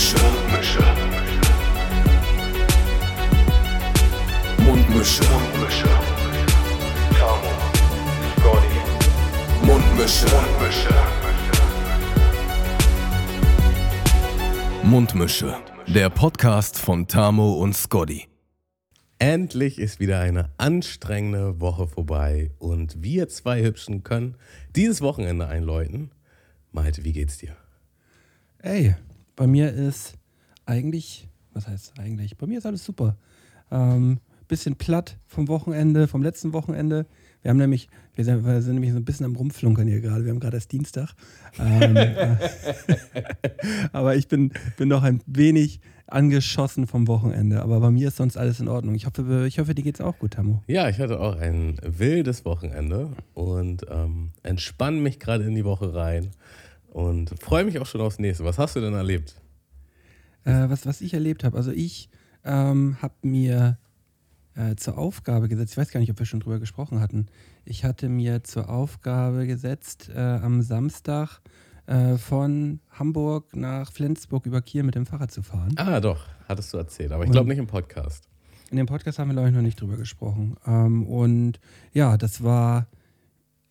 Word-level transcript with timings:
Mundmische. 0.00 0.80
Mundmische. 0.80 0.80
Mundmische. 4.58 5.24
Mundmische. 5.24 5.88
Tamo. 7.18 7.52
Scotty. 8.38 8.78
Mundmische. 9.66 10.26
Mundmische. 10.26 10.94
Mundmische. 14.82 15.56
Der 15.86 16.08
Podcast 16.08 16.78
von 16.78 17.06
Tamo 17.06 17.52
und 17.56 17.76
Scotty. 17.76 18.26
Endlich 19.18 19.78
ist 19.78 20.00
wieder 20.00 20.20
eine 20.20 20.48
anstrengende 20.56 21.60
Woche 21.60 21.86
vorbei 21.86 22.52
und 22.58 23.02
wir 23.02 23.28
zwei 23.28 23.62
Hübschen 23.62 24.02
können 24.02 24.36
dieses 24.74 25.02
Wochenende 25.02 25.46
einläuten. 25.46 26.10
Malte, 26.72 27.04
wie 27.04 27.12
geht's 27.12 27.36
dir? 27.36 27.54
Ey, 28.62 28.94
bei 29.40 29.46
mir 29.46 29.72
ist 29.72 30.18
eigentlich, 30.66 31.26
was 31.54 31.66
heißt 31.66 31.98
eigentlich? 31.98 32.36
Bei 32.36 32.46
mir 32.46 32.58
ist 32.58 32.66
alles 32.66 32.84
super. 32.84 33.16
Ähm, 33.70 34.20
bisschen 34.48 34.76
platt 34.76 35.16
vom 35.26 35.48
Wochenende, 35.48 36.08
vom 36.08 36.22
letzten 36.22 36.52
Wochenende. 36.52 37.06
Wir 37.40 37.48
haben 37.48 37.56
nämlich, 37.56 37.88
wir 38.14 38.26
sind, 38.26 38.44
wir 38.44 38.60
sind 38.60 38.74
nämlich 38.74 38.90
so 38.90 38.98
ein 38.98 39.06
bisschen 39.06 39.24
am 39.24 39.36
Rumflunkern 39.36 39.88
hier 39.88 40.02
gerade. 40.02 40.26
Wir 40.26 40.32
haben 40.32 40.40
gerade 40.40 40.58
erst 40.58 40.72
Dienstag. 40.72 41.14
Ähm, 41.58 41.96
äh, 41.96 42.36
aber 43.94 44.14
ich 44.14 44.28
bin, 44.28 44.52
bin 44.76 44.88
noch 44.88 45.04
ein 45.04 45.22
wenig 45.24 45.80
angeschossen 46.06 46.86
vom 46.86 47.08
Wochenende. 47.08 47.62
Aber 47.62 47.80
bei 47.80 47.90
mir 47.90 48.08
ist 48.08 48.18
sonst 48.18 48.36
alles 48.36 48.60
in 48.60 48.68
Ordnung. 48.68 48.94
Ich 48.94 49.06
hoffe, 49.06 49.46
ich 49.48 49.58
hoffe 49.58 49.74
dir 49.74 49.82
geht's 49.82 50.02
auch 50.02 50.18
gut, 50.18 50.32
Tamu. 50.32 50.58
Ja, 50.66 50.90
ich 50.90 50.98
hatte 50.98 51.18
auch 51.18 51.36
ein 51.36 51.78
wildes 51.82 52.44
Wochenende 52.44 53.08
und 53.32 53.86
ähm, 53.90 54.32
entspanne 54.42 55.00
mich 55.00 55.18
gerade 55.18 55.44
in 55.44 55.54
die 55.54 55.64
Woche 55.64 55.94
rein 55.94 56.32
und 56.90 57.30
freue 57.40 57.64
mich 57.64 57.78
auch 57.78 57.86
schon 57.86 58.00
aufs 58.00 58.18
nächste. 58.18 58.44
Was 58.44 58.58
hast 58.58 58.76
du 58.76 58.80
denn 58.80 58.94
erlebt? 58.94 59.40
Äh, 60.44 60.68
was, 60.68 60.86
was 60.86 61.00
ich 61.00 61.14
erlebt 61.14 61.44
habe. 61.44 61.56
Also 61.56 61.70
ich 61.70 62.08
ähm, 62.44 62.96
habe 63.00 63.14
mir 63.22 63.78
äh, 64.54 64.74
zur 64.76 64.98
Aufgabe 64.98 65.48
gesetzt, 65.48 65.72
ich 65.72 65.78
weiß 65.78 65.90
gar 65.90 66.00
nicht, 66.00 66.10
ob 66.10 66.18
wir 66.18 66.26
schon 66.26 66.40
drüber 66.40 66.58
gesprochen 66.58 67.00
hatten, 67.00 67.26
ich 67.64 67.84
hatte 67.84 68.08
mir 68.08 68.42
zur 68.42 68.68
Aufgabe 68.68 69.46
gesetzt, 69.46 70.10
äh, 70.14 70.18
am 70.18 70.62
Samstag 70.62 71.40
äh, 71.86 72.16
von 72.16 72.80
Hamburg 72.90 73.54
nach 73.54 73.92
Flensburg 73.92 74.46
über 74.46 74.62
Kiel 74.62 74.82
mit 74.82 74.94
dem 74.94 75.06
Fahrrad 75.06 75.30
zu 75.30 75.42
fahren. 75.42 75.74
Ah, 75.76 76.00
doch, 76.00 76.26
hattest 76.48 76.72
du 76.72 76.78
erzählt, 76.78 77.12
aber 77.12 77.24
ich 77.24 77.30
glaube 77.30 77.48
nicht 77.48 77.58
im 77.58 77.66
Podcast. 77.66 78.28
In 78.70 78.76
dem 78.76 78.86
Podcast 78.86 79.18
haben 79.18 79.28
wir, 79.28 79.34
glaube 79.34 79.48
ich, 79.48 79.54
noch 79.54 79.62
nicht 79.62 79.80
drüber 79.80 79.96
gesprochen. 79.96 80.56
Ähm, 80.66 81.04
und 81.04 81.58
ja, 81.92 82.16
das 82.16 82.44
war 82.44 82.86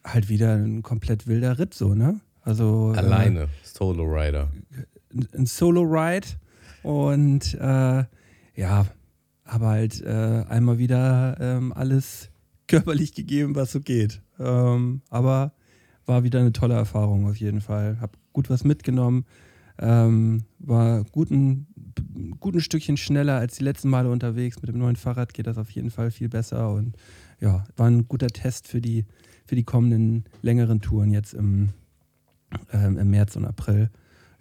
halt 0.03 0.27
wieder 0.27 0.55
ein 0.55 0.83
komplett 0.83 1.27
wilder 1.27 1.57
Ritt, 1.57 1.73
so, 1.73 1.93
ne? 1.93 2.19
Also. 2.49 2.93
Alleine, 2.95 3.43
äh, 3.43 3.47
Solo 3.61 4.05
Rider. 4.05 4.51
Ein 5.35 5.45
Solo 5.45 5.83
Ride 5.83 6.27
und 6.81 7.53
äh, 7.53 8.03
ja, 8.55 8.85
habe 9.45 9.65
halt 9.67 10.01
äh, 10.01 10.43
einmal 10.49 10.79
wieder 10.79 11.37
ähm, 11.39 11.71
alles 11.73 12.31
körperlich 12.67 13.13
gegeben, 13.13 13.55
was 13.55 13.71
so 13.71 13.81
geht. 13.81 14.23
Ähm, 14.39 15.01
aber 15.09 15.53
war 16.07 16.23
wieder 16.23 16.39
eine 16.39 16.51
tolle 16.51 16.73
Erfahrung 16.73 17.27
auf 17.27 17.35
jeden 17.35 17.61
Fall. 17.61 17.97
Hab 18.01 18.17
gut 18.33 18.49
was 18.49 18.63
mitgenommen. 18.63 19.25
Ähm, 19.77 20.45
war 20.57 21.03
guten, 21.11 21.67
guten 22.39 22.61
Stückchen 22.61 22.97
schneller 22.97 23.37
als 23.37 23.57
die 23.57 23.63
letzten 23.63 23.89
Male 23.89 24.09
unterwegs. 24.09 24.59
Mit 24.59 24.69
dem 24.69 24.79
neuen 24.79 24.95
Fahrrad 24.95 25.35
geht 25.35 25.45
das 25.45 25.59
auf 25.59 25.69
jeden 25.69 25.91
Fall 25.91 26.09
viel 26.09 26.29
besser. 26.29 26.71
Und 26.71 26.95
ja, 27.39 27.63
war 27.77 27.87
ein 27.87 28.07
guter 28.07 28.27
Test 28.27 28.67
für 28.67 28.81
die, 28.81 29.05
für 29.45 29.55
die 29.55 29.63
kommenden 29.63 30.25
längeren 30.41 30.81
Touren 30.81 31.11
jetzt 31.11 31.35
im, 31.35 31.69
ähm, 32.73 32.97
im 32.97 33.09
März 33.09 33.35
und 33.35 33.45
April. 33.45 33.89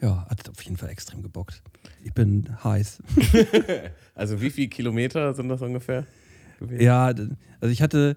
Ja, 0.00 0.26
hat 0.28 0.48
auf 0.48 0.62
jeden 0.62 0.76
Fall 0.76 0.90
extrem 0.90 1.22
gebockt. 1.22 1.62
Ich 2.04 2.12
bin 2.12 2.48
heiß. 2.62 3.02
also 4.14 4.40
wie 4.40 4.50
viele 4.50 4.68
Kilometer 4.68 5.34
sind 5.34 5.48
das 5.48 5.60
ungefähr? 5.60 6.06
Ja, 6.78 7.06
also 7.06 7.72
ich 7.72 7.82
hatte, 7.82 8.16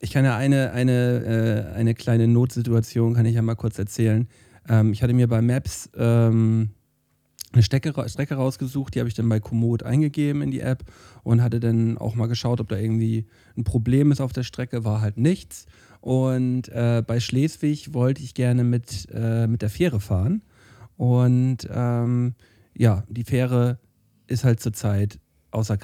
ich 0.00 0.10
kann 0.10 0.24
ja 0.24 0.36
eine, 0.36 0.72
eine, 0.72 1.70
äh, 1.72 1.76
eine 1.76 1.94
kleine 1.94 2.26
Notsituation, 2.26 3.14
kann 3.14 3.26
ich 3.26 3.34
ja 3.34 3.42
mal 3.42 3.54
kurz 3.54 3.78
erzählen. 3.78 4.28
Ähm, 4.68 4.92
ich 4.92 5.02
hatte 5.02 5.12
mir 5.12 5.28
bei 5.28 5.40
Maps 5.40 5.88
ähm, 5.96 6.70
eine 7.52 7.62
Strecke, 7.62 7.92
Strecke 8.08 8.34
rausgesucht, 8.34 8.94
die 8.94 8.98
habe 8.98 9.08
ich 9.08 9.14
dann 9.14 9.28
bei 9.28 9.38
Komoot 9.40 9.82
eingegeben 9.84 10.42
in 10.42 10.50
die 10.50 10.60
App 10.60 10.84
und 11.22 11.42
hatte 11.42 11.60
dann 11.60 11.98
auch 11.98 12.16
mal 12.16 12.26
geschaut, 12.26 12.60
ob 12.60 12.68
da 12.68 12.76
irgendwie 12.76 13.26
ein 13.56 13.64
Problem 13.64 14.10
ist 14.10 14.20
auf 14.20 14.32
der 14.32 14.42
Strecke, 14.42 14.84
war 14.84 15.00
halt 15.00 15.16
nichts. 15.16 15.66
Und 16.04 16.68
äh, 16.68 17.02
bei 17.06 17.18
Schleswig 17.18 17.94
wollte 17.94 18.22
ich 18.22 18.34
gerne 18.34 18.62
mit, 18.62 19.08
äh, 19.10 19.46
mit 19.46 19.62
der 19.62 19.70
Fähre 19.70 20.00
fahren. 20.00 20.42
Und 20.98 21.66
ähm, 21.72 22.34
ja, 22.76 23.04
die 23.08 23.24
Fähre 23.24 23.78
ist 24.26 24.44
halt 24.44 24.60
zurzeit 24.60 25.18
außer 25.50 25.78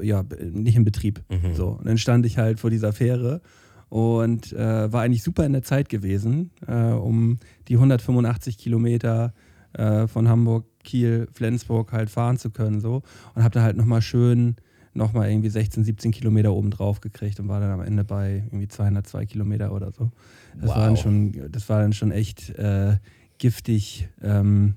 äh, 0.00 0.04
ja, 0.04 0.24
nicht 0.50 0.74
in 0.74 0.82
Betrieb. 0.82 1.22
Mhm. 1.30 1.54
So. 1.54 1.68
Und 1.68 1.86
dann 1.86 1.96
stand 1.96 2.26
ich 2.26 2.38
halt 2.38 2.58
vor 2.58 2.70
dieser 2.70 2.92
Fähre 2.92 3.40
und 3.88 4.52
äh, 4.52 4.92
war 4.92 5.02
eigentlich 5.02 5.22
super 5.22 5.46
in 5.46 5.52
der 5.52 5.62
Zeit 5.62 5.88
gewesen, 5.88 6.50
äh, 6.66 6.90
um 6.90 7.38
die 7.68 7.74
185 7.74 8.58
Kilometer 8.58 9.32
äh, 9.74 10.08
von 10.08 10.28
Hamburg, 10.28 10.66
Kiel, 10.82 11.28
Flensburg 11.32 11.92
halt 11.92 12.10
fahren 12.10 12.36
zu 12.36 12.50
können. 12.50 12.80
So. 12.80 13.02
Und 13.36 13.44
habe 13.44 13.54
da 13.54 13.62
halt 13.62 13.76
nochmal 13.76 14.02
schön 14.02 14.56
nochmal 14.94 15.30
irgendwie 15.30 15.48
16, 15.48 15.84
17 15.84 16.12
Kilometer 16.12 16.52
oben 16.52 16.70
drauf 16.70 17.00
gekriegt 17.00 17.40
und 17.40 17.48
war 17.48 17.60
dann 17.60 17.70
am 17.70 17.80
Ende 17.80 18.04
bei 18.04 18.44
irgendwie 18.46 18.68
202 18.68 19.26
Kilometer 19.26 19.72
oder 19.72 19.92
so. 19.92 20.10
Das, 20.54 20.68
wow. 20.68 20.76
war, 20.76 20.86
dann 20.86 20.96
schon, 20.96 21.50
das 21.50 21.68
war 21.68 21.80
dann 21.80 21.92
schon 21.92 22.10
echt 22.10 22.50
äh, 22.50 22.96
giftig, 23.38 24.08
ähm, 24.22 24.74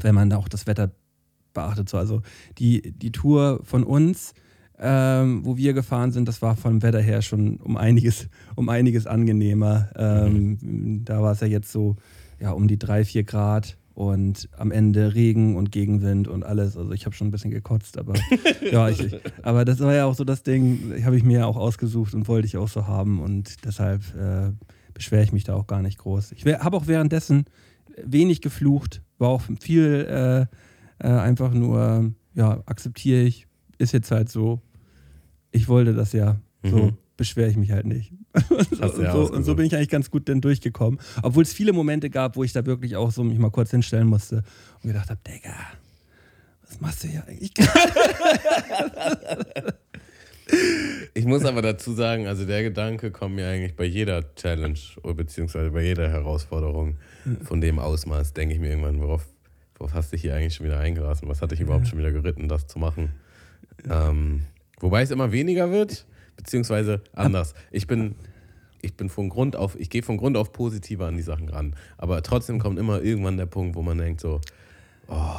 wenn 0.00 0.14
man 0.14 0.32
auch 0.32 0.48
das 0.48 0.66
Wetter 0.66 0.90
beachtet. 1.52 1.88
So, 1.88 1.98
also 1.98 2.22
die, 2.58 2.92
die 2.92 3.12
Tour 3.12 3.60
von 3.64 3.84
uns, 3.84 4.34
ähm, 4.78 5.44
wo 5.44 5.56
wir 5.56 5.72
gefahren 5.72 6.12
sind, 6.12 6.28
das 6.28 6.40
war 6.42 6.56
vom 6.56 6.82
Wetter 6.82 7.00
her 7.00 7.22
schon 7.22 7.56
um 7.56 7.76
einiges, 7.76 8.28
um 8.54 8.68
einiges 8.68 9.06
angenehmer. 9.06 9.90
Ähm, 9.96 10.58
mhm. 10.60 11.04
Da 11.04 11.22
war 11.22 11.32
es 11.32 11.40
ja 11.40 11.46
jetzt 11.46 11.72
so 11.72 11.96
ja, 12.40 12.52
um 12.52 12.68
die 12.68 12.78
drei, 12.78 13.04
vier 13.04 13.24
Grad 13.24 13.76
und 13.98 14.48
am 14.56 14.70
Ende 14.70 15.16
Regen 15.16 15.56
und 15.56 15.72
Gegenwind 15.72 16.28
und 16.28 16.44
alles. 16.44 16.76
Also 16.76 16.92
ich 16.92 17.04
habe 17.04 17.16
schon 17.16 17.26
ein 17.26 17.30
bisschen 17.32 17.50
gekotzt, 17.50 17.98
aber 17.98 18.14
ja, 18.70 18.88
ich, 18.88 19.16
aber 19.42 19.64
das 19.64 19.80
war 19.80 19.92
ja 19.92 20.04
auch 20.04 20.14
so 20.14 20.22
das 20.22 20.44
Ding, 20.44 21.02
habe 21.04 21.16
ich 21.16 21.24
mir 21.24 21.48
auch 21.48 21.56
ausgesucht 21.56 22.14
und 22.14 22.28
wollte 22.28 22.46
ich 22.46 22.56
auch 22.56 22.68
so 22.68 22.86
haben 22.86 23.20
und 23.20 23.64
deshalb 23.64 24.02
äh, 24.14 24.52
beschwere 24.94 25.24
ich 25.24 25.32
mich 25.32 25.42
da 25.42 25.54
auch 25.54 25.66
gar 25.66 25.82
nicht 25.82 25.98
groß. 25.98 26.30
Ich 26.30 26.46
habe 26.46 26.76
auch 26.76 26.86
währenddessen 26.86 27.46
wenig 28.04 28.40
geflucht, 28.40 29.02
war 29.18 29.30
auch 29.30 29.42
viel 29.58 30.06
äh, 30.08 30.42
äh, 31.04 31.08
einfach 31.08 31.52
nur, 31.52 32.12
ja, 32.34 32.62
akzeptiere 32.66 33.22
ich, 33.22 33.48
ist 33.78 33.92
jetzt 33.92 34.12
halt 34.12 34.28
so. 34.28 34.62
Ich 35.50 35.66
wollte 35.66 35.92
das 35.92 36.12
ja. 36.12 36.38
Mhm. 36.62 36.70
So 36.70 36.92
beschwere 37.16 37.50
ich 37.50 37.56
mich 37.56 37.72
halt 37.72 37.86
nicht. 37.86 38.12
und, 38.50 38.94
so, 38.94 39.32
und, 39.32 39.44
so, 39.44 39.54
bin 39.54 39.66
ich 39.66 39.74
eigentlich 39.74 39.88
ganz 39.88 40.10
gut 40.10 40.28
dann 40.28 40.40
durchgekommen. 40.40 41.00
Obwohl 41.22 41.42
es 41.42 41.52
viele 41.52 41.72
Momente 41.72 42.10
gab, 42.10 42.36
wo 42.36 42.44
ich 42.44 42.52
da 42.52 42.64
wirklich 42.66 42.96
auch 42.96 43.10
so 43.10 43.24
mich 43.24 43.38
mal 43.38 43.50
kurz 43.50 43.70
hinstellen 43.70 44.08
musste 44.08 44.42
und 44.82 44.88
gedacht 44.88 45.10
habe, 45.10 45.20
Digga, 45.26 45.54
was 46.68 46.80
machst 46.80 47.04
du 47.04 47.08
hier 47.08 47.24
eigentlich? 47.26 47.52
Ich 51.14 51.26
muss 51.26 51.44
aber 51.44 51.62
dazu 51.62 51.92
sagen, 51.92 52.26
also 52.26 52.46
der 52.46 52.62
Gedanke 52.62 53.10
kommt 53.10 53.34
mir 53.34 53.48
eigentlich 53.48 53.76
bei 53.76 53.84
jeder 53.84 54.34
Challenge 54.34 54.78
beziehungsweise 55.14 55.70
bei 55.70 55.82
jeder 55.82 56.08
Herausforderung 56.08 56.96
von 57.42 57.60
dem 57.60 57.78
Ausmaß, 57.78 58.32
denke 58.32 58.54
ich 58.54 58.60
mir 58.60 58.70
irgendwann, 58.70 59.00
worauf, 59.00 59.26
worauf 59.76 59.92
hast 59.94 60.12
du 60.12 60.16
hier 60.16 60.34
eigentlich 60.34 60.54
schon 60.54 60.66
wieder 60.66 60.78
eingelassen? 60.78 61.28
Was 61.28 61.42
hat 61.42 61.50
dich 61.50 61.60
überhaupt 61.60 61.88
schon 61.88 61.98
wieder 61.98 62.12
geritten, 62.12 62.48
das 62.48 62.66
zu 62.66 62.78
machen? 62.78 63.10
Ähm, 63.90 64.42
wobei 64.80 65.02
es 65.02 65.10
immer 65.10 65.32
weniger 65.32 65.70
wird, 65.70 66.06
beziehungsweise 66.36 67.02
anders. 67.12 67.54
Ich 67.70 67.86
bin, 67.86 68.14
ich 68.82 68.94
bin 68.94 69.08
von 69.08 69.28
Grund 69.28 69.56
auf, 69.56 69.78
ich 69.78 69.90
gehe 69.90 70.02
von 70.02 70.16
Grund 70.16 70.36
auf 70.36 70.52
positiver 70.52 71.06
an 71.06 71.16
die 71.16 71.22
Sachen 71.22 71.48
ran. 71.48 71.74
Aber 71.96 72.22
trotzdem 72.22 72.58
kommt 72.58 72.78
immer 72.78 73.02
irgendwann 73.02 73.36
der 73.36 73.46
Punkt, 73.46 73.76
wo 73.76 73.82
man 73.82 73.98
denkt 73.98 74.20
so, 74.20 74.40
oh, 75.08 75.36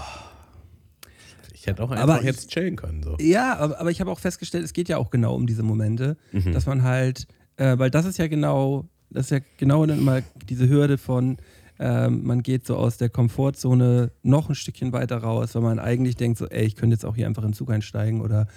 ich 1.54 1.68
hätte 1.68 1.84
auch 1.84 1.92
einfach 1.92 2.04
aber 2.04 2.24
jetzt 2.24 2.46
ich, 2.46 2.48
chillen 2.52 2.76
können. 2.76 3.04
So. 3.04 3.18
Ja, 3.20 3.58
aber, 3.58 3.80
aber 3.80 3.92
ich 3.92 4.02
habe 4.02 4.12
auch 4.12 4.20
festgestellt, 4.20 4.64
es 4.64 4.74
geht 4.74 4.90
ja 4.90 4.98
auch 4.98 5.10
genau 5.10 5.36
um 5.36 5.48
diese 5.48 5.64
Momente, 5.64 6.18
mhm. 6.32 6.54
dass 6.54 6.66
man 6.66 6.84
halt, 6.84 7.28
äh, 7.58 7.78
weil 7.78 7.92
das 7.92 8.06
ist 8.06 8.18
ja 8.18 8.28
genau, 8.28 8.86
das 9.10 9.26
ist 9.26 9.32
ja 9.32 9.40
genau 9.58 9.86
dann 9.86 10.00
immer 10.00 10.22
diese 10.48 10.70
Hürde 10.70 10.98
von, 10.98 11.38
ähm, 11.80 12.24
man 12.24 12.44
geht 12.44 12.66
so 12.66 12.76
aus 12.76 12.98
der 12.98 13.10
Komfortzone 13.10 14.12
noch 14.22 14.50
ein 14.50 14.56
Stückchen 14.56 14.92
weiter 14.92 15.18
raus, 15.18 15.56
weil 15.56 15.62
man 15.62 15.80
eigentlich 15.80 16.18
denkt, 16.18 16.38
so, 16.38 16.48
ey, 16.48 16.66
ich 16.66 16.76
könnte 16.76 16.96
jetzt 16.96 17.06
auch 17.06 17.16
hier 17.16 17.26
einfach 17.26 17.44
in 17.44 17.50
den 17.50 17.56
Zug 17.56 17.72
einsteigen 17.72 18.22
oder 18.22 18.48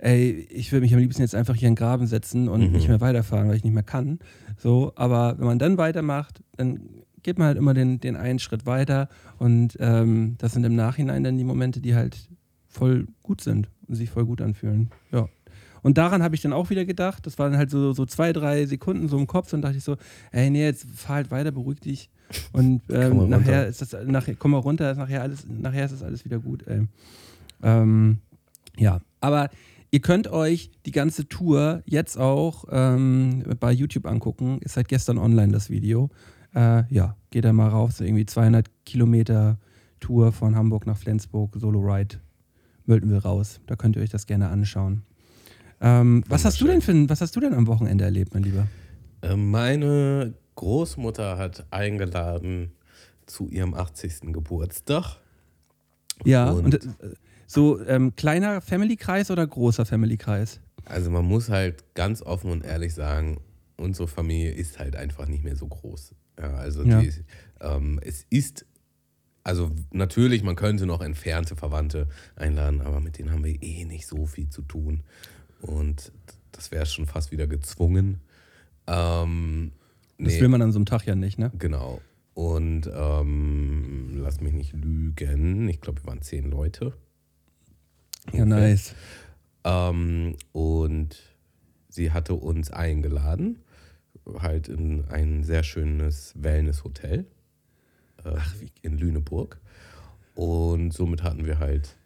ey, 0.00 0.46
ich 0.50 0.72
würde 0.72 0.82
mich 0.82 0.94
am 0.94 1.00
liebsten 1.00 1.22
jetzt 1.22 1.34
einfach 1.34 1.54
hier 1.54 1.68
in 1.68 1.74
den 1.74 1.78
Graben 1.78 2.06
setzen 2.06 2.48
und 2.48 2.66
mhm. 2.66 2.72
nicht 2.72 2.88
mehr 2.88 3.00
weiterfahren, 3.00 3.48
weil 3.48 3.56
ich 3.56 3.64
nicht 3.64 3.74
mehr 3.74 3.82
kann. 3.82 4.18
So, 4.56 4.92
aber 4.96 5.38
wenn 5.38 5.46
man 5.46 5.58
dann 5.58 5.78
weitermacht, 5.78 6.42
dann 6.56 6.80
geht 7.22 7.38
man 7.38 7.48
halt 7.48 7.58
immer 7.58 7.74
den, 7.74 8.00
den 8.00 8.16
einen 8.16 8.38
Schritt 8.38 8.66
weiter 8.66 9.08
und 9.38 9.76
ähm, 9.78 10.36
das 10.38 10.52
sind 10.52 10.64
im 10.64 10.74
Nachhinein 10.74 11.22
dann 11.22 11.36
die 11.36 11.44
Momente, 11.44 11.80
die 11.80 11.94
halt 11.94 12.28
voll 12.66 13.06
gut 13.22 13.42
sind 13.42 13.68
und 13.88 13.94
sich 13.94 14.10
voll 14.10 14.24
gut 14.24 14.40
anfühlen. 14.40 14.90
Ja. 15.12 15.28
Und 15.82 15.98
daran 15.98 16.22
habe 16.22 16.34
ich 16.34 16.42
dann 16.42 16.52
auch 16.52 16.70
wieder 16.70 16.84
gedacht. 16.84 17.26
Das 17.26 17.38
waren 17.38 17.56
halt 17.56 17.70
so, 17.70 17.92
so 17.92 18.04
zwei, 18.06 18.32
drei 18.32 18.66
Sekunden 18.66 19.08
so 19.08 19.18
im 19.18 19.26
Kopf 19.26 19.52
und 19.52 19.62
dachte 19.62 19.78
ich 19.78 19.84
so, 19.84 19.96
ey, 20.30 20.50
nee, 20.50 20.64
jetzt 20.64 20.86
fahr 20.94 21.16
halt 21.16 21.30
weiter, 21.30 21.52
beruhig 21.52 21.80
dich. 21.80 22.10
Und 22.52 22.82
ähm, 22.90 23.18
runter. 23.18 23.38
nachher 23.38 23.66
ist 23.66 23.80
das, 23.80 23.96
nachher, 24.06 24.34
komm 24.34 24.52
mal 24.52 24.58
runter, 24.58 24.90
ist 24.90 24.98
nachher, 24.98 25.22
alles, 25.22 25.46
nachher 25.48 25.86
ist 25.86 25.92
das 25.92 26.02
alles 26.02 26.24
wieder 26.24 26.38
gut. 26.38 26.66
Ey. 26.66 26.86
Ähm, 27.62 28.18
ja, 28.76 29.00
aber 29.20 29.50
ihr 29.90 30.00
könnt 30.00 30.28
euch 30.28 30.70
die 30.86 30.92
ganze 30.92 31.28
Tour 31.28 31.82
jetzt 31.86 32.16
auch 32.18 32.64
ähm, 32.70 33.44
bei 33.58 33.72
YouTube 33.72 34.06
angucken. 34.06 34.58
Ist 34.60 34.74
seit 34.74 34.88
gestern 34.88 35.18
online 35.18 35.52
das 35.52 35.70
Video. 35.70 36.10
Äh, 36.54 36.84
ja, 36.92 37.16
geht 37.30 37.44
da 37.44 37.52
mal 37.52 37.68
rauf. 37.68 37.92
So 37.92 38.04
irgendwie 38.04 38.26
200 38.26 38.68
Kilometer 38.84 39.58
Tour 40.00 40.32
von 40.32 40.56
Hamburg 40.56 40.86
nach 40.86 40.96
Flensburg, 40.96 41.56
Solo 41.56 41.80
Ride, 41.80 42.16
Mölten 42.86 43.10
wir 43.10 43.18
raus. 43.18 43.60
Da 43.66 43.76
könnt 43.76 43.96
ihr 43.96 44.02
euch 44.02 44.10
das 44.10 44.26
gerne 44.26 44.48
anschauen. 44.48 45.02
Ähm, 45.80 46.24
was 46.28 46.44
hast 46.44 46.60
du 46.60 46.66
denn 46.66 46.80
für 46.80 47.08
was 47.08 47.20
hast 47.20 47.36
du 47.36 47.40
denn 47.40 47.54
am 47.54 47.66
Wochenende 47.66 48.04
erlebt, 48.04 48.34
mein 48.34 48.42
Lieber? 48.42 48.66
Äh, 49.22 49.36
Meine 49.36 50.34
Großmutter 50.56 51.38
hat 51.38 51.66
eingeladen 51.70 52.72
zu 53.26 53.48
ihrem 53.48 53.74
80. 53.74 54.32
Geburtstag. 54.32 55.16
Ja, 56.24 56.50
Und- 56.50 56.64
und, 56.64 56.74
äh, 56.74 57.14
so 57.50 57.84
ähm, 57.84 58.14
kleiner 58.14 58.60
Family-Kreis 58.60 59.32
oder 59.32 59.44
großer 59.44 59.84
Family-Kreis? 59.84 60.60
Also 60.84 61.10
man 61.10 61.24
muss 61.24 61.48
halt 61.48 61.94
ganz 61.94 62.22
offen 62.22 62.52
und 62.52 62.64
ehrlich 62.64 62.94
sagen, 62.94 63.40
unsere 63.76 64.06
Familie 64.06 64.52
ist 64.52 64.78
halt 64.78 64.94
einfach 64.94 65.26
nicht 65.26 65.42
mehr 65.42 65.56
so 65.56 65.66
groß. 65.66 66.14
Ja, 66.38 66.54
also 66.54 66.84
Ja. 66.84 67.00
Die, 67.00 67.12
ähm, 67.60 67.98
es 68.04 68.24
ist, 68.30 68.66
also 69.42 69.72
natürlich, 69.90 70.44
man 70.44 70.54
könnte 70.54 70.86
noch 70.86 71.00
entfernte 71.00 71.56
Verwandte 71.56 72.06
einladen, 72.36 72.80
aber 72.82 73.00
mit 73.00 73.18
denen 73.18 73.32
haben 73.32 73.44
wir 73.44 73.60
eh 73.60 73.84
nicht 73.84 74.06
so 74.06 74.26
viel 74.26 74.48
zu 74.48 74.62
tun. 74.62 75.02
Und 75.60 76.12
das 76.52 76.70
wäre 76.70 76.86
schon 76.86 77.06
fast 77.06 77.32
wieder 77.32 77.48
gezwungen. 77.48 78.20
Ähm, 78.86 79.72
Das 80.18 80.34
nee. 80.34 80.40
will 80.40 80.48
man 80.48 80.62
an 80.62 80.70
so 80.70 80.78
einem 80.78 80.86
Tag 80.86 81.04
ja 81.04 81.16
nicht, 81.16 81.38
ne? 81.38 81.50
Genau. 81.58 82.00
Und 82.34 82.88
ähm, 82.94 84.12
lass 84.18 84.40
mich 84.40 84.52
nicht 84.52 84.72
lügen. 84.72 85.68
Ich 85.68 85.80
glaube, 85.80 86.00
wir 86.02 86.06
waren 86.06 86.22
zehn 86.22 86.48
Leute. 86.48 86.94
Ja, 88.32 88.44
nice. 88.44 88.94
Ähm, 89.64 90.36
und 90.52 91.16
sie 91.88 92.12
hatte 92.12 92.34
uns 92.34 92.70
eingeladen, 92.70 93.58
halt 94.40 94.68
in 94.68 95.04
ein 95.08 95.42
sehr 95.44 95.62
schönes 95.62 96.32
Wellness-Hotel 96.36 97.26
äh, 98.24 98.30
in 98.82 98.96
Lüneburg. 98.98 99.58
Und 100.34 100.92
somit 100.92 101.22
hatten 101.22 101.44
wir 101.44 101.58
halt 101.58 101.96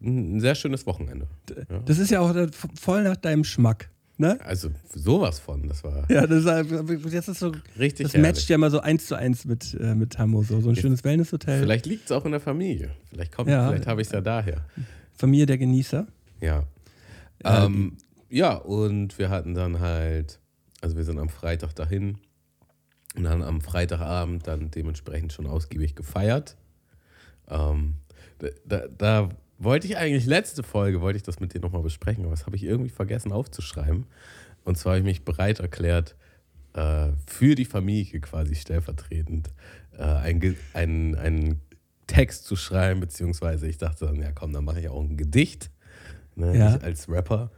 ein 0.00 0.40
sehr 0.40 0.54
schönes 0.54 0.86
Wochenende. 0.86 1.26
Ja. 1.70 1.78
Das 1.80 1.98
ist 1.98 2.10
ja 2.10 2.20
auch 2.20 2.34
äh, 2.34 2.48
voll 2.78 3.04
nach 3.04 3.16
deinem 3.16 3.44
Schmack, 3.44 3.88
ne? 4.18 4.38
Also 4.44 4.70
sowas 4.94 5.38
von, 5.38 5.68
das 5.68 5.82
war 5.84 6.08
Ja, 6.10 6.26
das 6.26 6.40
ist, 6.40 6.46
halt- 6.46 6.70
das 7.14 7.28
ist 7.28 7.38
so. 7.38 7.52
richtig 7.78 8.04
Das 8.06 8.14
herrlich. 8.14 8.34
matcht 8.34 8.48
ja 8.48 8.58
mal 8.58 8.70
so 8.70 8.80
eins 8.80 9.06
zu 9.06 9.14
eins 9.14 9.44
mit, 9.44 9.74
äh, 9.80 9.94
mit 9.94 10.12
Tammo. 10.12 10.42
So, 10.42 10.60
so 10.60 10.68
ein 10.70 10.76
schönes 10.76 11.02
Wellnesshotel. 11.04 11.60
Vielleicht 11.60 11.86
liegt 11.86 12.06
es 12.06 12.12
auch 12.12 12.24
in 12.24 12.32
der 12.32 12.40
Familie. 12.40 12.90
Vielleicht 13.10 13.32
kommt, 13.34 13.48
Ja. 13.48 13.68
vielleicht 13.68 13.86
habe 13.86 14.00
ich 14.02 14.08
es 14.08 14.12
ja 14.12 14.20
daher. 14.20 14.64
Familie 15.14 15.46
der 15.46 15.58
Genießer. 15.58 16.06
Ja. 16.40 16.64
Ja, 17.42 17.64
Ähm, 17.64 17.96
ja, 18.28 18.54
und 18.54 19.18
wir 19.18 19.30
hatten 19.30 19.54
dann 19.54 19.80
halt, 19.80 20.40
also 20.80 20.96
wir 20.96 21.04
sind 21.04 21.18
am 21.18 21.28
Freitag 21.28 21.74
dahin 21.74 22.18
und 23.16 23.24
dann 23.24 23.42
am 23.42 23.60
Freitagabend 23.60 24.46
dann 24.46 24.70
dementsprechend 24.70 25.32
schon 25.32 25.46
ausgiebig 25.46 25.94
gefeiert. 25.94 26.56
Ähm, 27.48 27.94
da, 28.38 28.48
da, 28.64 28.88
da 28.96 29.28
wollte 29.58 29.86
ich 29.86 29.96
eigentlich, 29.96 30.26
letzte 30.26 30.62
Folge 30.62 31.00
wollte 31.00 31.18
ich 31.18 31.22
das 31.22 31.40
mit 31.40 31.54
dir 31.54 31.60
nochmal 31.60 31.82
besprechen, 31.82 32.24
aber 32.24 32.32
das 32.32 32.46
habe 32.46 32.56
ich 32.56 32.64
irgendwie 32.64 32.90
vergessen 32.90 33.32
aufzuschreiben. 33.32 34.06
Und 34.64 34.78
zwar 34.78 34.92
habe 34.92 35.00
ich 35.00 35.04
mich 35.04 35.24
bereit 35.24 35.60
erklärt, 35.60 36.16
äh, 36.74 37.08
für 37.26 37.54
die 37.54 37.64
Familie 37.64 38.20
quasi 38.20 38.54
stellvertretend 38.54 39.50
äh, 39.98 40.02
ein, 40.02 40.56
ein, 40.72 41.16
einen 41.16 41.60
Text 42.06 42.44
zu 42.44 42.56
schreiben, 42.56 43.00
beziehungsweise 43.00 43.66
ich 43.68 43.78
dachte 43.78 44.06
dann, 44.06 44.20
ja 44.20 44.32
komm, 44.32 44.52
dann 44.52 44.64
mache 44.64 44.80
ich 44.80 44.88
auch 44.88 45.02
ein 45.02 45.16
Gedicht 45.16 45.70
ne, 46.36 46.56
Ja. 46.56 46.76
ich 46.76 46.82
als 46.82 47.08
Rapper. 47.08 47.50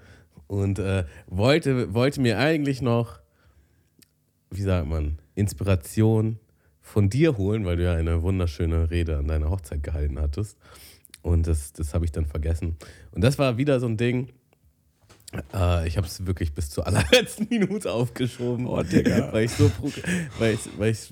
Und 0.47 0.79
äh, 0.79 1.05
wollte, 1.27 1.95
wollte 1.95 2.21
mir 2.21 2.39
eigentlich 2.39 2.83
noch, 2.83 3.21
wie 4.51 4.63
sagt 4.63 4.87
man, 4.87 5.19
Inspiration 5.35 6.39
von 6.81 7.09
dir 7.09 7.39
holen, 7.39 7.65
weil 7.65 7.77
du 7.77 7.85
ja 7.85 7.95
eine 7.95 8.23
wunderschöne 8.23 8.91
Rede 8.91 9.17
an 9.17 9.27
deiner 9.27 9.51
Hochzeit 9.51 9.83
gehalten 9.83 10.21
hattest. 10.21 10.59
Und 11.23 11.47
das, 11.47 11.73
das 11.73 11.95
habe 11.95 12.05
ich 12.05 12.13
dann 12.13 12.27
vergessen. 12.27 12.77
Und 13.13 13.25
das 13.25 13.39
war 13.39 13.57
wieder 13.57 13.81
so 13.81 13.87
ein 13.87 13.97
Ding. 13.97 14.29
Äh, 15.55 15.89
ich 15.89 15.97
habe 15.97 16.07
es 16.07 16.27
wirklich 16.27 16.53
bis 16.53 16.69
zur 16.69 16.87
allerletzten 16.87 17.49
Minute 17.49 17.91
aufgeschoben. 17.91 18.67
Oh, 18.67 18.83
Digga. 18.83 19.33
Weil 19.33 19.47
ich 19.47 19.53
so, 19.53 19.71
weil 20.39 20.55
ich, 20.55 20.61
weil 20.79 20.91
ich, 20.93 21.11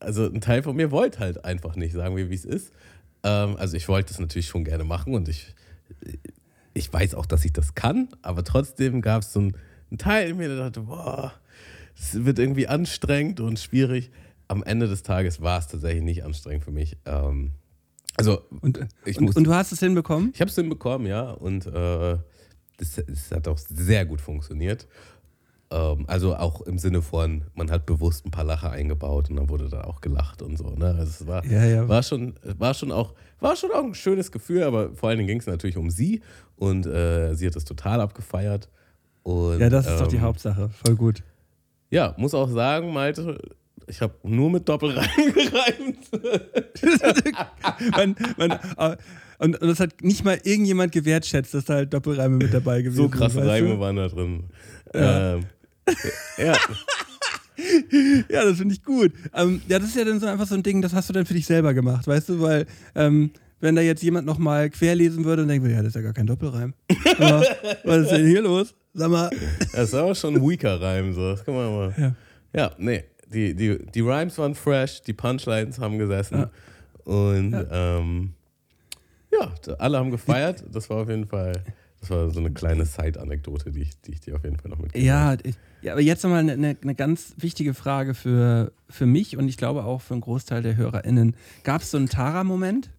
also 0.00 0.26
ein 0.26 0.40
Teil 0.40 0.62
von 0.62 0.76
mir 0.76 0.90
wollte 0.90 1.18
halt 1.20 1.44
einfach 1.44 1.76
nicht, 1.76 1.92
sagen 1.94 2.16
wir, 2.16 2.30
wie 2.30 2.34
es 2.34 2.44
ist. 2.44 2.72
Ähm, 3.22 3.56
also 3.56 3.76
ich 3.76 3.88
wollte 3.88 4.12
es 4.12 4.18
natürlich 4.20 4.46
schon 4.48 4.64
gerne 4.64 4.84
machen 4.84 5.14
und 5.14 5.28
ich, 5.28 5.54
ich 6.74 6.92
weiß 6.92 7.14
auch, 7.14 7.26
dass 7.26 7.44
ich 7.44 7.52
das 7.52 7.74
kann, 7.74 8.08
aber 8.22 8.44
trotzdem 8.44 9.00
gab 9.00 9.22
es 9.22 9.32
so 9.32 9.40
einen, 9.40 9.56
einen 9.90 9.98
Teil 9.98 10.30
in 10.30 10.36
mir, 10.36 10.48
der 10.48 10.58
dachte, 10.58 10.82
boah, 10.82 11.32
es 11.98 12.24
wird 12.24 12.38
irgendwie 12.38 12.68
anstrengend 12.68 13.40
und 13.40 13.58
schwierig. 13.58 14.10
Am 14.46 14.62
Ende 14.62 14.86
des 14.88 15.02
Tages 15.02 15.40
war 15.40 15.58
es 15.58 15.66
tatsächlich 15.66 16.02
nicht 16.04 16.24
anstrengend 16.24 16.64
für 16.64 16.70
mich. 16.70 16.96
Ähm, 17.04 17.50
also 18.16 18.42
Und, 18.60 18.86
Ich 19.04 19.18
und, 19.18 19.24
muss- 19.26 19.36
und 19.36 19.44
du 19.44 19.54
hast 19.54 19.72
es 19.72 19.80
hinbekommen? 19.80 20.30
ich 20.32 20.40
habe 20.40 20.48
es 20.50 20.54
hinbekommen, 20.54 21.06
ja, 21.06 21.30
und 21.30 21.66
äh, 21.66 22.18
das, 22.76 22.94
das 23.06 23.30
hat 23.32 23.48
auch 23.48 23.58
sehr 23.58 24.06
gut 24.06 24.20
funktioniert. 24.20 24.86
Ähm, 25.70 26.04
also 26.06 26.34
auch 26.34 26.62
im 26.62 26.78
Sinne 26.78 27.02
von, 27.02 27.42
man 27.54 27.70
hat 27.70 27.84
bewusst 27.84 28.24
ein 28.24 28.30
paar 28.30 28.44
Lacher 28.44 28.70
eingebaut 28.70 29.28
und 29.28 29.36
dann 29.36 29.50
wurde 29.50 29.68
da 29.68 29.82
auch 29.84 30.00
gelacht 30.00 30.40
und 30.40 30.56
so. 30.56 30.70
Ne? 30.70 30.86
Also 30.86 31.02
es 31.02 31.26
war, 31.26 31.44
Ja, 31.44 31.64
ja. 31.64 31.88
war 31.88 32.02
schon, 32.02 32.34
war 32.42 32.72
schon 32.72 32.90
auch, 32.90 33.14
war 33.40 33.54
schon 33.54 33.70
auch 33.72 33.84
ein 33.84 33.94
schönes 33.94 34.32
Gefühl, 34.32 34.62
aber 34.62 34.94
vor 34.94 35.10
allen 35.10 35.18
Dingen 35.18 35.28
ging 35.28 35.40
es 35.40 35.46
natürlich 35.46 35.76
um 35.76 35.90
sie 35.90 36.22
und 36.56 36.86
äh, 36.86 37.34
sie 37.34 37.46
hat 37.46 37.56
es 37.56 37.64
total 37.64 38.00
abgefeiert. 38.00 38.68
Und, 39.22 39.60
Ja, 39.60 39.68
das 39.68 39.86
ist 39.86 40.00
doch 40.00 40.08
die 40.08 40.16
ähm, 40.16 40.22
Hauptsache. 40.22 40.70
Voll 40.70 40.96
gut. 40.96 41.22
Ja, 41.90 42.14
muss 42.16 42.32
auch 42.34 42.48
sagen, 42.48 42.92
Malte, 42.92 43.38
ich 43.86 44.00
habe 44.00 44.14
nur 44.22 44.50
mit 44.50 44.66
Doppelreihen 44.68 45.34
gereimt. 45.34 45.98
man, 47.96 48.16
man, 48.38 48.50
äh, 48.78 48.96
und, 49.38 49.62
das 49.62 49.80
hat 49.80 50.02
nicht 50.02 50.24
mal 50.24 50.38
irgendjemand 50.42 50.92
gewertschätzt, 50.92 51.54
dass 51.54 51.66
da 51.66 51.74
halt 51.74 51.92
Doppelreime 51.92 52.36
mit 52.36 52.52
dabei 52.54 52.80
gewesen 52.82 52.96
So 52.96 53.08
krasse 53.08 53.34
sind. 53.34 53.46
Reime 53.48 53.68
du? 53.68 53.80
waren 53.80 53.96
da 53.96 54.08
drin. 54.08 54.44
Ja. 54.94 55.34
Ähm, 55.34 55.44
ja. 56.36 56.56
Ja, 58.28 58.44
das 58.44 58.58
finde 58.58 58.72
ich 58.74 58.84
gut. 58.84 59.12
Ähm, 59.34 59.60
ja, 59.66 59.80
das 59.80 59.88
ist 59.88 59.96
ja 59.96 60.04
dann 60.04 60.20
so 60.20 60.26
einfach 60.26 60.46
so 60.46 60.54
ein 60.54 60.62
Ding, 60.62 60.80
das 60.80 60.94
hast 60.94 61.08
du 61.08 61.12
dann 61.12 61.26
für 61.26 61.34
dich 61.34 61.44
selber 61.44 61.74
gemacht, 61.74 62.06
weißt 62.06 62.28
du, 62.28 62.40
weil 62.40 62.66
ähm, 62.94 63.32
wenn 63.60 63.74
da 63.74 63.82
jetzt 63.82 64.00
jemand 64.00 64.26
nochmal 64.26 64.70
querlesen 64.70 65.24
würde 65.24 65.42
und 65.42 65.48
denkt, 65.48 65.66
ja, 65.66 65.78
das 65.78 65.88
ist 65.88 65.96
ja 65.96 66.02
gar 66.02 66.12
kein 66.12 66.28
Doppelreim. 66.28 66.72
Aber, 67.18 67.44
was 67.82 68.02
ist 68.02 68.12
denn 68.12 68.28
hier 68.28 68.42
los? 68.42 68.76
Sag 68.94 69.10
mal. 69.10 69.28
Das 69.72 69.88
ist 69.88 69.94
aber 69.94 70.14
schon 70.14 70.36
ein 70.36 70.48
weaker 70.48 70.80
Reim, 70.80 71.12
so. 71.12 71.32
Das 71.32 71.44
kann 71.44 71.54
man 71.54 71.74
mal. 71.74 71.94
Ja. 71.98 72.14
Ja, 72.54 72.70
nee. 72.78 73.04
Die, 73.26 73.54
die, 73.54 73.78
die 73.86 74.00
Rhymes 74.00 74.38
waren 74.38 74.54
fresh, 74.54 75.02
die 75.02 75.12
Punchlines 75.12 75.80
haben 75.80 75.98
gesessen. 75.98 76.38
Ja. 76.38 76.50
Und 77.04 77.52
Ja. 77.52 77.98
Ähm, 77.98 78.34
ja, 79.30 79.52
alle 79.78 79.98
haben 79.98 80.10
gefeiert. 80.10 80.64
Das 80.72 80.88
war 80.88 80.98
auf 80.98 81.08
jeden 81.08 81.26
Fall, 81.26 81.52
das 82.00 82.10
war 82.10 82.30
so 82.30 82.38
eine 82.40 82.52
kleine 82.52 82.86
Side-Anekdote, 82.86 83.72
die 83.72 83.82
ich, 83.82 84.00
die 84.00 84.12
ich 84.12 84.20
dir 84.20 84.36
auf 84.36 84.44
jeden 84.44 84.56
Fall 84.56 84.70
noch 84.70 84.78
mitgebe. 84.78 85.04
Ja, 85.04 85.36
ja, 85.82 85.92
aber 85.92 86.00
jetzt 86.00 86.22
nochmal 86.22 86.48
eine, 86.48 86.76
eine, 86.80 86.94
ganz 86.94 87.34
wichtige 87.38 87.74
Frage 87.74 88.14
für, 88.14 88.72
für 88.88 89.06
mich 89.06 89.36
und 89.36 89.48
ich 89.48 89.56
glaube 89.56 89.84
auch 89.84 90.00
für 90.00 90.14
einen 90.14 90.20
Großteil 90.20 90.62
der 90.62 90.76
HörerInnen. 90.76 91.34
Gab 91.64 91.82
es 91.82 91.90
so 91.90 91.96
einen 91.96 92.08
Tara-Moment? 92.08 92.90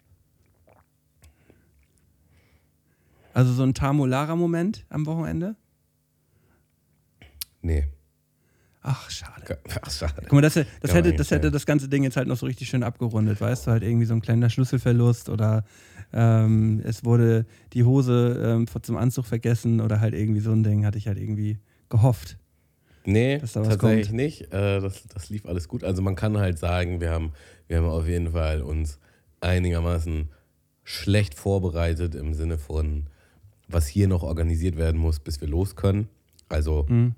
Also 3.33 3.53
so 3.53 3.63
einen 3.63 3.73
Tamolara-Moment 3.73 4.85
am 4.89 5.05
Wochenende? 5.05 5.55
Nee. 7.61 7.87
Ach, 8.81 9.09
schade. 9.09 9.59
Ach, 9.81 9.91
schade. 9.91 10.21
Guck 10.23 10.33
mal, 10.33 10.41
das, 10.41 10.53
das, 10.53 10.93
hätte, 10.93 11.13
das 11.13 11.31
hätte 11.31 11.51
das 11.51 11.65
ganze 11.65 11.89
Ding 11.89 12.03
jetzt 12.03 12.17
halt 12.17 12.27
noch 12.27 12.37
so 12.37 12.45
richtig 12.45 12.69
schön 12.69 12.83
abgerundet, 12.83 13.39
weißt 13.39 13.67
du, 13.67 13.71
halt 13.71 13.83
irgendwie 13.83 14.05
so 14.05 14.13
ein 14.13 14.21
kleiner 14.21 14.49
Schlüsselverlust 14.49 15.29
oder 15.29 15.63
ähm, 16.13 16.81
es 16.83 17.05
wurde 17.05 17.45
die 17.73 17.83
Hose 17.83 18.39
ähm, 18.43 18.67
zum 18.81 18.97
Anzug 18.97 19.25
vergessen 19.25 19.81
oder 19.81 19.99
halt 19.99 20.13
irgendwie 20.13 20.39
so 20.41 20.51
ein 20.51 20.63
Ding, 20.63 20.85
hatte 20.85 20.97
ich 20.97 21.07
halt 21.07 21.17
irgendwie 21.17 21.57
gehofft. 21.89 22.37
Nee, 23.05 23.39
tatsächlich 23.39 23.77
kommt. 24.07 24.13
nicht. 24.13 24.53
Äh, 24.53 24.81
das, 24.81 25.03
das 25.07 25.29
lief 25.29 25.45
alles 25.45 25.67
gut. 25.67 25.83
Also 25.83 26.01
man 26.01 26.15
kann 26.15 26.37
halt 26.37 26.59
sagen, 26.59 27.01
wir 27.01 27.11
haben, 27.11 27.31
wir 27.67 27.77
haben 27.77 27.85
auf 27.85 28.07
jeden 28.07 28.31
Fall 28.31 28.61
uns 28.61 28.99
einigermaßen 29.41 30.29
schlecht 30.83 31.35
vorbereitet 31.35 32.15
im 32.15 32.33
Sinne 32.33 32.57
von, 32.57 33.07
was 33.67 33.87
hier 33.87 34.07
noch 34.07 34.23
organisiert 34.23 34.75
werden 34.77 34.99
muss, 34.99 35.19
bis 35.19 35.39
wir 35.41 35.47
los 35.47 35.75
können. 35.75 36.07
Also 36.49 36.85
Mhm. 36.89 37.13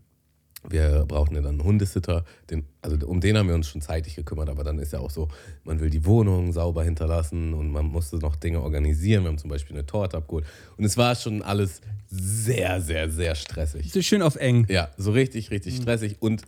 Wir 0.68 1.06
brauchen 1.08 1.36
ja 1.36 1.42
dann 1.42 1.56
einen 1.60 1.64
Hundesitter. 1.64 2.24
Den, 2.50 2.66
also 2.82 2.98
um 3.08 3.20
den 3.20 3.38
haben 3.38 3.48
wir 3.48 3.56
uns 3.56 3.68
schon 3.68 3.82
zeitig 3.82 4.16
gekümmert, 4.16 4.50
aber 4.50 4.64
dann 4.64 4.78
ist 4.80 4.94
ja 4.94 5.00
auch 5.00 5.10
so, 5.10 5.28
man 5.64 5.80
will 5.80 5.90
die 5.90 6.06
Wohnung 6.06 6.54
sauber 6.54 6.84
hinterlassen 6.84 7.54
und 7.54 7.72
man 7.72 7.86
musste 7.86 8.18
noch 8.18 8.36
Dinge 8.36 8.62
organisieren. 8.62 9.24
Wir 9.24 9.30
haben 9.30 9.38
zum 9.38 9.50
Beispiel 9.50 9.76
eine 9.76 9.86
Torte 9.86 10.18
abgeholt. 10.18 10.46
Und 10.78 10.86
es 10.86 10.98
war 10.98 11.16
schon 11.16 11.42
alles 11.42 11.82
sehr, 12.10 12.80
sehr, 12.82 13.10
sehr 13.10 13.36
stressig. 13.36 13.92
So 13.92 14.02
schön 14.02 14.22
auf 14.22 14.36
eng. 14.36 14.66
Ja, 14.70 14.90
so 14.98 15.12
richtig, 15.12 15.50
richtig 15.52 15.78
stressig. 15.78 16.18
Und 16.20 16.44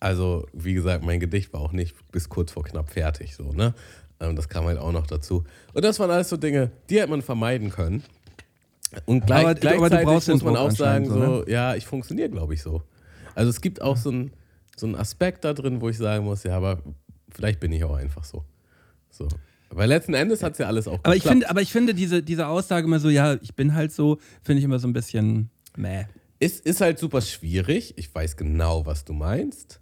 Also, 0.00 0.46
wie 0.52 0.74
gesagt, 0.74 1.02
mein 1.02 1.18
Gedicht 1.18 1.52
war 1.54 1.60
auch 1.62 1.72
nicht 1.72 1.94
bis 2.12 2.28
kurz 2.28 2.52
vor 2.52 2.62
knapp 2.64 2.90
fertig, 2.90 3.34
so, 3.36 3.52
ne? 3.52 3.72
Ähm, 4.20 4.36
das 4.36 4.48
kam 4.50 4.66
halt 4.66 4.78
auch 4.78 4.92
noch 4.92 5.06
dazu. 5.06 5.44
Und 5.72 5.82
das 5.82 5.98
waren 5.98 6.10
alles 6.10 6.28
so 6.28 6.36
Dinge, 6.36 6.70
die 6.90 6.98
hätte 7.00 7.08
man 7.08 7.22
vermeiden 7.22 7.70
können. 7.70 8.02
Und 9.06 9.26
gleich, 9.26 9.44
Aber- 9.44 9.54
gleichzeitig 9.54 10.06
aber 10.06 10.12
muss 10.34 10.42
man 10.42 10.56
auch 10.56 10.70
sagen, 10.70 11.06
so, 11.06 11.14
so, 11.42 11.46
ja, 11.48 11.74
ich 11.74 11.86
funktioniere, 11.86 12.28
glaube 12.28 12.52
ich, 12.54 12.62
so. 12.62 12.82
Also 13.34 13.50
es 13.50 13.60
gibt 13.60 13.80
auch 13.82 13.96
so 13.96 14.10
einen 14.10 14.32
so 14.76 14.86
einen 14.86 14.96
Aspekt 14.96 15.44
da 15.44 15.52
drin, 15.52 15.80
wo 15.80 15.88
ich 15.88 15.96
sagen 15.96 16.24
muss, 16.24 16.42
ja, 16.42 16.56
aber 16.56 16.82
vielleicht 17.30 17.60
bin 17.60 17.72
ich 17.72 17.84
auch 17.84 17.94
einfach 17.94 18.24
so. 18.24 18.44
So. 19.10 19.28
Weil 19.70 19.88
letzten 19.88 20.14
Endes 20.14 20.42
hat 20.42 20.52
es 20.52 20.58
ja 20.58 20.66
alles 20.66 20.86
auch 20.88 21.00
Aber 21.02 21.14
ich 21.14 21.22
geklappt. 21.22 21.32
finde, 21.32 21.50
aber 21.50 21.62
ich 21.62 21.72
finde 21.72 21.94
diese, 21.94 22.22
diese 22.22 22.46
Aussage 22.46 22.86
immer 22.86 23.00
so, 23.00 23.08
ja, 23.08 23.34
ich 23.42 23.54
bin 23.54 23.74
halt 23.74 23.92
so, 23.92 24.18
finde 24.42 24.58
ich 24.58 24.64
immer 24.64 24.78
so 24.78 24.86
ein 24.88 24.92
bisschen 24.92 25.50
meh. 25.76 26.04
Ist, 26.38 26.64
ist 26.66 26.80
halt 26.80 26.98
super 26.98 27.20
schwierig. 27.20 27.94
Ich 27.96 28.12
weiß 28.14 28.36
genau, 28.36 28.86
was 28.86 29.04
du 29.04 29.12
meinst. 29.12 29.80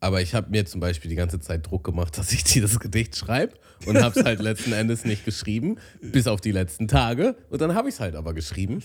Aber 0.00 0.22
ich 0.22 0.34
habe 0.34 0.50
mir 0.50 0.64
zum 0.64 0.80
Beispiel 0.80 1.10
die 1.10 1.16
ganze 1.16 1.40
Zeit 1.40 1.66
Druck 1.66 1.84
gemacht, 1.84 2.16
dass 2.18 2.32
ich 2.32 2.44
dieses 2.44 2.80
Gedicht 2.80 3.16
schreibe 3.16 3.54
und 3.86 4.02
habe 4.02 4.18
es 4.18 4.24
halt 4.24 4.40
letzten 4.42 4.72
Endes 4.72 5.04
nicht 5.04 5.24
geschrieben, 5.24 5.76
bis 6.00 6.26
auf 6.26 6.40
die 6.40 6.52
letzten 6.52 6.88
Tage. 6.88 7.36
Und 7.50 7.60
dann 7.60 7.74
habe 7.74 7.88
ich 7.88 7.94
es 7.94 8.00
halt 8.00 8.14
aber 8.16 8.34
geschrieben. 8.34 8.82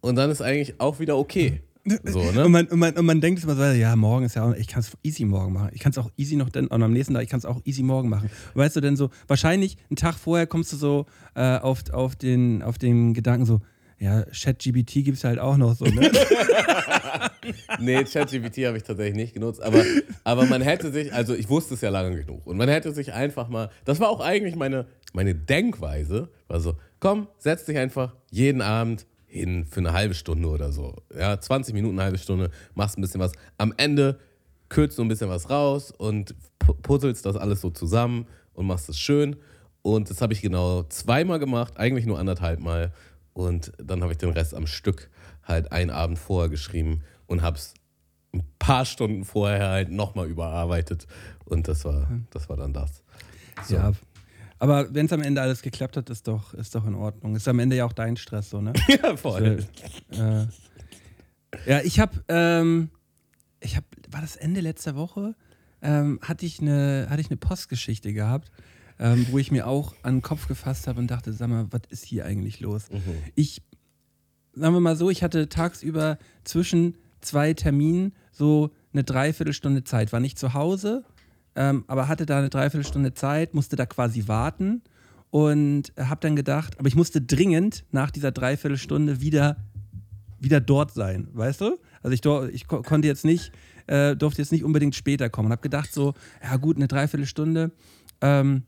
Und 0.00 0.16
dann 0.16 0.30
ist 0.30 0.40
eigentlich 0.42 0.80
auch 0.80 1.00
wieder 1.00 1.16
okay. 1.16 1.62
So, 2.04 2.20
Und 2.20 2.34
ne? 2.34 2.48
man, 2.48 2.66
und 2.66 2.78
man, 2.78 2.94
und 2.94 3.06
man 3.06 3.20
denkt 3.20 3.42
immer 3.42 3.54
so, 3.54 3.62
ja, 3.62 3.94
morgen 3.96 4.24
ist 4.24 4.36
ja 4.36 4.44
auch, 4.44 4.54
ich 4.54 4.68
kann 4.68 4.80
es 4.80 4.92
easy 5.02 5.24
morgen 5.24 5.52
machen. 5.52 5.70
Ich 5.72 5.80
kann 5.80 5.92
es 5.92 5.98
auch 5.98 6.10
easy 6.16 6.36
noch 6.36 6.48
dann, 6.48 6.66
und 6.66 6.82
am 6.82 6.92
nächsten 6.92 7.14
Tag, 7.14 7.22
ich 7.22 7.28
kann 7.28 7.38
es 7.38 7.44
auch 7.44 7.60
easy 7.64 7.82
morgen 7.82 8.08
machen. 8.08 8.30
Und 8.54 8.60
weißt 8.60 8.76
du 8.76 8.80
denn 8.80 8.96
so, 8.96 9.10
wahrscheinlich 9.26 9.76
einen 9.90 9.96
Tag 9.96 10.14
vorher 10.14 10.46
kommst 10.46 10.72
du 10.72 10.76
so 10.76 11.06
äh, 11.34 11.58
auf, 11.58 11.90
auf, 11.92 12.16
den, 12.16 12.62
auf 12.62 12.78
den 12.78 13.12
Gedanken 13.14 13.44
so, 13.44 13.60
ja, 13.98 14.24
ChatGBT 14.24 15.04
gibt 15.04 15.18
es 15.18 15.24
halt 15.24 15.38
auch 15.38 15.56
noch 15.56 15.74
so, 15.74 15.84
ne? 15.84 16.10
Nee, 17.78 18.04
ChatGPT 18.04 18.66
habe 18.66 18.76
ich 18.76 18.82
tatsächlich 18.82 19.16
nicht 19.16 19.34
genutzt. 19.34 19.62
Aber, 19.62 19.82
aber 20.24 20.46
man 20.46 20.62
hätte 20.62 20.90
sich, 20.90 21.12
also 21.12 21.34
ich 21.34 21.48
wusste 21.48 21.74
es 21.74 21.80
ja 21.82 21.90
lange 21.90 22.16
genug. 22.24 22.46
Und 22.46 22.56
man 22.56 22.68
hätte 22.68 22.92
sich 22.92 23.12
einfach 23.12 23.48
mal, 23.48 23.70
das 23.84 24.00
war 24.00 24.08
auch 24.08 24.20
eigentlich 24.20 24.56
meine, 24.56 24.86
meine 25.12 25.34
Denkweise, 25.34 26.28
war 26.48 26.60
so, 26.60 26.74
komm, 27.00 27.28
setz 27.38 27.64
dich 27.64 27.76
einfach 27.76 28.14
jeden 28.30 28.62
Abend 28.62 29.06
hin 29.34 29.66
für 29.66 29.80
eine 29.80 29.92
halbe 29.92 30.14
Stunde 30.14 30.48
oder 30.48 30.72
so. 30.72 30.96
Ja, 31.16 31.38
20 31.38 31.74
Minuten, 31.74 31.94
eine 31.98 32.04
halbe 32.04 32.18
Stunde, 32.18 32.50
machst 32.74 32.96
ein 32.98 33.02
bisschen 33.02 33.20
was. 33.20 33.32
Am 33.58 33.74
Ende 33.76 34.18
kürzt 34.68 34.98
du 34.98 35.02
ein 35.02 35.08
bisschen 35.08 35.28
was 35.28 35.50
raus 35.50 35.90
und 35.90 36.34
pu- 36.60 36.74
puzzelst 36.82 37.26
das 37.26 37.36
alles 37.36 37.60
so 37.60 37.70
zusammen 37.70 38.26
und 38.54 38.66
machst 38.66 38.88
es 38.88 38.98
schön. 38.98 39.36
Und 39.82 40.08
das 40.08 40.20
habe 40.22 40.32
ich 40.32 40.40
genau 40.40 40.84
zweimal 40.84 41.38
gemacht, 41.38 41.76
eigentlich 41.76 42.06
nur 42.06 42.18
anderthalb 42.18 42.60
Mal. 42.60 42.92
Und 43.34 43.72
dann 43.78 44.02
habe 44.02 44.12
ich 44.12 44.18
den 44.18 44.30
Rest 44.30 44.54
am 44.54 44.66
Stück 44.66 45.10
halt 45.42 45.72
einen 45.72 45.90
Abend 45.90 46.18
vorher 46.18 46.48
geschrieben 46.48 47.02
und 47.26 47.42
habe 47.42 47.56
es 47.58 47.74
ein 48.32 48.42
paar 48.58 48.84
Stunden 48.84 49.24
vorher 49.24 49.68
halt 49.68 49.90
nochmal 49.90 50.26
überarbeitet. 50.28 51.06
Und 51.44 51.68
das 51.68 51.84
war, 51.84 52.08
das 52.30 52.48
war 52.48 52.56
dann 52.56 52.72
das. 52.72 53.02
So. 53.64 53.74
Ja. 53.76 53.92
Aber 54.58 54.94
wenn 54.94 55.06
es 55.06 55.12
am 55.12 55.22
Ende 55.22 55.42
alles 55.42 55.62
geklappt 55.62 55.96
hat, 55.96 56.10
ist 56.10 56.28
doch, 56.28 56.54
ist 56.54 56.74
doch 56.74 56.86
in 56.86 56.94
Ordnung. 56.94 57.36
Ist 57.36 57.48
am 57.48 57.58
Ende 57.58 57.76
ja 57.76 57.84
auch 57.84 57.92
dein 57.92 58.16
Stress 58.16 58.50
so, 58.50 58.60
ne? 58.60 58.72
Ja, 58.88 59.16
voll. 59.16 59.64
äh, 60.12 60.46
ja, 61.66 61.80
ich 61.82 62.00
habe, 62.00 62.24
ähm, 62.28 62.90
ich 63.60 63.76
habe, 63.76 63.86
war 64.10 64.20
das 64.20 64.36
Ende 64.36 64.60
letzter 64.60 64.96
Woche, 64.96 65.34
ähm, 65.82 66.18
hatte 66.22 66.46
ich 66.46 66.60
eine, 66.60 67.06
hatte 67.10 67.20
ich 67.20 67.30
eine 67.30 67.36
Postgeschichte 67.36 68.12
gehabt, 68.12 68.50
ähm, 68.98 69.26
wo 69.30 69.38
ich 69.38 69.50
mir 69.50 69.66
auch 69.66 69.94
an 70.02 70.16
den 70.16 70.22
Kopf 70.22 70.46
gefasst 70.48 70.86
habe 70.86 71.00
und 71.00 71.10
dachte, 71.10 71.32
sag 71.32 71.48
mal, 71.48 71.66
was 71.70 71.82
ist 71.88 72.04
hier 72.04 72.24
eigentlich 72.24 72.60
los? 72.60 72.86
Ich, 73.34 73.62
sagen 74.52 74.74
wir 74.74 74.80
mal 74.80 74.96
so, 74.96 75.10
ich 75.10 75.22
hatte 75.22 75.48
tagsüber 75.48 76.18
zwischen 76.44 76.96
zwei 77.20 77.54
Terminen 77.54 78.14
so 78.30 78.70
eine 78.92 79.04
Dreiviertelstunde 79.04 79.84
Zeit, 79.84 80.12
war 80.12 80.20
nicht 80.20 80.38
zu 80.38 80.54
Hause, 80.54 81.04
ähm, 81.56 81.84
aber 81.86 82.08
hatte 82.08 82.26
da 82.26 82.38
eine 82.38 82.50
Dreiviertelstunde 82.50 83.14
Zeit, 83.14 83.54
musste 83.54 83.76
da 83.76 83.86
quasi 83.86 84.28
warten 84.28 84.82
und 85.30 85.92
habe 85.98 86.20
dann 86.20 86.36
gedacht, 86.36 86.78
aber 86.78 86.88
ich 86.88 86.96
musste 86.96 87.20
dringend 87.20 87.84
nach 87.90 88.10
dieser 88.10 88.32
Dreiviertelstunde 88.32 89.20
wieder 89.20 89.56
wieder 90.44 90.60
dort 90.60 90.92
sein, 90.92 91.28
weißt 91.32 91.62
du? 91.62 91.78
Also 92.02 92.12
ich, 92.14 92.54
ich 92.54 92.68
ko 92.68 92.82
konnte 92.82 93.08
jetzt 93.08 93.24
nicht, 93.24 93.50
äh, 93.86 94.14
durfte 94.14 94.42
jetzt 94.42 94.52
nicht 94.52 94.62
unbedingt 94.62 94.94
später 94.94 95.30
kommen 95.30 95.46
und 95.46 95.52
habe 95.52 95.62
gedacht 95.62 95.92
so, 95.92 96.14
ja 96.42 96.56
gut, 96.56 96.76
eine 96.76 96.86
Dreiviertelstunde, 96.86 97.72
ähm, 98.20 98.62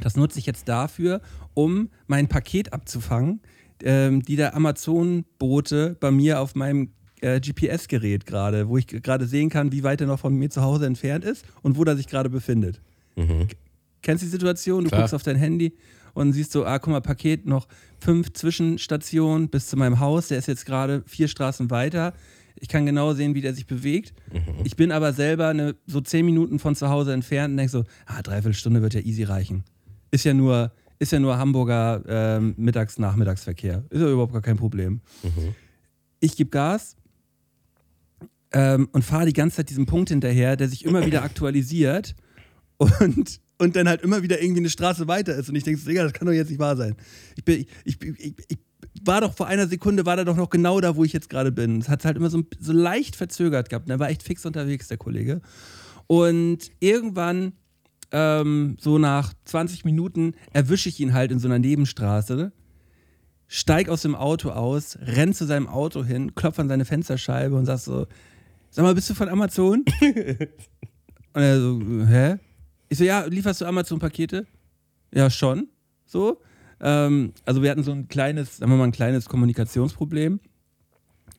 das 0.00 0.16
nutze 0.16 0.38
ich 0.38 0.46
jetzt 0.46 0.68
dafür, 0.68 1.20
um 1.54 1.88
mein 2.06 2.28
Paket 2.28 2.72
abzufangen, 2.72 3.40
ähm, 3.82 4.22
die 4.22 4.36
der 4.36 4.54
Amazon-Bote 4.54 5.96
bei 6.00 6.10
mir 6.10 6.40
auf 6.40 6.54
meinem 6.54 6.90
äh, 7.24 7.40
GPS-Gerät 7.40 8.26
gerade, 8.26 8.68
wo 8.68 8.76
ich 8.76 8.86
gerade 8.86 9.26
sehen 9.26 9.48
kann, 9.48 9.72
wie 9.72 9.82
weit 9.82 10.00
er 10.00 10.06
noch 10.06 10.20
von 10.20 10.34
mir 10.34 10.50
zu 10.50 10.62
Hause 10.62 10.86
entfernt 10.86 11.24
ist 11.24 11.44
und 11.62 11.76
wo 11.76 11.84
er 11.84 11.96
sich 11.96 12.06
gerade 12.06 12.28
befindet. 12.28 12.80
Kennst 14.02 14.22
du 14.22 14.26
die 14.26 14.30
Situation? 14.30 14.84
Du 14.84 14.90
Klar. 14.90 15.02
guckst 15.02 15.14
auf 15.14 15.22
dein 15.22 15.36
Handy 15.36 15.72
und 16.12 16.32
siehst 16.32 16.52
so, 16.52 16.66
ah, 16.66 16.78
guck 16.78 16.92
mal, 16.92 17.00
Paket 17.00 17.46
noch 17.46 17.66
fünf 17.98 18.32
Zwischenstationen 18.34 19.48
bis 19.48 19.68
zu 19.68 19.76
meinem 19.76 20.00
Haus. 20.00 20.28
Der 20.28 20.38
ist 20.38 20.46
jetzt 20.46 20.66
gerade 20.66 21.02
vier 21.06 21.28
Straßen 21.28 21.70
weiter. 21.70 22.12
Ich 22.56 22.68
kann 22.68 22.86
genau 22.86 23.14
sehen, 23.14 23.34
wie 23.34 23.40
der 23.40 23.54
sich 23.54 23.66
bewegt. 23.66 24.12
Ich 24.62 24.76
bin 24.76 24.92
aber 24.92 25.12
selber 25.12 25.48
eine, 25.48 25.74
so 25.86 26.00
zehn 26.00 26.24
Minuten 26.26 26.58
von 26.58 26.76
zu 26.76 26.88
Hause 26.88 27.12
entfernt 27.12 27.52
und 27.52 27.56
denke 27.56 27.72
so, 27.72 27.84
ah, 28.06 28.22
dreiviertel 28.22 28.54
Stunde 28.54 28.82
wird 28.82 28.94
ja 28.94 29.00
easy 29.00 29.24
reichen. 29.24 29.64
Ist 30.10 30.24
ja 30.24 30.34
nur, 30.34 30.72
ist 30.98 31.12
ja 31.12 31.18
nur 31.18 31.38
Hamburger 31.38 32.02
ähm, 32.06 32.54
Mittags-Nachmittagsverkehr. 32.56 33.84
Ist 33.90 34.00
ja 34.00 34.08
überhaupt 34.08 34.32
gar 34.32 34.42
kein 34.42 34.56
Problem. 34.56 35.00
Ich 36.20 36.36
gebe 36.36 36.50
Gas 36.50 36.96
ähm, 38.54 38.88
und 38.92 39.04
fahre 39.04 39.26
die 39.26 39.32
ganze 39.32 39.56
Zeit 39.56 39.68
diesem 39.68 39.84
Punkt 39.84 40.08
hinterher, 40.08 40.56
der 40.56 40.68
sich 40.68 40.84
immer 40.84 41.04
wieder 41.04 41.24
aktualisiert 41.24 42.14
und, 42.78 43.40
und 43.58 43.76
dann 43.76 43.88
halt 43.88 44.02
immer 44.02 44.22
wieder 44.22 44.40
irgendwie 44.40 44.60
eine 44.60 44.70
Straße 44.70 45.08
weiter 45.08 45.34
ist. 45.34 45.48
Und 45.48 45.56
ich 45.56 45.64
denke, 45.64 45.80
Digga, 45.84 46.04
das 46.04 46.12
kann 46.12 46.26
doch 46.26 46.32
jetzt 46.32 46.50
nicht 46.50 46.60
wahr 46.60 46.76
sein. 46.76 46.94
Ich, 47.36 47.44
bin, 47.44 47.66
ich, 47.84 48.00
ich, 48.00 48.34
ich, 48.48 48.58
war 49.04 49.20
doch 49.20 49.34
vor 49.34 49.48
einer 49.48 49.66
Sekunde, 49.66 50.06
war 50.06 50.16
er 50.16 50.24
doch 50.24 50.36
noch 50.36 50.50
genau 50.50 50.80
da, 50.80 50.94
wo 50.94 51.04
ich 51.04 51.12
jetzt 51.12 51.28
gerade 51.28 51.50
bin. 51.50 51.80
Es 51.80 51.88
hat 51.88 52.04
halt 52.04 52.16
immer 52.16 52.30
so, 52.30 52.42
so 52.60 52.72
leicht 52.72 53.16
verzögert 53.16 53.68
gehabt. 53.68 53.90
Er 53.90 53.98
war 53.98 54.08
echt 54.08 54.22
fix 54.22 54.46
unterwegs, 54.46 54.86
der 54.86 54.98
Kollege. 54.98 55.40
Und 56.06 56.70
irgendwann, 56.78 57.54
ähm, 58.12 58.76
so 58.80 58.98
nach 58.98 59.32
20 59.46 59.84
Minuten, 59.84 60.34
erwische 60.52 60.88
ich 60.88 61.00
ihn 61.00 61.12
halt 61.12 61.32
in 61.32 61.40
so 61.40 61.48
einer 61.48 61.58
Nebenstraße, 61.58 62.52
steig 63.48 63.88
aus 63.88 64.02
dem 64.02 64.14
Auto 64.14 64.50
aus, 64.50 64.96
renn 65.00 65.34
zu 65.34 65.44
seinem 65.44 65.66
Auto 65.66 66.04
hin, 66.04 66.36
klopf 66.36 66.60
an 66.60 66.68
seine 66.68 66.84
Fensterscheibe 66.84 67.56
und 67.56 67.66
sag 67.66 67.78
so, 67.78 68.06
sag 68.74 68.82
mal, 68.82 68.94
bist 68.94 69.08
du 69.08 69.14
von 69.14 69.28
Amazon? 69.28 69.84
und 70.02 71.42
er 71.42 71.60
so, 71.60 71.80
hä? 72.06 72.36
Ich 72.88 72.98
so, 72.98 73.04
ja, 73.04 73.24
lieferst 73.24 73.60
du 73.60 73.66
Amazon-Pakete? 73.66 74.46
Ja, 75.14 75.30
schon. 75.30 75.68
So. 76.06 76.40
Ähm, 76.80 77.32
also 77.44 77.62
wir 77.62 77.70
hatten 77.70 77.84
so 77.84 77.92
ein 77.92 78.08
kleines, 78.08 78.56
sagen 78.56 78.72
wir 78.72 78.76
mal, 78.76 78.84
ein 78.84 78.92
kleines 78.92 79.26
Kommunikationsproblem 79.26 80.40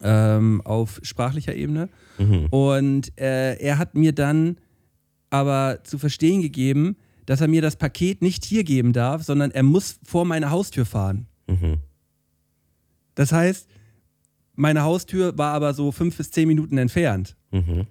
ähm, 0.01 0.61
auf 0.63 1.01
sprachlicher 1.03 1.53
Ebene. 1.53 1.89
Und 2.51 3.19
äh, 3.19 3.55
er 3.57 3.77
hat 3.79 3.95
mir 3.95 4.13
dann 4.13 4.57
aber 5.29 5.79
zu 5.83 5.97
verstehen 5.97 6.41
gegeben, 6.41 6.95
dass 7.25 7.41
er 7.41 7.49
mir 7.49 7.61
das 7.61 7.75
Paket 7.75 8.21
nicht 8.21 8.45
hier 8.45 8.63
geben 8.63 8.93
darf, 8.93 9.23
sondern 9.23 9.51
er 9.51 9.63
muss 9.63 9.99
vor 10.05 10.23
meine 10.23 10.51
Haustür 10.51 10.85
fahren. 10.85 11.27
Mhm. 11.47 11.79
Das 13.15 13.33
heißt, 13.33 13.67
meine 14.55 14.83
Haustür 14.83 15.37
war 15.37 15.53
aber 15.53 15.73
so 15.73 15.91
fünf 15.91 16.17
bis 16.17 16.31
zehn 16.31 16.47
Minuten 16.47 16.77
entfernt. 16.77 17.35
Mhm. 17.51 17.85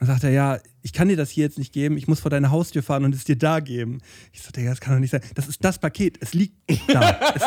Dann 0.00 0.08
sagt 0.08 0.24
er, 0.24 0.30
ja, 0.30 0.58
ich 0.82 0.92
kann 0.92 1.08
dir 1.08 1.16
das 1.16 1.30
hier 1.30 1.44
jetzt 1.44 1.56
nicht 1.56 1.72
geben, 1.72 1.96
ich 1.96 2.08
muss 2.08 2.20
vor 2.20 2.30
deine 2.30 2.50
Haustür 2.50 2.82
fahren 2.82 3.04
und 3.04 3.14
es 3.14 3.24
dir 3.24 3.36
da 3.36 3.60
geben. 3.60 4.00
Ich 4.32 4.42
so, 4.42 4.50
Digga, 4.50 4.70
das 4.70 4.80
kann 4.80 4.92
doch 4.94 5.00
nicht 5.00 5.10
sein. 5.12 5.22
Das 5.34 5.48
ist 5.48 5.64
das 5.64 5.78
Paket, 5.78 6.18
es 6.20 6.34
liegt 6.34 6.54
da. 6.88 7.18
es, 7.34 7.42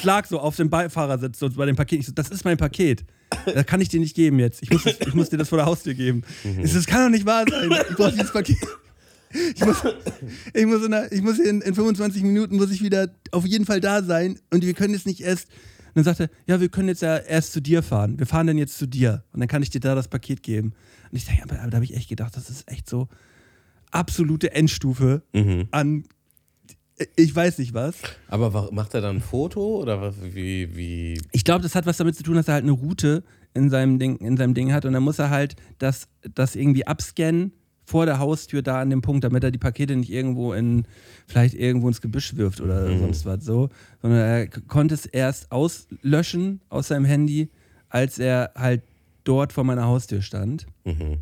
es 0.00 0.04
lag 0.04 0.26
so 0.26 0.38
auf 0.40 0.56
dem 0.56 0.68
Beifahrersitz 0.70 1.38
so 1.38 1.48
bei 1.50 1.66
dem 1.66 1.76
Paket. 1.76 2.00
Ich 2.00 2.06
so, 2.06 2.12
das 2.12 2.28
ist 2.30 2.44
mein 2.44 2.56
Paket. 2.58 3.04
Das 3.46 3.64
kann 3.66 3.80
ich 3.80 3.88
dir 3.88 4.00
nicht 4.00 4.14
geben 4.14 4.38
jetzt. 4.38 4.62
Ich 4.62 4.70
muss, 4.70 4.84
es- 4.86 5.00
ich 5.00 5.14
muss 5.14 5.30
dir 5.30 5.38
das 5.38 5.48
vor 5.48 5.56
der 5.58 5.66
Haustür 5.66 5.94
geben. 5.94 6.22
Ich 6.62 6.70
so, 6.72 6.76
das 6.76 6.86
kann 6.86 7.02
doch 7.04 7.10
nicht 7.10 7.24
wahr 7.26 7.44
sein. 7.48 7.70
Ich 7.90 7.96
brauche 7.96 8.12
dieses 8.12 8.32
Paket. 8.32 8.58
Ich 9.54 9.64
muss, 9.64 9.78
ich 10.52 10.66
muss, 10.66 10.84
in, 10.84 10.94
ich 11.10 11.22
muss 11.22 11.38
in, 11.40 11.60
in 11.60 11.74
25 11.74 12.22
Minuten 12.22 12.56
muss 12.56 12.70
ich 12.70 12.82
wieder 12.82 13.08
auf 13.32 13.44
jeden 13.46 13.64
Fall 13.66 13.80
da 13.80 14.02
sein 14.02 14.38
und 14.52 14.64
wir 14.64 14.74
können 14.74 14.94
jetzt 14.94 15.06
nicht 15.06 15.20
erst. 15.20 15.48
Und 15.94 16.04
dann 16.04 16.04
sagt 16.04 16.20
er, 16.20 16.30
ja, 16.46 16.60
wir 16.60 16.68
können 16.68 16.88
jetzt 16.88 17.02
ja 17.02 17.16
erst 17.16 17.52
zu 17.52 17.60
dir 17.60 17.82
fahren. 17.82 18.18
Wir 18.18 18.26
fahren 18.26 18.46
dann 18.46 18.58
jetzt 18.58 18.76
zu 18.78 18.86
dir 18.86 19.22
und 19.32 19.40
dann 19.40 19.48
kann 19.48 19.62
ich 19.62 19.70
dir 19.70 19.80
da 19.80 19.94
das 19.94 20.08
Paket 20.08 20.42
geben. 20.42 20.72
Und 21.10 21.16
ich 21.16 21.24
denke, 21.26 21.42
aber, 21.44 21.60
aber 21.60 21.70
da 21.70 21.76
habe 21.76 21.84
ich 21.84 21.94
echt 21.94 22.08
gedacht, 22.08 22.36
das 22.36 22.50
ist 22.50 22.68
echt 22.70 22.88
so 22.88 23.08
absolute 23.90 24.52
Endstufe 24.52 25.22
Mhm. 25.32 25.68
an 25.70 26.04
ich 27.16 27.34
weiß 27.34 27.58
nicht 27.58 27.74
was. 27.74 27.96
Aber 28.28 28.70
macht 28.70 28.94
er 28.94 29.00
dann 29.00 29.16
ein 29.16 29.20
Foto 29.20 29.80
oder 29.80 30.00
was, 30.00 30.14
wie, 30.32 30.76
wie? 30.76 31.20
Ich 31.32 31.42
glaube, 31.42 31.62
das 31.64 31.74
hat 31.74 31.86
was 31.86 31.96
damit 31.96 32.14
zu 32.14 32.22
tun, 32.22 32.36
dass 32.36 32.46
er 32.46 32.54
halt 32.54 32.62
eine 32.62 32.70
Route 32.70 33.24
in 33.52 33.68
seinem 33.68 33.98
Ding, 33.98 34.16
in 34.18 34.36
seinem 34.36 34.54
Ding 34.54 34.72
hat 34.72 34.84
und 34.84 34.92
dann 34.92 35.02
muss 35.02 35.18
er 35.18 35.28
halt 35.30 35.56
das, 35.78 36.06
das 36.34 36.54
irgendwie 36.54 36.86
abscannen 36.86 37.52
vor 37.84 38.06
der 38.06 38.18
Haustür 38.18 38.62
da 38.62 38.80
an 38.80 38.90
dem 38.90 39.02
Punkt, 39.02 39.24
damit 39.24 39.44
er 39.44 39.50
die 39.50 39.58
Pakete 39.58 39.94
nicht 39.96 40.10
irgendwo 40.10 40.52
in, 40.54 40.84
vielleicht 41.26 41.54
irgendwo 41.54 41.88
ins 41.88 42.00
Gebüsch 42.00 42.36
wirft 42.36 42.60
oder 42.60 42.88
Mhm. 42.88 42.98
sonst 43.00 43.26
was 43.26 43.44
so, 43.44 43.68
sondern 44.00 44.20
er 44.20 44.46
konnte 44.48 44.94
es 44.94 45.04
erst 45.06 45.52
auslöschen 45.52 46.60
aus 46.70 46.88
seinem 46.88 47.04
Handy, 47.04 47.50
als 47.90 48.18
er 48.18 48.52
halt 48.56 48.82
dort 49.24 49.52
vor 49.52 49.64
meiner 49.64 49.84
Haustür 49.86 50.22
stand. 50.22 50.66
Mhm. 50.84 51.18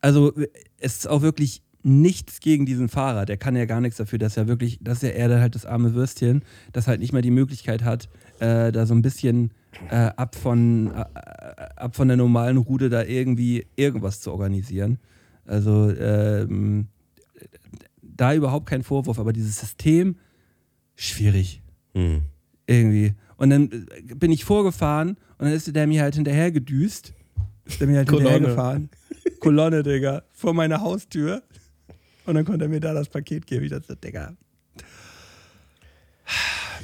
also 0.00 0.32
es 0.78 0.96
ist 0.96 1.08
auch 1.08 1.22
wirklich 1.22 1.62
nichts 1.82 2.40
gegen 2.40 2.66
diesen 2.66 2.88
Fahrer. 2.88 3.24
Der 3.26 3.36
kann 3.38 3.56
ja 3.56 3.64
gar 3.64 3.80
nichts 3.80 3.96
dafür, 3.96 4.18
dass 4.18 4.36
er 4.36 4.48
wirklich, 4.48 4.78
dass 4.82 5.02
er 5.02 5.14
eher 5.14 5.40
halt 5.40 5.54
das 5.54 5.64
arme 5.66 5.94
Würstchen, 5.94 6.42
das 6.72 6.86
halt 6.86 7.00
nicht 7.00 7.12
mehr 7.12 7.22
die 7.22 7.30
Möglichkeit 7.30 7.84
hat, 7.84 8.08
äh, 8.38 8.70
da 8.72 8.84
so 8.86 8.94
ein 8.94 9.02
bisschen 9.02 9.50
äh, 9.90 10.10
ab, 10.16 10.34
von, 10.34 10.92
äh, 10.92 11.04
ab 11.76 11.96
von 11.96 12.08
der 12.08 12.16
normalen 12.16 12.56
Route 12.56 12.88
da 12.88 13.04
irgendwie 13.04 13.66
irgendwas 13.76 14.20
zu 14.20 14.32
organisieren. 14.32 14.98
Also 15.46 15.90
ähm, 15.90 16.88
da 18.02 18.34
überhaupt 18.34 18.66
kein 18.66 18.82
Vorwurf, 18.82 19.18
aber 19.18 19.32
dieses 19.32 19.58
System, 19.58 20.16
schwierig. 20.94 21.62
Hm. 21.94 22.22
Irgendwie. 22.66 23.14
Und 23.36 23.50
dann 23.50 23.86
bin 24.16 24.30
ich 24.30 24.44
vorgefahren 24.44 25.16
und 25.38 25.46
dann 25.46 25.52
ist 25.52 25.74
der 25.74 25.86
mir 25.86 26.02
halt 26.02 26.14
hinterher 26.14 26.52
gedüst. 26.52 27.14
Ist 27.64 27.80
der 27.80 27.88
mir 27.88 27.98
halt 27.98 28.08
Kolonne. 28.08 28.30
hinterher 28.30 28.54
gefahren. 28.54 28.90
Kolonne, 29.40 29.82
Digga. 29.82 30.22
Vor 30.32 30.54
meiner 30.54 30.80
Haustür. 30.80 31.42
Und 32.26 32.34
dann 32.34 32.44
konnte 32.44 32.66
er 32.66 32.68
mir 32.68 32.80
da 32.80 32.92
das 32.92 33.08
Paket 33.08 33.46
geben. 33.46 33.64
Ich 33.64 33.70
dachte, 33.70 33.96
Digga. 33.96 34.36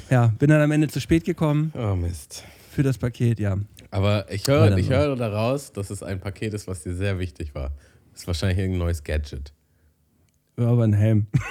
Ja, 0.09 0.27
bin 0.39 0.49
dann 0.49 0.61
am 0.61 0.71
Ende 0.71 0.87
zu 0.87 0.99
spät 0.99 1.25
gekommen 1.25 1.71
Oh 1.75 1.95
Mist. 1.95 2.43
Für 2.77 2.83
das 2.83 2.99
Paket, 2.99 3.39
ja. 3.39 3.57
Aber 3.89 4.31
ich 4.31 4.45
höre, 4.47 4.77
ich 4.77 4.91
höre 4.91 5.15
daraus, 5.15 5.71
dass 5.71 5.89
es 5.89 6.03
ein 6.03 6.19
Paket 6.19 6.53
ist, 6.53 6.67
was 6.67 6.83
dir 6.83 6.93
sehr 6.93 7.17
wichtig 7.17 7.55
war. 7.55 7.71
Das 8.11 8.21
ist 8.21 8.27
wahrscheinlich 8.27 8.59
irgendein 8.59 8.85
neues 8.85 9.03
Gadget. 9.03 9.51
Ja, 10.59 10.67
aber 10.67 10.83
ein 10.83 10.93
Helm. 10.93 11.25
War 11.33 11.49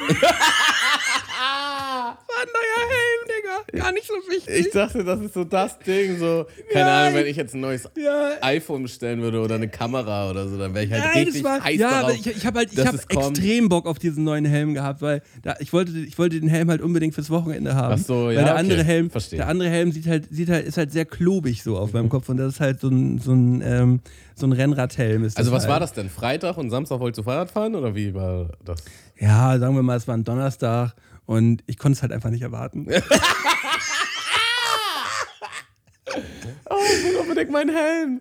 ein 2.43 2.49
neuer 2.55 2.89
Helm, 2.89 3.27
Digga. 3.27 3.36
Gar 3.73 3.93
nicht 3.93 4.07
so 4.07 4.15
wichtig. 4.29 4.67
Ich 4.67 4.71
dachte, 4.71 5.03
das 5.03 5.21
ist 5.21 5.35
so 5.35 5.45
das 5.45 5.79
Ding, 5.81 6.19
so, 6.19 6.47
keine 6.73 6.85
Nein. 6.85 7.07
Ahnung, 7.07 7.15
wenn 7.21 7.27
ich 7.27 7.37
jetzt 7.37 7.55
ein 7.55 7.61
neues 7.61 7.89
ja, 7.97 8.33
iPhone 8.41 8.85
bestellen 8.85 9.21
würde 9.23 9.41
oder 9.41 9.57
eine 9.57 9.69
Kamera 9.69 10.31
oder 10.31 10.49
so, 10.49 10.57
dann 10.57 10.73
wäre 10.73 10.85
ich 10.85 10.93
halt 10.93 11.03
Nein, 11.05 11.25
richtig 11.25 11.43
war, 11.43 11.63
heiß 11.63 11.79
ja, 11.79 11.91
darauf. 11.91 12.05
aber 12.05 12.15
ich, 12.15 12.27
ich 12.27 12.47
habe 12.47 12.59
halt, 12.59 12.73
ich 12.73 12.87
habe 12.87 12.99
extrem 13.09 13.69
Bock 13.69 13.87
auf 13.87 13.99
diesen 13.99 14.25
neuen 14.25 14.45
Helm 14.45 14.75
gehabt, 14.75 15.03
weil 15.03 15.23
da, 15.43 15.57
ich 15.59 15.73
wollte, 15.73 15.93
ich 15.99 16.17
wollte 16.19 16.39
den 16.39 16.49
Helm 16.49 16.71
halt 16.71 16.81
unbedingt 16.81 17.15
fürs 17.15 17.31
Wochenende 17.31 17.75
haben. 17.75 17.95
Ach 18.01 18.07
so, 18.07 18.27
weil 18.27 18.35
ja, 18.35 18.45
der 18.45 18.53
okay. 18.53 18.61
andere 18.61 18.85
Helm, 18.85 19.11
der 19.33 19.49
andere 19.49 19.69
Helm 19.69 19.93
sieht 19.93 20.07
halt, 20.07 20.29
sieht 20.31 20.49
halt, 20.49 20.67
ist 20.67 20.77
halt 20.77 20.93
sehr 20.93 21.05
klobig 21.05 21.63
so 21.63 21.77
auf 21.77 21.93
meinem 21.93 22.09
Kopf 22.09 22.29
und 22.29 22.37
das 22.37 22.55
ist 22.55 22.61
halt 22.61 22.81
so 22.81 22.89
ein, 22.89 23.19
so 23.19 23.33
ein, 23.33 23.63
ähm, 23.65 24.01
so 24.37 24.47
ein 24.47 24.53
Rennradhelm. 24.53 25.25
Ist 25.25 25.39
also 25.39 25.51
was 25.51 25.65
halt. 25.65 25.73
war 25.73 25.81
das 25.81 25.93
denn? 25.93 26.09
Freitag 26.09 26.57
und 26.57 26.71
Samstag 26.71 27.01
wolltest 27.01 27.19
du 27.19 27.23
Fahrrad 27.25 27.51
fahren 27.51 27.75
oder 27.75 27.95
wie 27.95 28.15
war 28.15 28.51
das? 28.65 28.83
Ja, 29.19 29.59
sagen 29.59 29.75
wir 29.75 29.83
mal, 29.83 29.97
es 29.97 30.07
war 30.07 30.17
ein 30.17 30.25
Donnerstag 30.25 30.95
und 31.25 31.65
ich 31.67 31.79
konnte 31.79 31.97
es 31.97 32.03
halt 32.03 32.13
einfach 32.13 32.31
nicht 32.31 32.43
erwarten. 32.43 32.87
Oh, 36.71 36.75
ich 36.99 37.05
will 37.05 37.17
unbedingt 37.17 37.51
meinen 37.51 37.75
Helm. 37.75 38.21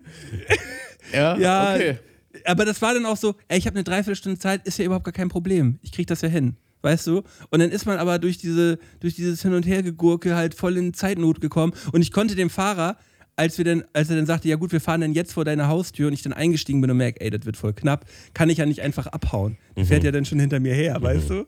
ja, 1.12 1.36
Ja, 1.38 1.74
okay. 1.74 1.98
aber 2.44 2.64
das 2.64 2.80
war 2.82 2.94
dann 2.94 3.06
auch 3.06 3.16
so, 3.16 3.34
ey, 3.48 3.58
ich 3.58 3.66
habe 3.66 3.76
eine 3.76 3.84
Dreiviertelstunde 3.84 4.38
Zeit, 4.38 4.66
ist 4.66 4.78
ja 4.78 4.84
überhaupt 4.84 5.04
gar 5.04 5.12
kein 5.12 5.28
Problem. 5.28 5.78
Ich 5.82 5.92
krieg 5.92 6.06
das 6.06 6.20
ja 6.22 6.28
hin. 6.28 6.56
Weißt 6.82 7.06
du? 7.08 7.22
Und 7.50 7.58
dann 7.58 7.70
ist 7.70 7.84
man 7.86 7.98
aber 7.98 8.18
durch, 8.20 8.38
diese, 8.38 8.78
durch 9.00 9.14
dieses 9.16 9.42
Hin- 9.42 9.54
und 9.54 9.66
Hergegurke 9.66 10.36
halt 10.36 10.54
voll 10.54 10.76
in 10.76 10.94
Zeitnot 10.94 11.40
gekommen. 11.40 11.72
Und 11.90 12.02
ich 12.02 12.12
konnte 12.12 12.36
dem 12.36 12.48
Fahrer, 12.50 12.96
als, 13.34 13.58
wir 13.58 13.64
dann, 13.64 13.84
als 13.92 14.08
er 14.08 14.16
dann 14.16 14.26
sagte, 14.26 14.48
ja 14.48 14.54
gut, 14.56 14.70
wir 14.70 14.80
fahren 14.80 15.00
dann 15.00 15.12
jetzt 15.12 15.32
vor 15.32 15.44
deiner 15.44 15.66
Haustür 15.68 16.06
und 16.06 16.12
ich 16.12 16.22
dann 16.22 16.32
eingestiegen 16.32 16.80
bin 16.80 16.90
und 16.90 16.96
merke, 16.98 17.20
ey, 17.22 17.30
das 17.30 17.44
wird 17.44 17.56
voll 17.56 17.72
knapp, 17.72 18.04
kann 18.34 18.50
ich 18.50 18.58
ja 18.58 18.66
nicht 18.66 18.82
einfach 18.82 19.08
abhauen. 19.08 19.58
Der 19.76 19.84
fährt 19.84 20.04
ja 20.04 20.12
dann 20.12 20.24
schon 20.24 20.38
hinter 20.38 20.60
mir 20.60 20.74
her, 20.74 20.96
weißt 21.00 21.30
du? 21.30 21.46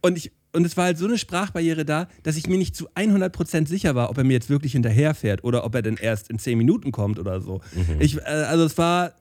Und, 0.00 0.18
ich, 0.18 0.32
und 0.54 0.64
es 0.64 0.76
war 0.76 0.84
halt 0.86 0.98
so 0.98 1.04
eine 1.06 1.18
Sprachbarriere 1.18 1.84
da, 1.84 2.08
dass 2.22 2.36
ich 2.36 2.46
mir 2.46 2.56
nicht 2.58 2.74
zu 2.76 2.88
100% 2.94 3.66
sicher 3.68 3.94
war, 3.94 4.08
ob 4.10 4.18
er 4.18 4.24
mir 4.24 4.32
jetzt 4.34 4.48
wirklich 4.50 4.72
hinterherfährt 4.72 5.44
oder 5.44 5.64
ob 5.64 5.74
er 5.74 5.82
dann 5.82 5.96
erst 5.96 6.30
in 6.30 6.38
10 6.38 6.56
Minuten 6.56 6.92
kommt 6.92 7.18
oder 7.18 7.40
so. 7.40 7.60
Ich, 7.98 8.16
äh, 8.16 8.20
also 8.22 8.64
es 8.64 8.78
war, 8.78 9.12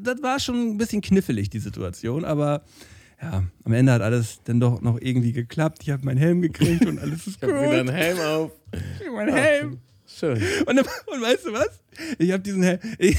das 0.00 0.22
war 0.22 0.38
schon 0.40 0.72
ein 0.72 0.76
bisschen 0.78 1.00
knifflig, 1.00 1.48
die 1.50 1.58
Situation, 1.60 2.24
aber 2.24 2.62
ja, 3.22 3.44
am 3.64 3.72
Ende 3.72 3.92
hat 3.92 4.02
alles 4.02 4.40
dann 4.44 4.60
doch 4.60 4.82
noch 4.82 5.00
irgendwie 5.00 5.32
geklappt. 5.32 5.78
Ich 5.82 5.90
habe 5.90 6.04
meinen 6.04 6.18
Helm 6.18 6.42
gekriegt 6.42 6.84
und 6.84 6.98
alles 6.98 7.26
ist 7.26 7.36
Ich 7.36 7.42
habe 7.42 7.52
wieder 7.54 7.70
einen 7.80 7.86
gut. 7.86 7.94
Helm 7.96 8.18
auf. 8.18 8.50
Mein 9.14 9.32
Helm. 9.32 9.78
Schön. 10.06 10.42
Und, 10.66 10.76
dann- 10.76 10.84
und 11.06 11.22
weißt 11.22 11.46
du 11.46 11.52
was? 11.52 11.80
Ich 12.18 12.30
habe 12.32 12.42
diesen 12.42 12.62
Helm. 12.62 12.78
Ich, 12.98 13.16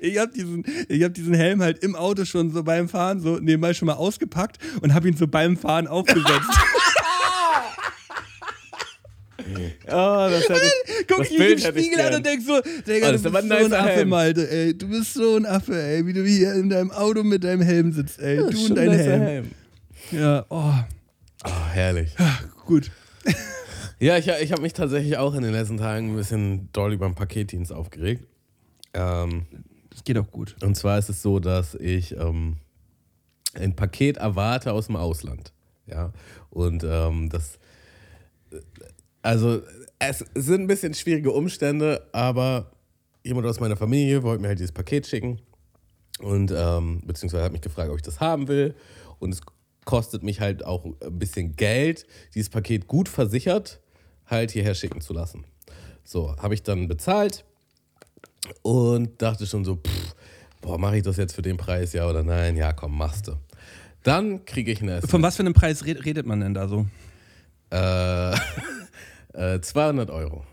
ich 0.00 0.18
habe 0.18 0.32
diesen, 0.32 0.64
ich 0.88 1.02
hab 1.02 1.14
diesen 1.14 1.34
Helm 1.34 1.62
halt 1.62 1.82
im 1.82 1.94
Auto 1.96 2.24
schon 2.24 2.50
so 2.50 2.62
beim 2.62 2.88
Fahren 2.88 3.20
so 3.20 3.36
nebenbei 3.38 3.74
schon 3.74 3.86
mal 3.86 3.94
ausgepackt 3.94 4.58
und 4.82 4.94
habe 4.94 5.08
ihn 5.08 5.16
so 5.16 5.26
beim 5.26 5.56
Fahren 5.56 5.86
aufgesetzt. 5.86 6.48
Oh, 9.86 9.86
das 10.30 10.48
hätte 10.48 10.60
ich, 10.64 11.06
Guck 11.08 11.18
das 11.18 11.30
ich 11.30 11.38
mich 11.38 11.40
im 11.40 11.46
Bild 11.46 11.64
hätte 11.64 11.78
ich 11.78 11.86
Spiegel 11.86 12.00
an 12.06 12.14
und 12.14 12.26
denk 12.26 12.42
so, 12.42 12.60
Digga, 12.86 13.08
Oh, 13.08 13.12
du 13.12 13.18
bist 13.18 13.24
so 13.24 13.36
ein 13.38 13.72
Affe, 13.72 13.88
Helm. 13.90 14.08
Malte, 14.08 14.50
ey. 14.50 14.76
Du 14.76 14.88
bist 14.88 15.14
so 15.14 15.36
ein 15.36 15.46
Affe, 15.46 15.82
ey. 15.82 16.06
Wie 16.06 16.12
du 16.12 16.24
hier 16.24 16.54
in 16.54 16.68
deinem 16.70 16.90
Auto 16.90 17.22
mit 17.22 17.44
deinem 17.44 17.62
Helm 17.62 17.92
sitzt, 17.92 18.20
ey. 18.20 18.36
Du 18.36 18.64
und 18.66 18.74
dein 18.76 18.90
nicer 18.90 19.18
Helm. 19.18 19.50
Ja, 20.12 20.44
oh, 20.48 20.72
Oh, 21.44 21.50
herrlich. 21.72 22.14
gut. 22.66 22.90
Ja, 23.98 24.16
ich, 24.16 24.28
ich 24.28 24.52
habe 24.52 24.62
mich 24.62 24.72
tatsächlich 24.72 25.16
auch 25.18 25.34
in 25.34 25.42
den 25.42 25.52
letzten 25.52 25.76
Tagen 25.78 26.12
ein 26.12 26.16
bisschen 26.16 26.68
doll 26.72 26.92
über 26.92 27.06
den 27.06 27.14
Paketdienst 27.14 27.72
aufgeregt. 27.72 28.26
Ähm, 28.94 29.46
Das 29.90 30.04
geht 30.04 30.18
auch 30.18 30.30
gut. 30.30 30.56
und 30.62 30.76
zwar 30.76 30.98
ist 30.98 31.08
es 31.08 31.22
so, 31.22 31.38
dass 31.38 31.74
ich 31.74 32.16
ähm, 32.16 32.56
ein 33.54 33.74
Paket 33.76 34.16
erwarte 34.18 34.72
aus 34.72 34.86
dem 34.86 34.96
Ausland. 34.96 35.52
Ja. 35.86 36.12
Und 36.50 36.84
ähm, 36.84 37.28
das. 37.28 37.58
Also, 39.22 39.60
es 39.98 40.24
sind 40.34 40.62
ein 40.62 40.66
bisschen 40.66 40.94
schwierige 40.94 41.30
Umstände, 41.32 42.08
aber 42.12 42.70
jemand 43.22 43.46
aus 43.46 43.60
meiner 43.60 43.76
Familie 43.76 44.22
wollte 44.22 44.40
mir 44.40 44.48
halt 44.48 44.58
dieses 44.58 44.72
Paket 44.72 45.06
schicken. 45.06 45.40
Und 46.20 46.52
ähm, 46.54 47.02
beziehungsweise 47.04 47.44
hat 47.44 47.52
mich 47.52 47.60
gefragt, 47.60 47.90
ob 47.90 47.96
ich 47.96 48.02
das 48.02 48.20
haben 48.20 48.48
will. 48.48 48.74
Und 49.18 49.34
es 49.34 49.40
kostet 49.84 50.22
mich 50.22 50.40
halt 50.40 50.64
auch 50.64 50.84
ein 50.84 51.18
bisschen 51.18 51.56
Geld, 51.56 52.06
dieses 52.34 52.50
Paket 52.50 52.86
gut 52.86 53.08
versichert 53.08 53.80
halt 54.26 54.52
hierher 54.52 54.74
schicken 54.74 55.00
zu 55.00 55.12
lassen. 55.12 55.44
So, 56.04 56.36
habe 56.36 56.54
ich 56.54 56.62
dann 56.62 56.88
bezahlt 56.88 57.44
und 58.62 59.20
dachte 59.20 59.46
schon 59.46 59.64
so, 59.64 59.76
pff, 59.76 60.14
boah, 60.60 60.78
mache 60.78 60.98
ich 60.98 61.02
das 61.02 61.16
jetzt 61.16 61.34
für 61.34 61.42
den 61.42 61.56
Preis, 61.56 61.92
ja 61.92 62.08
oder 62.08 62.22
nein? 62.22 62.56
Ja, 62.56 62.72
komm, 62.72 62.96
machst 62.96 63.28
du. 63.28 63.32
Dann 64.02 64.44
kriege 64.44 64.72
ich 64.72 64.80
eine 64.80 64.92
SMS. 64.92 65.10
Von 65.10 65.22
was 65.22 65.36
für 65.36 65.42
einem 65.42 65.52
Preis 65.54 65.84
red- 65.84 66.04
redet 66.04 66.26
man 66.26 66.40
denn 66.40 66.54
da 66.54 66.68
so? 66.68 66.86
Äh, 67.70 68.34
äh, 69.56 69.60
200 69.60 70.10
Euro. 70.10 70.44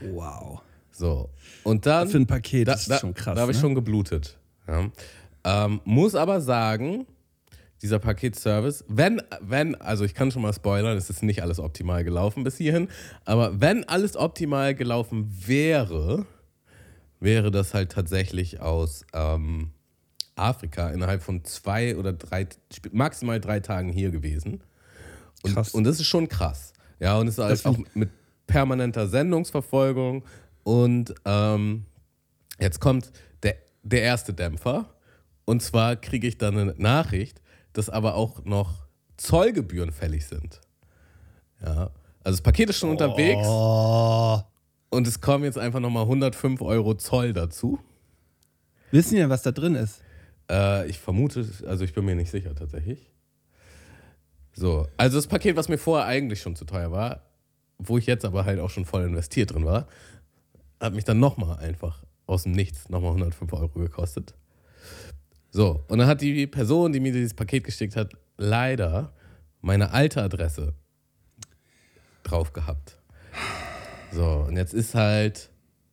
Wow. 0.00 0.60
So. 0.90 1.30
Und 1.62 1.86
dann. 1.86 2.08
Für 2.08 2.18
ein 2.18 2.26
Paket, 2.26 2.68
da, 2.68 2.72
das 2.72 2.82
ist 2.82 2.90
da, 2.90 2.98
schon 2.98 3.14
krass. 3.14 3.34
Da 3.36 3.42
habe 3.42 3.52
ich 3.52 3.58
ne? 3.58 3.60
schon 3.62 3.74
geblutet. 3.74 4.36
Ja. 4.66 4.90
Ähm, 5.44 5.80
muss 5.84 6.14
aber 6.14 6.40
sagen, 6.40 7.06
dieser 7.80 8.00
Paketservice, 8.00 8.84
wenn, 8.88 9.22
wenn, 9.40 9.76
also 9.76 10.04
ich 10.04 10.14
kann 10.14 10.30
schon 10.32 10.42
mal 10.42 10.52
spoilern, 10.52 10.96
es 10.96 11.10
ist 11.10 11.22
nicht 11.22 11.42
alles 11.42 11.60
optimal 11.60 12.02
gelaufen 12.02 12.42
bis 12.42 12.56
hierhin, 12.56 12.88
aber 13.24 13.60
wenn 13.60 13.84
alles 13.88 14.16
optimal 14.16 14.74
gelaufen 14.74 15.32
wäre, 15.46 16.26
wäre 17.20 17.50
das 17.50 17.74
halt 17.74 17.92
tatsächlich 17.92 18.60
aus 18.60 19.04
ähm, 19.12 19.72
Afrika 20.36 20.90
innerhalb 20.90 21.22
von 21.22 21.44
zwei 21.44 21.96
oder 21.96 22.12
drei, 22.12 22.46
maximal 22.92 23.40
drei 23.40 23.60
Tagen 23.60 23.90
hier 23.90 24.10
gewesen. 24.10 24.62
Und, 25.42 25.54
Krass. 25.54 25.74
und 25.74 25.84
das 25.84 26.00
ist 26.00 26.06
schon 26.06 26.28
krass. 26.28 26.72
Ja, 27.00 27.18
und 27.18 27.28
es 27.28 27.38
ist 27.38 27.44
halt 27.44 27.66
auch 27.66 27.78
mit 27.94 28.10
permanenter 28.46 29.08
Sendungsverfolgung. 29.08 30.24
Und 30.64 31.14
ähm, 31.24 31.86
jetzt 32.60 32.80
kommt 32.80 33.12
der, 33.42 33.56
der 33.82 34.02
erste 34.02 34.34
Dämpfer. 34.34 34.94
Und 35.44 35.62
zwar 35.62 35.96
kriege 35.96 36.26
ich 36.26 36.38
dann 36.38 36.58
eine 36.58 36.74
Nachricht, 36.76 37.40
dass 37.72 37.88
aber 37.88 38.14
auch 38.14 38.44
noch 38.44 38.86
Zollgebühren 39.16 39.92
fällig 39.92 40.26
sind. 40.26 40.60
Ja. 41.64 41.90
Also 42.22 42.36
das 42.36 42.42
Paket 42.42 42.70
ist 42.70 42.78
schon 42.78 42.90
unterwegs 42.90 43.46
Oh. 43.46 44.40
Und 44.90 45.06
es 45.06 45.20
kommen 45.20 45.44
jetzt 45.44 45.58
einfach 45.58 45.80
nochmal 45.80 46.04
105 46.04 46.60
Euro 46.62 46.94
Zoll 46.94 47.32
dazu. 47.32 47.78
Wissen 48.90 49.16
denn, 49.16 49.30
was 49.30 49.42
da 49.42 49.52
drin 49.52 49.74
ist? 49.74 50.02
Äh, 50.50 50.88
ich 50.88 50.98
vermute, 50.98 51.46
also 51.66 51.84
ich 51.84 51.92
bin 51.92 52.04
mir 52.04 52.14
nicht 52.14 52.30
sicher 52.30 52.54
tatsächlich. 52.54 53.10
So, 54.52 54.88
also 54.96 55.18
das 55.18 55.26
Paket, 55.26 55.56
was 55.56 55.68
mir 55.68 55.78
vorher 55.78 56.06
eigentlich 56.06 56.40
schon 56.40 56.56
zu 56.56 56.64
teuer 56.64 56.90
war, 56.90 57.22
wo 57.78 57.98
ich 57.98 58.06
jetzt 58.06 58.24
aber 58.24 58.44
halt 58.44 58.58
auch 58.58 58.70
schon 58.70 58.84
voll 58.84 59.04
investiert 59.04 59.52
drin 59.52 59.64
war, 59.64 59.86
hat 60.80 60.94
mich 60.94 61.04
dann 61.04 61.20
nochmal 61.20 61.58
einfach 61.58 62.02
aus 62.26 62.42
dem 62.42 62.52
Nichts 62.52 62.88
nochmal 62.88 63.10
105 63.10 63.52
Euro 63.52 63.78
gekostet. 63.78 64.34
So, 65.50 65.84
und 65.88 65.98
dann 65.98 66.08
hat 66.08 66.20
die 66.20 66.46
Person, 66.46 66.92
die 66.92 67.00
mir 67.00 67.12
dieses 67.12 67.34
Paket 67.34 67.64
geschickt 67.64 67.96
hat, 67.96 68.12
leider 68.36 69.12
meine 69.60 69.92
alte 69.92 70.22
Adresse 70.22 70.74
drauf 72.22 72.52
gehabt. 72.52 72.98
So, 74.12 74.44
und 74.48 74.56
jetzt 74.56 74.74
ist 74.74 74.94
halt, 74.94 75.50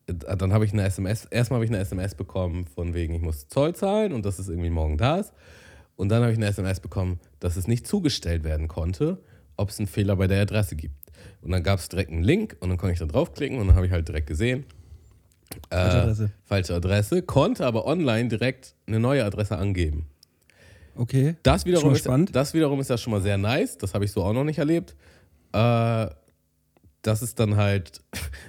dann 0.08 0.54
habe 0.54 0.66
ich 0.66 0.74
eine 0.74 0.84
SMS, 0.84 1.26
erstmal 1.26 1.58
habe 1.58 1.66
ich 1.66 1.72
eine 1.72 1.80
SMS 1.80 2.16
bekommen 2.16 2.66
von 2.68 2.94
wegen, 2.94 3.14
ich 3.14 3.22
muss 3.22 3.48
Zoll 3.48 3.76
zahlen 3.76 4.14
und 4.14 4.26
dass 4.26 4.40
es 4.40 4.48
irgendwie 4.50 4.70
morgen 4.70 4.98
da 4.98 5.18
ist. 5.18 5.34
Und 5.96 6.10
dann 6.10 6.22
habe 6.22 6.32
ich 6.32 6.38
eine 6.38 6.48
SMS 6.48 6.80
bekommen, 6.80 7.20
dass 7.40 7.56
es 7.56 7.68
nicht 7.68 7.88
zugestellt 7.88 8.44
werden 8.44 8.68
konnte, 8.68 9.20
ob 9.58 9.70
es 9.70 9.80
einen 9.80 9.88
Fehler 9.88 10.16
bei 10.16 10.28
der 10.28 10.42
Adresse 10.42 10.76
gibt. 10.76 10.96
Und 11.42 11.52
dann 11.52 11.64
gab 11.64 11.80
es 11.80 11.90
direkt 11.90 12.12
einen 12.12 12.24
Link 12.24 12.58
und 12.60 12.70
dann 12.70 12.78
konnte 12.78 12.94
ich 12.94 13.00
da 13.00 13.06
draufklicken 13.06 13.58
und 13.60 13.68
dann 13.68 13.76
habe 13.76 13.86
ich 13.86 13.92
halt 13.92 14.08
direkt 14.08 14.28
gesehen, 14.28 14.66
Falsche 15.70 15.98
Äh, 15.98 16.02
Adresse. 16.02 16.32
falsche 16.44 16.74
Adresse, 16.76 17.22
konnte 17.22 17.66
aber 17.66 17.86
online 17.86 18.28
direkt 18.30 18.76
eine 18.88 19.00
neue 19.00 19.24
Adresse 19.24 19.58
angeben. 19.58 20.08
Okay. 20.96 21.36
Das 21.44 21.66
wiederum, 21.66 21.94
ist, 21.94 22.08
das 22.32 22.54
wiederum 22.54 22.80
ist 22.80 22.90
ja 22.90 22.98
schon 22.98 23.12
mal 23.12 23.22
sehr 23.22 23.38
nice. 23.38 23.78
Das 23.78 23.94
habe 23.94 24.06
ich 24.06 24.12
so 24.12 24.24
auch 24.24 24.34
noch 24.34 24.44
nicht 24.44 24.58
erlebt. 24.58 24.96
Äh, 25.54 26.08
das 27.06 27.22
ist 27.22 27.40
dann 27.40 27.56
halt, 27.56 28.02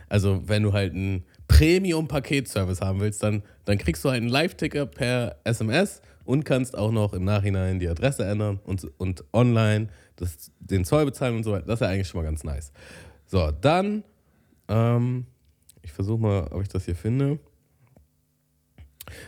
also 0.08 0.48
wenn 0.48 0.62
du 0.62 0.72
halt 0.72 0.94
einen 0.94 1.24
Premium-Paketservice 1.48 2.80
haben 2.80 3.00
willst, 3.00 3.22
dann, 3.22 3.42
dann 3.64 3.78
kriegst 3.78 4.04
du 4.04 4.10
halt 4.10 4.22
einen 4.22 4.30
Live-Ticker 4.30 4.86
per 4.86 5.36
SMS 5.44 6.00
und 6.24 6.44
kannst 6.44 6.76
auch 6.76 6.90
noch 6.90 7.12
im 7.12 7.24
Nachhinein 7.24 7.78
die 7.78 7.88
Adresse 7.88 8.24
ändern 8.24 8.58
und, 8.64 8.90
und 8.98 9.24
online 9.32 9.88
das, 10.16 10.50
den 10.58 10.84
Zoll 10.84 11.04
bezahlen 11.04 11.36
und 11.36 11.44
so 11.44 11.52
weiter. 11.52 11.66
Das 11.66 11.80
ist 11.80 11.80
ja 11.80 11.88
eigentlich 11.88 12.08
schon 12.08 12.20
mal 12.20 12.26
ganz 12.26 12.42
nice. 12.44 12.72
So, 13.26 13.50
dann, 13.50 14.02
ähm, 14.68 15.26
ich 15.82 15.92
versuche 15.92 16.20
mal, 16.20 16.48
ob 16.50 16.62
ich 16.62 16.68
das 16.68 16.84
hier 16.84 16.96
finde. 16.96 17.38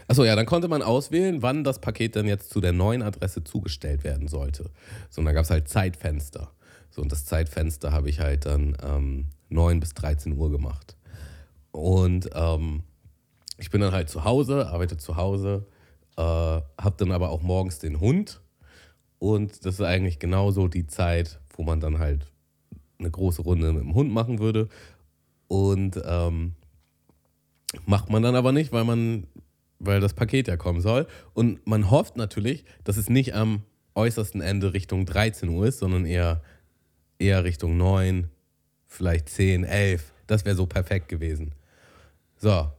Achso, 0.08 0.24
ja, 0.24 0.34
dann 0.34 0.46
konnte 0.46 0.66
man 0.66 0.82
auswählen, 0.82 1.42
wann 1.42 1.62
das 1.62 1.80
Paket 1.80 2.16
dann 2.16 2.26
jetzt 2.26 2.50
zu 2.50 2.60
der 2.60 2.72
neuen 2.72 3.02
Adresse 3.02 3.44
zugestellt 3.44 4.02
werden 4.02 4.26
sollte. 4.26 4.70
So, 5.08 5.20
und 5.20 5.26
da 5.26 5.32
gab 5.32 5.44
es 5.44 5.50
halt 5.50 5.68
Zeitfenster. 5.68 6.50
So, 6.98 7.02
und 7.02 7.12
das 7.12 7.24
Zeitfenster 7.24 7.92
habe 7.92 8.10
ich 8.10 8.18
halt 8.18 8.44
dann 8.44 8.76
ähm, 8.82 9.26
9 9.50 9.78
bis 9.78 9.94
13 9.94 10.36
Uhr 10.36 10.50
gemacht. 10.50 10.96
Und 11.70 12.28
ähm, 12.34 12.82
ich 13.56 13.70
bin 13.70 13.80
dann 13.80 13.92
halt 13.92 14.08
zu 14.08 14.24
Hause, 14.24 14.66
arbeite 14.66 14.96
zu 14.96 15.14
Hause, 15.16 15.68
äh, 16.16 16.22
habe 16.22 16.94
dann 16.96 17.12
aber 17.12 17.30
auch 17.30 17.40
morgens 17.40 17.78
den 17.78 18.00
Hund. 18.00 18.40
Und 19.20 19.64
das 19.64 19.74
ist 19.74 19.82
eigentlich 19.82 20.18
genauso 20.18 20.66
die 20.66 20.88
Zeit, 20.88 21.38
wo 21.50 21.62
man 21.62 21.78
dann 21.78 22.00
halt 22.00 22.26
eine 22.98 23.12
große 23.12 23.42
Runde 23.42 23.72
mit 23.72 23.82
dem 23.84 23.94
Hund 23.94 24.10
machen 24.10 24.40
würde. 24.40 24.68
Und 25.46 26.02
ähm, 26.04 26.56
macht 27.86 28.10
man 28.10 28.24
dann 28.24 28.34
aber 28.34 28.50
nicht, 28.50 28.72
weil 28.72 28.84
man, 28.84 29.28
weil 29.78 30.00
das 30.00 30.14
Paket 30.14 30.48
ja 30.48 30.56
kommen 30.56 30.80
soll. 30.80 31.06
Und 31.32 31.64
man 31.64 31.92
hofft 31.92 32.16
natürlich, 32.16 32.64
dass 32.82 32.96
es 32.96 33.08
nicht 33.08 33.36
am 33.36 33.62
äußersten 33.94 34.40
Ende 34.40 34.74
Richtung 34.74 35.06
13 35.06 35.48
Uhr 35.48 35.68
ist, 35.68 35.78
sondern 35.78 36.04
eher, 36.04 36.42
eher 37.18 37.44
Richtung 37.44 37.76
9, 37.76 38.28
vielleicht 38.86 39.28
10, 39.28 39.64
11. 39.64 40.12
Das 40.26 40.44
wäre 40.44 40.56
so 40.56 40.66
perfekt 40.66 41.08
gewesen. 41.08 41.54
So, 42.36 42.70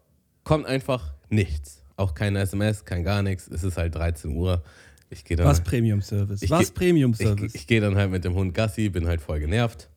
kommt 0.43 0.65
einfach 0.65 1.13
nichts. 1.29 1.83
Auch 1.95 2.13
keine 2.13 2.39
SMS, 2.39 2.85
kein 2.85 3.03
gar 3.03 3.21
nichts. 3.21 3.47
Es 3.47 3.63
ist 3.63 3.77
halt 3.77 3.95
13 3.95 4.35
Uhr. 4.35 4.63
Ich 5.09 5.25
gehe 5.25 5.35
dann. 5.35 5.47
Was 5.47 5.61
Premium 5.61 6.01
Service? 6.01 6.41
Ich 6.41 6.49
Was 6.49 6.71
Premium 6.71 7.11
ich, 7.11 7.17
Service? 7.17 7.55
ich 7.55 7.67
gehe 7.67 7.81
dann 7.81 7.95
halt 7.95 8.11
mit 8.11 8.23
dem 8.23 8.35
Hund 8.35 8.53
Gassi, 8.53 8.89
bin 8.89 9.07
halt 9.07 9.21
voll 9.21 9.39
genervt. 9.39 9.89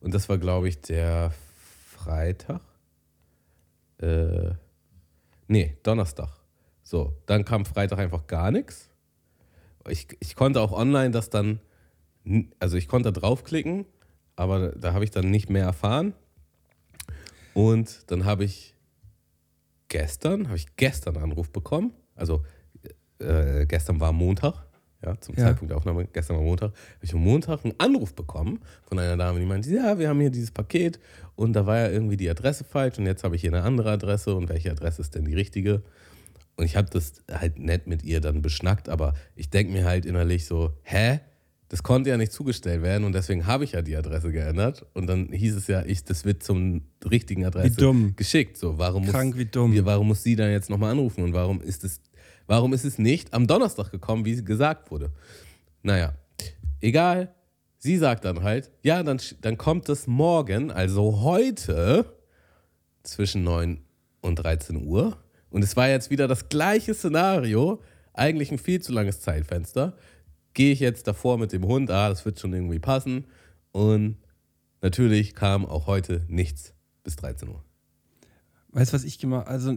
Und 0.00 0.14
das 0.14 0.28
war, 0.28 0.38
glaube 0.38 0.68
ich, 0.68 0.80
der 0.80 1.32
Freitag. 1.96 2.60
Äh, 4.00 4.50
nee, 5.48 5.76
Donnerstag. 5.82 6.28
So, 6.82 7.16
dann 7.26 7.44
kam 7.44 7.64
Freitag 7.64 7.98
einfach 7.98 8.26
gar 8.26 8.50
nichts. 8.50 8.90
Ich, 9.88 10.08
ich 10.20 10.34
konnte 10.34 10.60
auch 10.60 10.72
online 10.72 11.10
das 11.10 11.30
dann, 11.30 11.60
also 12.58 12.76
ich 12.76 12.88
konnte 12.88 13.12
da 13.12 13.20
draufklicken, 13.20 13.86
aber 14.36 14.70
da 14.70 14.92
habe 14.92 15.04
ich 15.04 15.10
dann 15.10 15.30
nicht 15.30 15.50
mehr 15.50 15.64
erfahren. 15.64 16.14
Und 17.52 18.10
dann 18.10 18.24
habe 18.24 18.44
ich 18.44 18.74
gestern, 19.88 20.48
habe 20.48 20.56
ich 20.56 20.76
gestern 20.76 21.16
einen 21.16 21.24
Anruf 21.24 21.50
bekommen. 21.50 21.92
Also 22.16 22.44
äh, 23.18 23.66
gestern 23.66 24.00
war 24.00 24.12
Montag, 24.12 24.66
ja, 25.04 25.20
zum 25.20 25.36
Ja. 25.36 25.44
Zeitpunkt 25.44 25.70
der 25.70 25.76
Aufnahme, 25.76 26.06
gestern 26.12 26.36
war 26.36 26.42
Montag, 26.42 26.70
habe 26.70 27.04
ich 27.04 27.14
am 27.14 27.20
Montag 27.20 27.64
einen 27.64 27.78
Anruf 27.78 28.14
bekommen 28.14 28.60
von 28.88 28.98
einer 28.98 29.16
Dame, 29.16 29.38
die 29.38 29.46
meinte, 29.46 29.70
ja, 29.70 29.98
wir 29.98 30.08
haben 30.08 30.20
hier 30.20 30.30
dieses 30.30 30.50
Paket 30.50 30.98
und 31.36 31.52
da 31.52 31.66
war 31.66 31.78
ja 31.78 31.88
irgendwie 31.90 32.16
die 32.16 32.28
Adresse 32.28 32.64
falsch 32.64 32.98
und 32.98 33.06
jetzt 33.06 33.22
habe 33.22 33.36
ich 33.36 33.42
hier 33.42 33.52
eine 33.52 33.62
andere 33.62 33.92
Adresse 33.92 34.34
und 34.34 34.48
welche 34.48 34.70
Adresse 34.70 35.02
ist 35.02 35.14
denn 35.14 35.24
die 35.24 35.34
richtige? 35.34 35.82
Und 36.56 36.64
ich 36.64 36.76
habe 36.76 36.88
das 36.90 37.22
halt 37.30 37.58
nett 37.58 37.86
mit 37.86 38.04
ihr 38.04 38.20
dann 38.20 38.40
beschnackt, 38.42 38.88
aber 38.88 39.14
ich 39.36 39.50
denke 39.50 39.72
mir 39.72 39.84
halt 39.84 40.06
innerlich 40.06 40.46
so, 40.46 40.72
hä? 40.82 41.20
Das 41.68 41.82
konnte 41.82 42.10
ja 42.10 42.16
nicht 42.16 42.32
zugestellt 42.32 42.82
werden 42.82 43.04
und 43.04 43.14
deswegen 43.14 43.46
habe 43.46 43.64
ich 43.64 43.72
ja 43.72 43.82
die 43.82 43.96
Adresse 43.96 44.30
geändert. 44.30 44.86
Und 44.92 45.06
dann 45.06 45.28
hieß 45.32 45.56
es 45.56 45.66
ja, 45.66 45.82
ich, 45.84 46.04
das 46.04 46.24
wird 46.24 46.42
zum 46.42 46.82
richtigen 47.10 47.44
Adresse 47.44 47.76
dumm. 47.76 48.14
geschickt. 48.16 48.56
So, 48.58 48.78
warum 48.78 49.06
Krank 49.06 49.34
muss, 49.34 49.38
wie 49.38 49.46
dumm. 49.46 49.84
warum 49.84 50.08
muss 50.08 50.22
sie 50.22 50.36
dann 50.36 50.50
jetzt 50.50 50.70
nochmal 50.70 50.92
anrufen 50.92 51.24
und 51.24 51.32
warum 51.32 51.60
ist 51.60 51.82
es, 51.84 52.00
warum 52.46 52.72
ist 52.74 52.84
es 52.84 52.98
nicht 52.98 53.32
am 53.32 53.46
Donnerstag 53.46 53.90
gekommen, 53.90 54.24
wie 54.24 54.44
gesagt 54.44 54.90
wurde? 54.90 55.10
Naja, 55.82 56.14
egal. 56.80 57.34
Sie 57.78 57.98
sagt 57.98 58.24
dann 58.24 58.42
halt, 58.42 58.70
ja, 58.82 59.02
dann, 59.02 59.20
dann 59.42 59.58
kommt 59.58 59.88
es 59.90 60.06
morgen, 60.06 60.70
also 60.70 61.20
heute, 61.20 62.06
zwischen 63.02 63.44
9 63.44 63.78
und 64.22 64.36
13 64.36 64.86
Uhr. 64.86 65.18
Und 65.50 65.62
es 65.62 65.76
war 65.76 65.88
jetzt 65.88 66.10
wieder 66.10 66.26
das 66.26 66.48
gleiche 66.48 66.94
Szenario, 66.94 67.80
eigentlich 68.12 68.50
ein 68.50 68.58
viel 68.58 68.80
zu 68.80 68.92
langes 68.92 69.20
Zeitfenster. 69.20 69.96
Gehe 70.54 70.72
ich 70.72 70.80
jetzt 70.80 71.06
davor 71.06 71.36
mit 71.38 71.52
dem 71.52 71.64
Hund, 71.66 71.90
ah, 71.90 72.08
das 72.08 72.24
wird 72.24 72.38
schon 72.40 72.52
irgendwie 72.52 72.78
passen. 72.78 73.24
Und 73.72 74.16
natürlich 74.82 75.34
kam 75.34 75.66
auch 75.66 75.86
heute 75.86 76.24
nichts 76.28 76.72
bis 77.02 77.16
13 77.16 77.48
Uhr. 77.48 77.62
Weißt 78.76 78.92
du, 78.92 78.96
was 78.96 79.04
ich 79.04 79.20
gemacht 79.20 79.46
Also, 79.46 79.72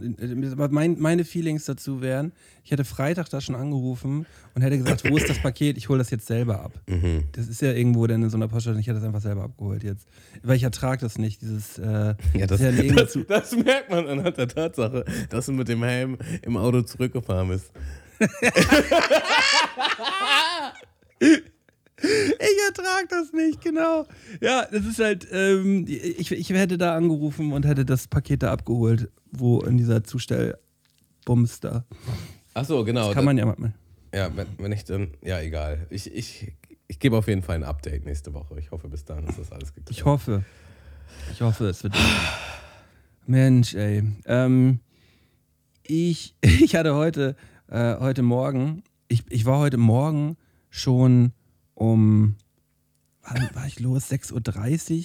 mein, 0.70 0.98
meine 0.98 1.24
Feelings 1.24 1.64
dazu 1.66 2.00
wären, 2.00 2.32
ich 2.64 2.72
hätte 2.72 2.84
Freitag 2.84 3.28
da 3.30 3.40
schon 3.40 3.54
angerufen 3.54 4.26
und 4.56 4.62
hätte 4.62 4.76
gesagt, 4.76 5.08
wo 5.08 5.16
ist 5.16 5.28
das 5.28 5.38
Paket? 5.38 5.76
Ich 5.78 5.88
hole 5.88 5.98
das 5.98 6.10
jetzt 6.10 6.26
selber 6.26 6.60
ab. 6.64 6.72
Mhm. 6.88 7.22
Das 7.30 7.46
ist 7.46 7.62
ja 7.62 7.70
irgendwo 7.72 8.08
dann 8.08 8.24
in 8.24 8.30
so 8.30 8.36
einer 8.36 8.48
Poststelle. 8.48 8.80
Ich 8.80 8.88
hätte 8.88 8.96
das 8.98 9.04
einfach 9.06 9.20
selber 9.20 9.44
abgeholt 9.44 9.84
jetzt. 9.84 10.08
Weil 10.42 10.56
ich 10.56 10.64
ertrage 10.64 11.00
das 11.00 11.16
nicht, 11.16 11.42
dieses. 11.42 11.78
Äh, 11.78 12.16
Ja, 12.34 12.46
das, 12.48 12.60
das, 12.96 13.12
zu- 13.12 13.22
das 13.22 13.54
merkt 13.56 13.88
man 13.88 14.04
anhand 14.08 14.36
der 14.36 14.48
Tatsache, 14.48 15.04
dass 15.30 15.46
du 15.46 15.52
mit 15.52 15.68
dem 15.68 15.84
Helm 15.84 16.18
im 16.42 16.56
Auto 16.56 16.82
zurückgefahren 16.82 17.50
bist. 17.50 17.70
Ich 22.00 22.68
ertrage 22.68 23.08
das 23.08 23.32
nicht, 23.32 23.60
genau. 23.60 24.06
Ja, 24.40 24.66
das 24.70 24.84
ist 24.86 25.00
halt, 25.00 25.26
ähm, 25.32 25.84
ich, 25.88 26.30
ich 26.30 26.48
hätte 26.50 26.78
da 26.78 26.94
angerufen 26.94 27.52
und 27.52 27.66
hätte 27.66 27.84
das 27.84 28.06
Paket 28.06 28.44
da 28.44 28.52
abgeholt, 28.52 29.10
wo 29.32 29.60
in 29.62 29.78
dieser 29.78 30.04
Zustellbums 30.04 31.60
da. 31.60 31.84
Achso, 32.54 32.84
genau. 32.84 33.06
Das 33.06 33.14
kann 33.14 33.24
man 33.24 33.36
ja 33.36 33.46
mal. 33.46 33.72
Ja, 34.14 34.34
wenn, 34.36 34.46
wenn 34.58 34.72
ich 34.72 34.84
dann, 34.84 35.14
ja, 35.22 35.40
egal. 35.40 35.86
Ich, 35.90 36.12
ich, 36.12 36.52
ich 36.86 36.98
gebe 36.98 37.16
auf 37.16 37.26
jeden 37.26 37.42
Fall 37.42 37.56
ein 37.56 37.64
Update 37.64 38.04
nächste 38.04 38.32
Woche. 38.32 38.58
Ich 38.58 38.70
hoffe, 38.70 38.88
bis 38.88 39.04
dahin 39.04 39.26
ist 39.26 39.38
das 39.38 39.50
alles 39.50 39.74
geklärt. 39.74 39.90
Ich 39.90 40.04
hoffe. 40.04 40.44
Ich 41.32 41.42
hoffe, 41.42 41.66
es 41.68 41.82
wird. 41.82 41.94
Mensch, 43.26 43.74
ey. 43.74 44.04
Ähm, 44.24 44.80
ich, 45.82 46.36
ich 46.40 46.76
hatte 46.76 46.94
heute, 46.94 47.36
äh, 47.68 47.96
heute 47.98 48.22
Morgen, 48.22 48.82
ich, 49.08 49.24
ich 49.30 49.46
war 49.46 49.58
heute 49.58 49.78
Morgen 49.78 50.36
schon 50.70 51.32
um, 51.74 52.36
wann 53.22 53.50
war 53.54 53.66
ich 53.66 53.80
los? 53.80 54.10
6.30 54.10 54.98
Uhr 54.98 55.04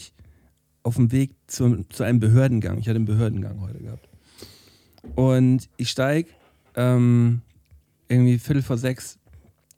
auf 0.84 0.96
dem 0.96 1.12
Weg 1.12 1.36
zu, 1.48 1.84
zu 1.89 2.04
einem 2.04 2.20
Behördengang. 2.20 2.78
Ich 2.78 2.88
hatte 2.88 2.98
einen 2.98 3.06
Behördengang 3.06 3.62
heute 3.62 3.80
gehabt. 3.80 4.10
Und 5.16 5.70
ich 5.78 5.89
steige 5.89 6.30
ähm, 6.76 7.42
irgendwie 8.08 8.38
Viertel 8.38 8.62
vor 8.62 8.78
sechs 8.78 9.20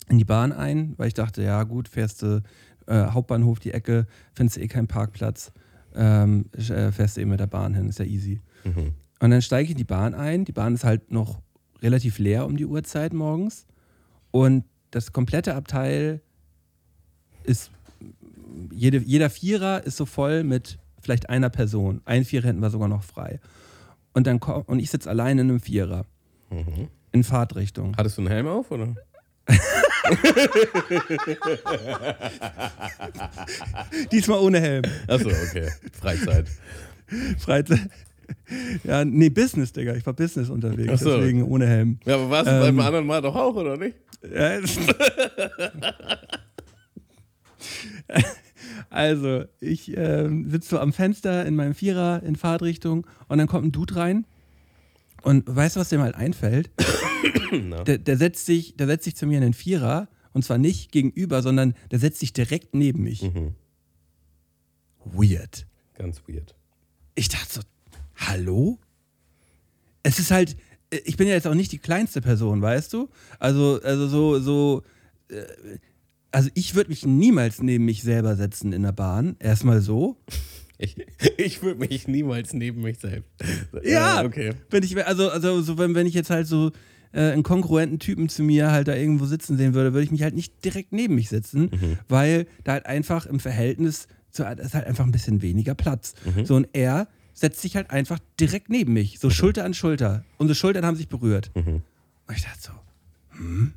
in 0.09 0.17
die 0.17 0.25
Bahn 0.25 0.51
ein, 0.51 0.93
weil 0.97 1.07
ich 1.07 1.13
dachte, 1.13 1.43
ja 1.43 1.63
gut, 1.63 1.87
fährst 1.87 2.21
du 2.21 2.41
äh, 2.87 3.07
Hauptbahnhof 3.07 3.59
die 3.59 3.71
Ecke, 3.71 4.07
findest 4.33 4.57
du 4.57 4.61
eh 4.61 4.67
keinen 4.67 4.87
Parkplatz, 4.87 5.51
ähm, 5.95 6.45
äh, 6.53 6.91
fährst 6.91 7.17
du 7.17 7.21
eben 7.21 7.31
mit 7.31 7.39
der 7.39 7.47
Bahn 7.47 7.73
hin, 7.73 7.89
ist 7.89 7.99
ja 7.99 8.05
easy. 8.05 8.41
Mhm. 8.63 8.93
Und 9.19 9.31
dann 9.31 9.41
steige 9.41 9.65
ich 9.65 9.71
in 9.71 9.77
die 9.77 9.83
Bahn 9.83 10.13
ein. 10.13 10.45
Die 10.45 10.51
Bahn 10.51 10.75
ist 10.75 10.83
halt 10.83 11.11
noch 11.11 11.41
relativ 11.81 12.19
leer 12.19 12.45
um 12.45 12.57
die 12.57 12.65
Uhrzeit 12.65 13.13
morgens. 13.13 13.65
Und 14.35 14.65
das 14.91 15.13
komplette 15.13 15.55
Abteil 15.55 16.19
ist, 17.45 17.71
jede, 18.69 18.97
jeder 18.97 19.29
Vierer 19.29 19.81
ist 19.85 19.95
so 19.95 20.05
voll 20.05 20.43
mit 20.43 20.77
vielleicht 20.99 21.29
einer 21.29 21.49
Person. 21.49 22.01
Ein 22.03 22.25
Vierer 22.25 22.49
hätten 22.49 22.59
wir 22.59 22.69
sogar 22.69 22.89
noch 22.89 23.03
frei. 23.03 23.39
Und, 24.11 24.27
dann 24.27 24.41
komm, 24.41 24.63
und 24.63 24.79
ich 24.79 24.89
sitze 24.89 25.09
allein 25.09 25.39
in 25.39 25.49
einem 25.49 25.61
Vierer 25.61 26.05
Mhm. 26.49 26.89
in 27.13 27.23
Fahrtrichtung. 27.23 27.95
Hattest 27.95 28.17
du 28.17 28.23
einen 28.23 28.29
Helm 28.29 28.47
auf, 28.49 28.71
oder? 28.71 28.95
Diesmal 34.11 34.39
ohne 34.39 34.59
Helm. 34.59 34.83
Achso, 35.07 35.29
okay. 35.29 35.69
Freizeit. 35.93 36.47
Freizeit. 37.37 37.89
Ja, 38.83 39.03
nee, 39.03 39.29
Business, 39.29 39.73
Digga. 39.73 39.95
Ich 39.95 40.05
war 40.05 40.13
Business 40.13 40.49
unterwegs, 40.49 41.01
so. 41.01 41.17
deswegen 41.17 41.43
ohne 41.43 41.65
Helm. 41.67 41.99
Ja, 42.05 42.15
aber 42.15 42.29
warst 42.29 42.47
du 42.47 42.51
Ähm. 42.51 42.61
beim 42.61 42.79
anderen 42.79 43.07
Mal 43.07 43.21
doch 43.21 43.35
auch, 43.35 43.55
oder 43.55 43.77
nicht? 43.77 43.95
Ja, 44.33 44.59
also, 48.89 49.45
ich 49.59 49.95
ähm, 49.95 50.49
sitze 50.49 50.69
so 50.69 50.79
am 50.79 50.93
Fenster 50.93 51.45
in 51.45 51.55
meinem 51.55 51.73
Vierer 51.75 52.23
in 52.23 52.35
Fahrtrichtung 52.35 53.05
und 53.27 53.37
dann 53.37 53.47
kommt 53.47 53.65
ein 53.65 53.71
Dude 53.71 53.95
rein. 53.95 54.25
Und 55.21 55.43
weißt 55.47 55.75
du, 55.75 55.79
was 55.79 55.89
dem 55.89 56.01
halt 56.01 56.15
einfällt? 56.15 56.69
Der, 57.87 57.97
der, 57.99 58.17
setzt 58.17 58.45
sich, 58.45 58.75
der 58.75 58.85
setzt 58.87 59.05
sich 59.05 59.15
zu 59.15 59.25
mir 59.25 59.35
in 59.37 59.41
den 59.43 59.53
Vierer 59.53 60.09
und 60.33 60.43
zwar 60.43 60.57
nicht 60.57 60.91
gegenüber, 60.91 61.41
sondern 61.41 61.73
der 61.89 61.99
setzt 61.99 62.19
sich 62.19 62.33
direkt 62.33 62.75
neben 62.75 63.03
mich. 63.03 63.21
Mhm. 63.21 63.55
Weird. 65.05 65.65
Ganz 65.93 66.21
weird. 66.27 66.55
Ich 67.15 67.29
dachte 67.29 67.45
so, 67.53 67.61
hallo? 68.15 68.79
es 70.05 70.19
ist 70.19 70.31
halt, 70.31 70.55
äh, 70.91 70.99
ich 71.03 71.17
bin 71.17 71.27
ja 71.27 71.33
jetzt 71.33 71.47
auch 71.47 71.55
nicht 71.55 71.71
die 71.71 71.79
kleinste 71.79 72.21
Person, 72.21 72.61
weißt 72.61 72.93
du? 72.93 73.09
Also, 73.39 73.81
also 73.83 74.07
so, 74.07 74.39
so, 74.39 74.83
äh, 75.29 75.43
also 76.31 76.49
ich 76.53 76.75
würde 76.75 76.89
mich 76.89 77.05
niemals 77.05 77.61
neben 77.61 77.85
mich 77.85 78.03
selber 78.03 78.35
setzen 78.35 78.71
in 78.71 78.83
der 78.83 78.91
Bahn. 78.91 79.35
Erstmal 79.39 79.81
so. 79.81 80.17
Ich, 80.77 80.95
ich 81.37 81.63
würde 81.63 81.79
mich 81.79 82.07
niemals 82.07 82.53
neben 82.53 82.81
mich 82.81 82.99
selbst. 82.99 83.31
Ja, 83.83 84.23
okay. 84.23 84.53
Wenn 84.69 84.83
ich, 84.83 85.05
also, 85.05 85.29
also 85.29 85.61
so, 85.61 85.77
wenn, 85.77 85.95
wenn 85.95 86.05
ich 86.05 86.13
jetzt 86.13 86.29
halt 86.29 86.47
so 86.47 86.71
äh, 87.13 87.31
einen 87.31 87.43
konkurrenten 87.43 87.97
Typen 87.97 88.27
zu 88.27 88.43
mir 88.43 88.71
halt 88.71 88.89
da 88.89 88.95
irgendwo 88.95 89.25
sitzen 89.25 89.57
sehen 89.57 89.73
würde, 89.73 89.93
würde 89.93 90.03
ich 90.03 90.11
mich 90.11 90.21
halt 90.21 90.35
nicht 90.35 90.65
direkt 90.65 90.91
neben 90.91 91.15
mich 91.15 91.29
setzen, 91.29 91.71
mhm. 91.71 91.97
weil 92.09 92.45
da 92.65 92.73
halt 92.73 92.85
einfach 92.85 93.25
im 93.25 93.39
Verhältnis 93.39 94.07
zu, 94.31 94.43
ist 94.43 94.73
halt 94.73 94.85
einfach 94.85 95.05
ein 95.05 95.13
bisschen 95.13 95.41
weniger 95.41 95.75
Platz. 95.75 96.13
Mhm. 96.25 96.45
So 96.45 96.55
und 96.57 96.67
er 96.73 97.07
setzt 97.35 97.61
sich 97.61 97.75
halt 97.75 97.91
einfach 97.91 98.17
direkt 98.39 98.69
neben 98.69 98.93
mich, 98.93 99.19
so. 99.19 99.29
Schulter 99.29 99.65
an 99.65 99.73
Schulter. 99.75 100.23
Unsere 100.37 100.55
Schultern 100.55 100.85
haben 100.85 100.95
sich 100.95 101.09
berührt. 101.09 101.51
Mhm. 101.53 101.83
Und 102.27 102.35
ich 102.35 102.43
dachte 102.43 102.59
so, 102.59 102.71
hm, 103.37 103.73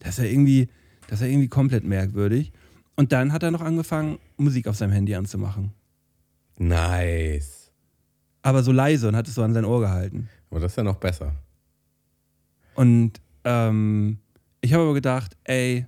das 0.00 0.18
ist 0.18 0.24
ja 0.24 0.30
irgendwie, 0.30 0.68
das 1.06 1.20
ist 1.20 1.26
ja 1.26 1.30
irgendwie 1.30 1.48
komplett 1.48 1.84
merkwürdig. 1.84 2.52
Und 2.96 3.12
dann 3.12 3.32
hat 3.32 3.42
er 3.42 3.50
noch 3.50 3.60
angefangen, 3.60 4.18
Musik 4.38 4.66
auf 4.66 4.76
seinem 4.76 4.92
Handy 4.92 5.14
anzumachen. 5.14 5.72
Nice. 6.58 7.70
Aber 8.40 8.62
so 8.62 8.72
leise 8.72 9.08
und 9.08 9.16
hat 9.16 9.28
es 9.28 9.34
so 9.34 9.42
an 9.42 9.52
sein 9.52 9.66
Ohr 9.66 9.80
gehalten. 9.80 10.30
Aber 10.50 10.60
das 10.60 10.72
ist 10.72 10.76
ja 10.76 10.82
noch 10.82 10.96
besser. 10.96 11.36
Und 12.74 13.20
ähm, 13.44 14.18
ich 14.62 14.72
habe 14.72 14.84
aber 14.84 14.94
gedacht, 14.94 15.36
ey, 15.44 15.86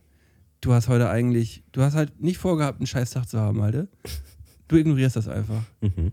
du 0.60 0.74
hast 0.74 0.88
heute 0.88 1.08
eigentlich, 1.08 1.62
du 1.72 1.80
hast 1.80 1.94
halt 1.94 2.20
nicht 2.20 2.36
vorgehabt, 2.36 2.78
einen 2.78 2.86
Scheißtag 2.86 3.26
zu 3.26 3.40
haben, 3.40 3.62
Alter. 3.62 3.88
Du 4.68 4.76
ignorierst 4.76 5.16
das 5.16 5.28
einfach. 5.28 5.62
Mhm. 5.80 6.12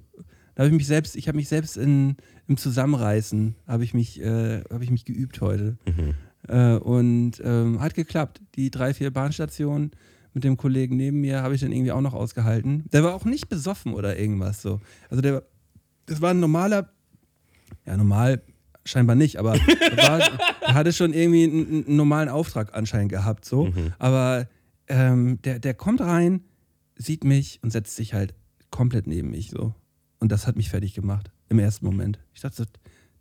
Da 0.56 0.64
habe 0.64 0.70
ich 0.70 0.78
mich 0.78 0.88
selbst, 0.88 1.16
ich 1.16 1.28
habe 1.28 1.36
mich 1.36 1.50
selbst 1.50 1.78
in, 1.78 2.16
im 2.48 2.58
Zusammenreißen, 2.58 3.56
habe 3.68 3.84
ich 3.84 3.94
mich, 3.94 4.22
äh, 4.22 4.62
habe 4.72 4.84
ich 4.84 4.92
mich 4.92 5.06
geübt 5.06 5.42
heute. 5.42 5.78
Mhm. 5.86 6.14
Äh, 6.48 6.76
und 6.78 7.42
ähm, 7.44 7.82
hat 7.82 7.94
geklappt. 7.94 8.42
Die 8.56 8.72
drei, 8.72 8.94
vier 8.94 9.12
Bahnstationen 9.12 9.92
mit 10.34 10.44
dem 10.44 10.58
Kollegen 10.58 10.98
neben 10.98 11.22
mir 11.22 11.42
habe 11.42 11.56
ich 11.56 11.62
dann 11.62 11.72
irgendwie 11.72 11.92
auch 11.92 12.02
noch 12.02 12.14
ausgehalten. 12.14 12.86
Der 12.92 13.04
war 13.04 13.16
auch 13.16 13.26
nicht 13.26 13.50
besoffen 13.50 13.94
oder 13.94 14.18
irgendwas 14.18 14.62
so. 14.62 14.80
Also 15.10 15.22
der, 15.22 15.44
das 16.06 16.22
war 16.22 16.32
ein 16.32 16.40
normaler, 16.40 16.90
ja 17.86 17.98
normal 17.98 18.42
scheinbar 18.86 19.16
nicht, 19.16 19.38
aber 19.38 19.56
er, 19.80 19.98
war, 19.98 20.20
er 20.62 20.74
hatte 20.74 20.94
schon 20.94 21.14
irgendwie 21.14 21.46
einen, 21.46 21.86
einen, 21.86 21.96
normalen 21.96 22.30
Auftrag 22.30 22.76
anscheinend 22.76 23.12
gehabt 23.12 23.46
so. 23.46 23.66
Mhm. 23.68 23.94
Aber 23.98 24.48
ähm, 24.88 25.42
der, 25.42 25.60
der 25.60 25.74
kommt 25.74 26.02
rein, 26.02 26.42
sieht 26.96 27.24
mich 27.24 27.60
und 27.64 27.72
setzt 27.72 27.96
sich 27.96 28.14
halt 28.14 28.36
komplett 28.72 29.08
neben 29.08 29.32
mich 29.32 29.50
so. 29.50 29.74
Und 30.20 30.32
das 30.32 30.48
hat 30.48 30.56
mich 30.56 30.70
fertig 30.70 30.94
gemacht 30.94 31.32
im 31.50 31.60
ersten 31.60 31.86
Moment. 31.86 32.20
Ich 32.34 32.42
dachte, 32.42 32.66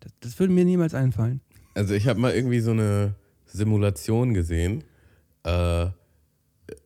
das, 0.00 0.12
das 0.20 0.38
würde 0.38 0.52
mir 0.52 0.64
niemals 0.64 0.94
einfallen. 0.94 1.40
Also 1.74 1.94
ich 1.94 2.06
habe 2.06 2.20
mal 2.20 2.32
irgendwie 2.32 2.60
so 2.60 2.70
eine 2.70 3.14
Simulation 3.46 4.34
gesehen. 4.34 4.84
Äh, 5.42 5.86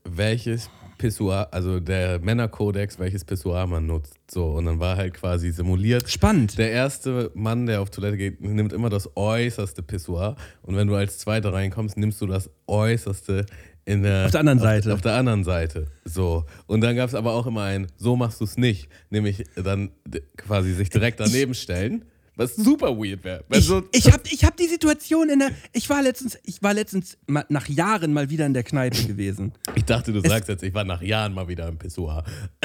welches 0.04 0.70
Pissoir, 0.98 1.48
also 1.52 1.78
der 1.78 2.18
Männerkodex, 2.18 2.98
welches 2.98 3.24
Pissoir 3.24 3.66
man 3.66 3.86
nutzt. 3.86 4.18
So, 4.30 4.46
und 4.46 4.66
dann 4.66 4.80
war 4.80 4.96
halt 4.96 5.14
quasi 5.14 5.52
simuliert. 5.52 6.10
Spannend. 6.10 6.58
Der 6.58 6.72
erste 6.72 7.30
Mann, 7.34 7.66
der 7.66 7.80
auf 7.80 7.90
Toilette 7.90 8.16
geht, 8.16 8.40
nimmt 8.40 8.72
immer 8.72 8.90
das 8.90 9.16
äußerste 9.16 9.82
Pissoir. 9.82 10.36
Und 10.62 10.76
wenn 10.76 10.88
du 10.88 10.96
als 10.96 11.18
Zweiter 11.18 11.52
reinkommst, 11.52 11.96
nimmst 11.96 12.20
du 12.20 12.26
das 12.26 12.50
äußerste 12.66 13.46
der, 13.88 14.26
auf 14.26 14.30
der 14.30 14.40
anderen 14.40 14.58
Seite. 14.58 14.88
Auf, 14.88 14.94
auf 14.96 15.00
der 15.02 15.14
anderen 15.14 15.44
Seite. 15.44 15.86
So. 16.04 16.44
Und 16.66 16.82
dann 16.82 16.96
gab 16.96 17.08
es 17.08 17.14
aber 17.14 17.32
auch 17.32 17.46
immer 17.46 17.62
ein, 17.62 17.86
so 17.96 18.16
machst 18.16 18.40
du 18.40 18.44
es 18.44 18.56
nicht. 18.56 18.88
Nämlich 19.10 19.44
dann 19.56 19.90
quasi 20.36 20.72
sich 20.74 20.90
direkt 20.90 21.20
daneben 21.20 21.54
stellen. 21.54 22.04
Was 22.38 22.54
super 22.54 22.96
weird 22.96 23.24
wäre. 23.24 23.42
Ich, 23.50 23.64
so 23.64 23.82
ich 23.90 24.12
habe 24.12 24.22
ich 24.30 24.44
hab 24.44 24.56
die 24.56 24.68
Situation 24.68 25.28
in 25.28 25.40
der. 25.40 25.50
Ich 25.72 25.90
war 25.90 26.04
letztens, 26.04 26.38
ich 26.44 26.62
war 26.62 26.72
letztens 26.72 27.18
mal, 27.26 27.44
nach 27.48 27.68
Jahren 27.68 28.12
mal 28.12 28.30
wieder 28.30 28.46
in 28.46 28.54
der 28.54 28.62
Kneipe 28.62 29.02
gewesen. 29.08 29.54
Ich 29.74 29.84
dachte, 29.84 30.12
du 30.12 30.20
es, 30.20 30.28
sagst 30.28 30.48
jetzt, 30.48 30.62
ich 30.62 30.72
war 30.72 30.84
nach 30.84 31.02
Jahren 31.02 31.34
mal 31.34 31.48
wieder 31.48 31.66
im 31.66 31.78
Pissoir. 31.78 32.22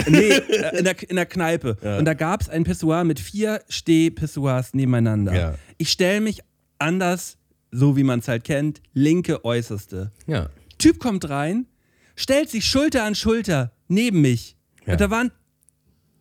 Nee, 0.08 0.30
äh, 0.30 0.78
in 0.78 0.86
der, 0.86 1.10
in 1.10 1.16
der 1.16 1.26
Kneipe. 1.26 1.76
Ja. 1.82 1.98
Und 1.98 2.06
da 2.06 2.14
gab 2.14 2.42
es 2.42 2.50
ein 2.50 2.66
Pissoir 2.66 3.04
mit 3.04 3.20
vier 3.20 3.64
Steh-Pissoirs 3.68 4.76
nebeneinander. 4.76 5.34
Ja. 5.34 5.56
Ich 5.80 5.90
stelle 5.90 6.22
mich 6.22 6.42
anders, 6.78 7.38
so 7.72 7.98
wie 7.98 8.04
man 8.04 8.20
es 8.20 8.28
halt 8.28 8.44
kennt, 8.44 8.80
linke 8.94 9.44
äußerste. 9.44 10.12
Ja. 10.28 10.52
Typ 10.84 11.00
kommt 11.00 11.30
rein, 11.30 11.68
stellt 12.16 12.50
sich 12.50 12.66
Schulter 12.66 13.04
an 13.04 13.16
Schulter 13.16 13.72
neben 13.88 14.20
mich. 14.20 14.58
Ja. 14.86 14.94
Und 14.94 15.02
da 15.02 15.10
waren 15.10 15.32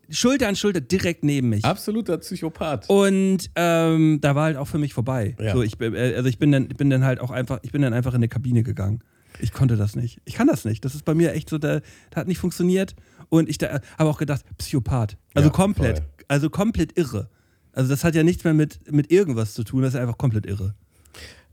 Schulter 0.09 0.47
an 0.47 0.55
Schulter 0.55 0.81
direkt 0.81 1.25
neben 1.25 1.49
mich. 1.49 1.65
Absoluter 1.65 2.17
Psychopath. 2.19 2.89
Und 2.89 3.51
ähm, 3.57 4.19
da 4.21 4.37
war 4.37 4.45
halt 4.45 4.57
auch 4.57 4.69
für 4.69 4.79
mich 4.79 4.95
vorbei. 4.95 5.35
Ja. 5.41 5.53
So, 5.53 5.63
ich, 5.63 5.81
äh, 5.81 6.15
also 6.15 6.29
ich 6.29 6.39
bin 6.39 6.53
dann, 6.53 6.69
bin 6.69 6.91
dann 6.91 7.05
halt 7.05 7.19
auch 7.19 7.33
einfach, 7.33 7.59
ich 7.63 7.73
bin 7.73 7.83
dann 7.83 7.93
einfach 7.93 8.13
in 8.13 8.19
eine 8.19 8.29
Kabine 8.29 8.63
gegangen. 8.63 9.03
Ich 9.41 9.53
konnte 9.53 9.77
das 9.77 9.97
nicht. 9.97 10.21
Ich 10.27 10.35
kann 10.35 10.47
das 10.47 10.65
nicht. 10.65 10.85
Das 10.85 10.95
ist 10.95 11.05
bei 11.05 11.15
mir 11.15 11.33
echt 11.33 11.49
so, 11.49 11.59
da, 11.59 11.81
das 11.81 12.17
hat 12.17 12.29
nicht 12.29 12.39
funktioniert. 12.39 12.95
Und 13.31 13.49
ich 13.49 13.59
habe 13.63 13.83
auch 13.99 14.19
gedacht, 14.19 14.45
Psychopath. 14.59 15.17
Also 15.35 15.49
ja, 15.49 15.53
komplett, 15.53 15.99
voll. 15.99 16.07
also 16.29 16.51
komplett 16.51 16.97
irre. 16.97 17.31
Also 17.73 17.91
das 17.91 18.05
hat 18.05 18.15
ja 18.15 18.23
nichts 18.23 18.45
mehr 18.45 18.55
mit, 18.55 18.93
mit 18.93 19.11
irgendwas 19.11 19.55
zu 19.55 19.65
tun, 19.65 19.83
das 19.83 19.95
ist 19.95 20.01
einfach 20.01 20.19
komplett 20.19 20.47
irre. 20.47 20.77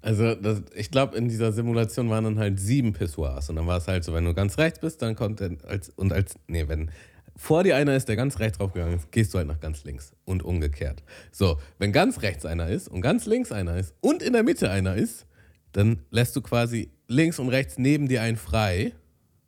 Also 0.01 0.35
das, 0.35 0.61
ich 0.75 0.91
glaube, 0.91 1.17
in 1.17 1.27
dieser 1.27 1.51
Simulation 1.51 2.09
waren 2.09 2.23
dann 2.23 2.39
halt 2.39 2.59
sieben 2.59 2.93
Pissoirs. 2.93 3.49
Und 3.49 3.57
dann 3.57 3.67
war 3.67 3.77
es 3.77 3.87
halt 3.87 4.03
so, 4.03 4.13
wenn 4.13 4.25
du 4.25 4.33
ganz 4.33 4.57
rechts 4.57 4.79
bist, 4.79 5.01
dann 5.01 5.15
kommt 5.15 5.41
er 5.41 5.51
als, 5.67 5.89
und 5.89 6.13
als, 6.13 6.35
nee, 6.47 6.67
wenn 6.67 6.89
vor 7.35 7.63
dir 7.63 7.77
einer 7.77 7.95
ist, 7.95 8.09
der 8.09 8.15
ganz 8.17 8.39
rechts 8.39 8.57
draufgegangen 8.57 8.97
ist, 8.97 9.11
gehst 9.11 9.33
du 9.33 9.37
halt 9.37 9.47
nach 9.47 9.59
ganz 9.59 9.83
links 9.83 10.13
und 10.25 10.43
umgekehrt. 10.43 11.03
So, 11.31 11.57
wenn 11.77 11.93
ganz 11.93 12.21
rechts 12.21 12.45
einer 12.45 12.67
ist 12.67 12.89
und 12.89 13.01
ganz 13.01 13.25
links 13.25 13.51
einer 13.51 13.77
ist 13.77 13.93
und 14.01 14.21
in 14.21 14.33
der 14.33 14.43
Mitte 14.43 14.69
einer 14.69 14.95
ist, 14.95 15.25
dann 15.71 15.99
lässt 16.11 16.35
du 16.35 16.41
quasi 16.41 16.91
links 17.07 17.39
und 17.39 17.49
rechts 17.49 17.77
neben 17.77 18.07
dir 18.07 18.21
einen 18.21 18.37
frei, 18.37 18.93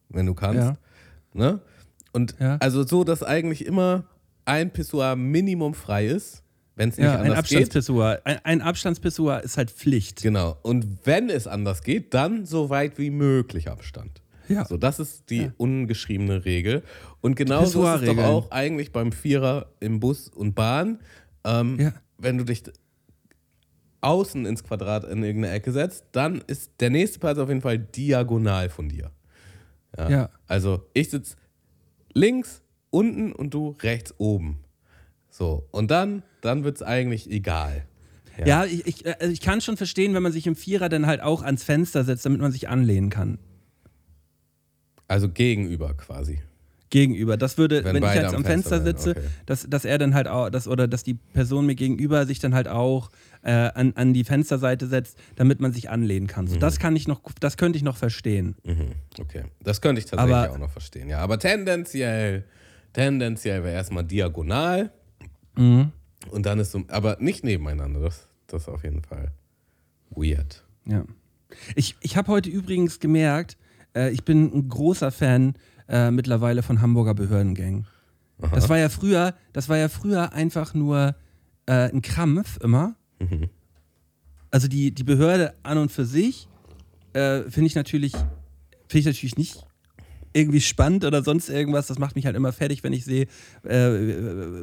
wenn 0.10 0.26
du 0.26 0.34
kannst. 0.34 0.60
Ja. 0.60 0.78
Ne? 1.34 1.60
Und 2.14 2.36
ja. 2.40 2.58
also 2.62 2.86
so, 2.86 3.04
dass 3.04 3.24
eigentlich 3.24 3.66
immer 3.66 4.06
ein 4.46 4.72
Pissoir 4.72 5.16
Minimum 5.16 5.74
frei 5.74 6.08
ist, 6.08 6.41
wenn 6.76 6.90
es 6.90 6.98
nicht 6.98 7.06
ja, 7.06 7.16
anders 7.16 7.32
ein 7.32 7.38
Abstandspissoir. 7.38 8.16
geht. 8.16 8.26
Ein, 8.26 8.40
ein 8.44 8.62
Abstandspissoir 8.62 9.42
ist 9.42 9.58
halt 9.58 9.72
Pflicht. 9.72 10.22
Genau. 10.22 10.58
Und 10.62 11.06
wenn 11.06 11.30
es 11.30 11.48
anders 11.48 11.84
geht, 11.84 12.14
dann 12.14 12.46
so 12.46 12.70
weit 12.70 12.98
wie 12.98 13.10
möglich 13.10 13.70
Abstand. 13.70 14.22
Ja. 14.48 14.66
So, 14.66 14.78
das 14.78 15.00
ist 15.00 15.30
die 15.30 15.44
ja. 15.44 15.54
ungeschriebene 15.58 16.46
Regel. 16.46 16.84
Und 17.22 17.36
genauso 17.36 17.88
ist 17.88 18.02
es 18.02 18.16
doch 18.16 18.24
auch 18.24 18.52
eigentlich 18.52 18.92
beim 18.92 19.12
Vierer 19.12 19.68
im 19.80 20.00
Bus 20.00 20.28
und 20.28 20.56
Bahn. 20.56 21.00
Ähm, 21.44 21.80
ja. 21.80 21.94
Wenn 22.18 22.38
du 22.38 22.44
dich 22.44 22.64
außen 24.02 24.46
ins 24.46 24.64
Quadrat 24.64 25.04
in 25.04 25.24
irgendeine 25.24 25.54
Ecke 25.54 25.72
setzt, 25.72 26.06
dann 26.12 26.42
ist 26.48 26.72
der 26.80 26.90
nächste 26.90 27.20
Platz 27.20 27.38
auf 27.38 27.50
jeden 27.50 27.62
Fall 27.62 27.78
diagonal 27.78 28.70
von 28.70 28.90
dir. 28.90 29.12
Ja. 29.98 30.10
ja. 30.10 30.30
Also 30.48 30.88
ich 30.94 31.10
sitze 31.10 31.36
links, 32.14 32.62
unten 32.90 33.32
und 33.32 33.54
du 33.54 33.76
rechts 33.82 34.14
oben. 34.18 34.60
So, 35.32 35.66
und 35.72 35.90
dann, 35.90 36.22
dann 36.42 36.64
wird 36.64 36.76
es 36.76 36.84
eigentlich 36.84 37.32
egal. 37.32 37.86
Ja, 38.38 38.46
ja 38.46 38.66
ich, 38.66 38.86
ich, 38.86 39.08
also 39.08 39.32
ich 39.32 39.42
kann 39.42 39.62
schon 39.62 39.78
verstehen, 39.78 40.14
wenn 40.14 40.22
man 40.22 40.32
sich 40.32 40.46
im 40.46 40.56
Vierer 40.56 40.90
dann 40.90 41.08
halt 41.08 41.22
auch 41.22 41.42
ans 41.42 41.64
Fenster 41.64 42.04
setzt, 42.04 42.26
damit 42.26 42.42
man 42.42 42.52
sich 42.52 42.70
anlehnen 42.70 43.10
kann. 43.10 43.40
Also 45.08 45.30
gegenüber 45.30 45.94
quasi. 45.94 46.40
Gegenüber. 46.90 47.38
Das 47.38 47.58
würde, 47.58 47.86
wenn, 47.86 47.96
wenn 47.96 48.04
ich 48.04 48.14
jetzt 48.14 48.34
am 48.34 48.44
Fenster, 48.44 48.82
Fenster 48.82 48.84
sitze, 48.84 49.12
okay. 49.12 49.28
dass, 49.46 49.66
dass 49.70 49.86
er 49.86 49.98
dann 49.98 50.14
halt 50.14 50.28
auch, 50.28 50.50
dass, 50.50 50.68
oder 50.68 50.90
dass 50.90 51.04
die 51.04 51.14
Person 51.14 51.66
mir 51.66 51.76
gegenüber 51.76 52.26
sich 52.26 52.40
dann 52.40 52.54
halt 52.54 52.68
auch 52.68 53.12
äh, 53.44 53.52
an, 53.52 53.94
an 53.96 54.14
die 54.14 54.26
Fensterseite 54.26 54.88
setzt, 54.88 55.18
damit 55.38 55.62
man 55.62 55.72
sich 55.72 55.90
anlehnen 55.90 56.28
kann. 56.28 56.48
So, 56.48 56.56
mhm. 56.56 56.60
Das 56.60 56.80
kann 56.80 56.98
ich 56.98 57.08
noch, 57.08 57.22
das 57.40 57.56
könnte 57.56 57.78
ich 57.78 57.84
noch 57.84 57.96
verstehen. 57.96 58.56
Mhm. 58.66 58.92
Okay. 59.20 59.46
Das 59.64 59.80
könnte 59.80 60.00
ich 60.00 60.06
tatsächlich 60.06 60.36
aber, 60.36 60.52
auch 60.52 60.58
noch 60.58 60.70
verstehen, 60.70 61.08
ja. 61.08 61.20
Aber 61.20 61.40
tendenziell, 61.40 62.44
tendenziell 62.92 63.64
wäre 63.64 63.74
erstmal 63.74 64.04
diagonal. 64.04 64.92
Mhm. 65.56 65.92
Und 66.30 66.46
dann 66.46 66.60
ist 66.60 66.72
so, 66.72 66.84
aber 66.88 67.18
nicht 67.20 67.44
nebeneinander. 67.44 68.00
Das, 68.00 68.28
das 68.48 68.64
ist 68.64 68.70
auf 68.70 68.84
jeden 68.84 69.02
Fall 69.02 69.32
weird. 70.12 70.64
Ja. 70.86 71.04
Ich, 71.76 71.96
ich 72.02 72.18
habe 72.18 72.28
heute 72.30 72.50
übrigens 72.50 73.00
gemerkt, 73.00 73.58
äh, 73.96 74.12
ich 74.12 74.24
bin 74.24 74.52
ein 74.54 74.70
großer 74.70 75.12
Fan 75.12 75.56
äh, 75.88 76.12
mittlerweile 76.12 76.64
von 76.64 76.82
Hamburger 76.82 77.14
Behördengängen. 77.14 77.88
Aha. 78.42 78.56
Das 78.56 78.70
war 78.70 78.78
ja 78.78 78.90
früher, 78.90 79.36
das 79.54 79.70
war 79.70 79.78
ja 79.78 79.90
früher 79.90 80.34
einfach 80.34 80.74
nur 80.74 81.16
äh, 81.66 81.90
ein 81.90 82.02
Krampf 82.02 82.58
immer. 82.58 82.96
Mhm. 83.20 83.50
Also 84.50 84.68
die, 84.68 84.92
die 84.94 85.04
Behörde 85.04 85.54
an 85.64 85.78
und 85.78 85.92
für 85.92 86.06
sich 86.06 86.48
äh, 87.14 87.44
finde 87.44 87.68
ich 87.68 87.76
natürlich, 87.76 88.14
finde 88.14 89.00
ich 89.00 89.06
natürlich 89.06 89.38
nicht 89.38 89.66
irgendwie 90.34 90.62
spannend 90.62 91.06
oder 91.06 91.24
sonst 91.24 91.50
irgendwas. 91.50 91.88
Das 91.88 92.00
macht 92.00 92.16
mich 92.16 92.26
halt 92.26 92.36
immer 92.36 92.54
fertig, 92.54 92.84
wenn 92.84 92.94
ich 92.94 93.06
sehe, 93.06 93.28
äh, 93.64 93.90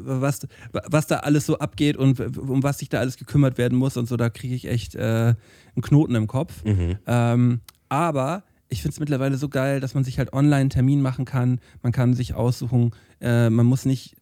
was, 0.05 0.47
was 0.73 1.07
da 1.07 1.19
alles 1.19 1.47
so 1.47 1.59
abgeht 1.59 1.97
und 1.97 2.39
um 2.39 2.63
was 2.63 2.79
sich 2.79 2.89
da 2.89 3.01
alles 3.01 3.17
gekümmert 3.17 3.59
werden 3.59 3.77
muss 3.77 3.97
und 3.97 4.09
so. 4.09 4.17
Da 4.17 4.31
kriege 4.31 4.55
ich 4.55 4.67
echt 4.67 4.95
äh, 4.95 5.01
einen 5.01 5.83
Knoten 5.83 6.15
im 6.15 6.27
Kopf. 6.27 6.65
Mhm. 6.65 6.97
Ähm, 7.07 7.61
aber 7.89 8.45
ich 8.69 8.83
finde 8.83 8.93
es 8.93 9.01
mittlerweile 9.01 9.37
so 9.37 9.49
geil, 9.49 9.81
dass 9.81 9.95
man 9.95 10.05
sich 10.05 10.19
halt 10.19 10.33
online 10.33 10.57
einen 10.57 10.71
Termin 10.71 11.01
machen 11.01 11.25
kann. 11.25 11.61
Man 11.83 11.93
kann 11.93 12.15
sich 12.15 12.35
aussuchen, 12.35 12.91
äh, 13.21 13.49
man 13.49 13.67
muss 13.67 13.85
nicht 13.85 14.17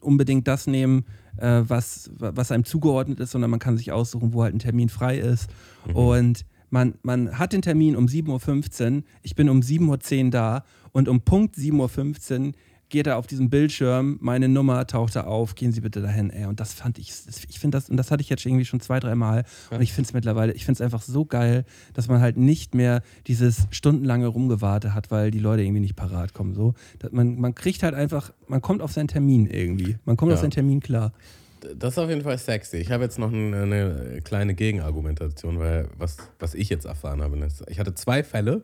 unbedingt 0.00 0.48
das 0.48 0.66
nehmen, 0.66 1.04
äh, 1.36 1.62
was, 1.66 2.10
was 2.18 2.50
einem 2.50 2.64
zugeordnet 2.64 3.20
ist, 3.20 3.30
sondern 3.30 3.50
man 3.50 3.60
kann 3.60 3.76
sich 3.76 3.92
aussuchen, 3.92 4.32
wo 4.32 4.42
halt 4.42 4.54
ein 4.54 4.58
Termin 4.58 4.88
frei 4.88 5.18
ist. 5.18 5.48
Mhm. 5.86 5.94
Und 5.94 6.44
man, 6.70 6.94
man 7.02 7.38
hat 7.38 7.52
den 7.52 7.62
Termin 7.62 7.96
um 7.96 8.06
7.15 8.06 8.96
Uhr, 8.96 9.02
ich 9.22 9.34
bin 9.34 9.48
um 9.48 9.60
7.10 9.60 10.24
Uhr 10.24 10.30
da 10.30 10.64
und 10.92 11.08
um 11.08 11.20
Punkt 11.20 11.56
7.15 11.56 12.48
Uhr 12.48 12.52
geht 12.88 13.06
er 13.06 13.16
auf 13.16 13.26
diesem 13.26 13.50
Bildschirm, 13.50 14.18
meine 14.20 14.48
Nummer 14.48 14.86
taucht 14.86 15.16
da 15.16 15.24
auf, 15.24 15.54
gehen 15.54 15.72
Sie 15.72 15.80
bitte 15.80 16.00
dahin. 16.00 16.30
Ey, 16.30 16.46
und 16.46 16.60
das 16.60 16.72
fand 16.72 16.98
ich, 16.98 17.12
ich 17.48 17.58
finde 17.58 17.78
das, 17.78 17.90
und 17.90 17.96
das 17.96 18.10
hatte 18.10 18.20
ich 18.20 18.28
jetzt 18.28 18.46
irgendwie 18.46 18.64
schon 18.64 18.80
zwei, 18.80 19.00
drei 19.00 19.14
Mal. 19.14 19.44
Ja. 19.70 19.76
Und 19.76 19.82
ich 19.82 19.92
finde 19.92 20.08
es 20.08 20.14
mittlerweile, 20.14 20.52
ich 20.52 20.64
finde 20.64 20.76
es 20.76 20.80
einfach 20.80 21.02
so 21.02 21.24
geil, 21.24 21.64
dass 21.94 22.08
man 22.08 22.20
halt 22.20 22.36
nicht 22.36 22.74
mehr 22.74 23.02
dieses 23.26 23.66
stundenlange 23.70 24.28
Rumgewarte 24.28 24.94
hat, 24.94 25.10
weil 25.10 25.30
die 25.30 25.38
Leute 25.40 25.62
irgendwie 25.62 25.80
nicht 25.80 25.96
parat 25.96 26.32
kommen. 26.32 26.54
So. 26.54 26.74
Man, 27.10 27.40
man 27.40 27.54
kriegt 27.54 27.82
halt 27.82 27.94
einfach, 27.94 28.32
man 28.46 28.62
kommt 28.62 28.82
auf 28.82 28.92
seinen 28.92 29.08
Termin 29.08 29.46
irgendwie. 29.46 29.96
Man 30.04 30.16
kommt 30.16 30.30
ja. 30.30 30.34
auf 30.34 30.40
seinen 30.40 30.52
Termin 30.52 30.80
klar. 30.80 31.12
Das 31.60 31.94
ist 31.94 31.98
auf 31.98 32.08
jeden 32.08 32.22
Fall 32.22 32.38
sexy. 32.38 32.78
Ich 32.78 32.90
habe 32.90 33.04
jetzt 33.04 33.18
noch 33.18 33.32
eine, 33.32 33.62
eine, 33.62 34.20
kleine 34.22 34.54
Gegenargumentation, 34.54 35.58
weil 35.58 35.88
was, 35.96 36.16
was 36.38 36.54
ich 36.54 36.68
jetzt 36.68 36.84
erfahren 36.84 37.22
habe. 37.22 37.38
Ist, 37.38 37.64
ich 37.68 37.78
hatte 37.78 37.94
zwei 37.94 38.22
Fälle. 38.22 38.62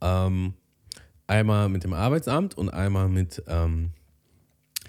Ähm, 0.00 0.54
einmal 1.26 1.68
mit 1.68 1.84
dem 1.84 1.92
Arbeitsamt 1.92 2.56
und 2.56 2.68
einmal 2.70 3.08
mit, 3.08 3.42
ähm, 3.46 3.90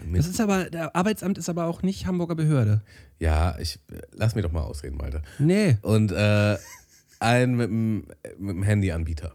mit. 0.03 0.19
Das 0.19 0.27
ist 0.27 0.41
aber, 0.41 0.69
der 0.69 0.95
Arbeitsamt 0.95 1.37
ist 1.37 1.49
aber 1.49 1.65
auch 1.65 1.83
nicht 1.83 2.05
Hamburger 2.05 2.35
Behörde. 2.35 2.81
Ja, 3.19 3.57
ich 3.59 3.79
lass 4.11 4.35
mich 4.35 4.43
doch 4.43 4.51
mal 4.51 4.63
ausreden, 4.63 4.97
Malte. 4.97 5.21
Nee. 5.39 5.77
Und 5.81 6.11
äh, 6.11 6.57
einen 7.19 7.55
mit 7.55 7.69
dem, 7.69 8.07
mit 8.37 8.55
dem 8.55 8.63
Handyanbieter. 8.63 9.33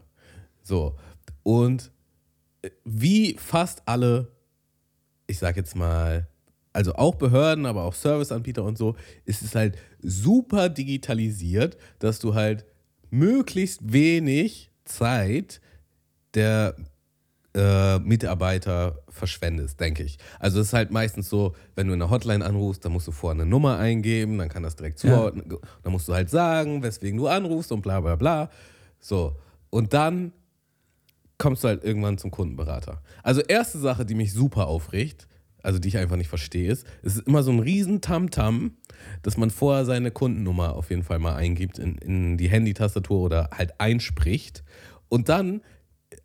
So. 0.61 0.97
Und 1.43 1.91
wie 2.83 3.35
fast 3.39 3.81
alle, 3.85 4.31
ich 5.27 5.39
sag 5.39 5.55
jetzt 5.55 5.75
mal, 5.75 6.27
also 6.73 6.93
auch 6.95 7.15
Behörden, 7.15 7.65
aber 7.65 7.83
auch 7.83 7.93
Serviceanbieter 7.93 8.63
und 8.63 8.77
so, 8.77 8.95
ist 9.25 9.41
es 9.41 9.55
halt 9.55 9.77
super 10.01 10.69
digitalisiert, 10.69 11.77
dass 11.99 12.19
du 12.19 12.35
halt 12.35 12.65
möglichst 13.09 13.91
wenig 13.91 14.71
Zeit 14.85 15.61
der 16.35 16.75
äh, 17.55 17.97
Mitarbeiter 17.99 18.99
verschwendest, 19.09 19.79
denke 19.79 20.03
ich. 20.03 20.19
Also 20.39 20.59
es 20.59 20.67
ist 20.67 20.73
halt 20.73 20.91
meistens 20.91 21.29
so, 21.29 21.55
wenn 21.75 21.87
du 21.87 21.93
in 21.93 21.99
der 21.99 22.09
Hotline 22.09 22.45
anrufst, 22.45 22.85
dann 22.85 22.91
musst 22.91 23.07
du 23.07 23.11
vorher 23.11 23.41
eine 23.41 23.49
Nummer 23.49 23.77
eingeben, 23.77 24.37
dann 24.37 24.49
kann 24.49 24.63
das 24.63 24.75
direkt 24.75 24.99
zuordnen. 24.99 25.45
Ja. 25.49 25.57
Dann 25.81 25.91
musst 25.91 26.07
du 26.07 26.13
halt 26.13 26.29
sagen, 26.29 26.83
weswegen 26.83 27.17
du 27.17 27.27
anrufst 27.27 27.71
und 27.71 27.81
bla 27.81 27.99
bla 28.01 28.15
bla. 28.15 28.49
So. 28.99 29.35
Und 29.71 29.93
dann 29.93 30.31
kommst 31.39 31.63
du 31.63 31.69
halt 31.69 31.83
irgendwann 31.83 32.17
zum 32.17 32.31
Kundenberater. 32.31 33.01
Also 33.23 33.41
erste 33.41 33.79
Sache, 33.79 34.05
die 34.05 34.15
mich 34.15 34.33
super 34.33 34.67
aufregt, 34.67 35.27
also 35.63 35.79
die 35.79 35.87
ich 35.89 35.97
einfach 35.97 36.15
nicht 36.15 36.29
verstehe, 36.29 36.71
ist, 36.71 36.85
es 37.03 37.17
ist 37.17 37.27
immer 37.27 37.43
so 37.43 37.51
ein 37.51 37.59
riesen 37.59 38.01
Tamtam, 38.01 38.71
dass 39.21 39.37
man 39.37 39.49
vorher 39.49 39.85
seine 39.85 40.11
Kundennummer 40.11 40.75
auf 40.75 40.89
jeden 40.89 41.03
Fall 41.03 41.19
mal 41.19 41.35
eingibt 41.35 41.79
in, 41.79 41.97
in 41.97 42.37
die 42.37 42.49
Handy-Tastatur 42.49 43.19
oder 43.19 43.49
halt 43.51 43.79
einspricht. 43.79 44.63
Und 45.09 45.29
dann, 45.29 45.61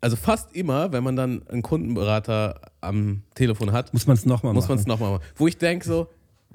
also 0.01 0.15
fast 0.15 0.53
immer, 0.55 0.91
wenn 0.91 1.03
man 1.03 1.15
dann 1.15 1.47
einen 1.47 1.61
Kundenberater 1.61 2.61
am 2.81 3.23
Telefon 3.33 3.71
hat, 3.71 3.93
muss 3.93 4.07
man 4.07 4.15
es 4.15 4.25
nochmal 4.25 4.53
machen. 4.53 4.55
Muss 4.55 4.69
man 4.69 4.77
es 4.77 4.87
nochmal 4.87 5.11
machen. 5.13 5.23
Wo 5.35 5.47
ich 5.47 5.57
denke 5.57 5.85
so, 5.85 6.07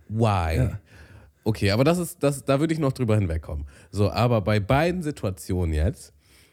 why? 0.08 0.56
Ja. 0.56 0.80
Okay, 1.42 1.70
aber 1.70 1.84
das 1.84 1.98
ist, 1.98 2.22
das, 2.22 2.44
da 2.44 2.60
würde 2.60 2.74
ich 2.74 2.80
noch 2.80 2.92
drüber 2.92 3.16
hinwegkommen. 3.16 3.66
So, 3.90 4.10
aber 4.10 4.40
bei 4.42 4.60
beiden 4.60 5.02
Situationen 5.02 5.74
jetzt 5.74 6.12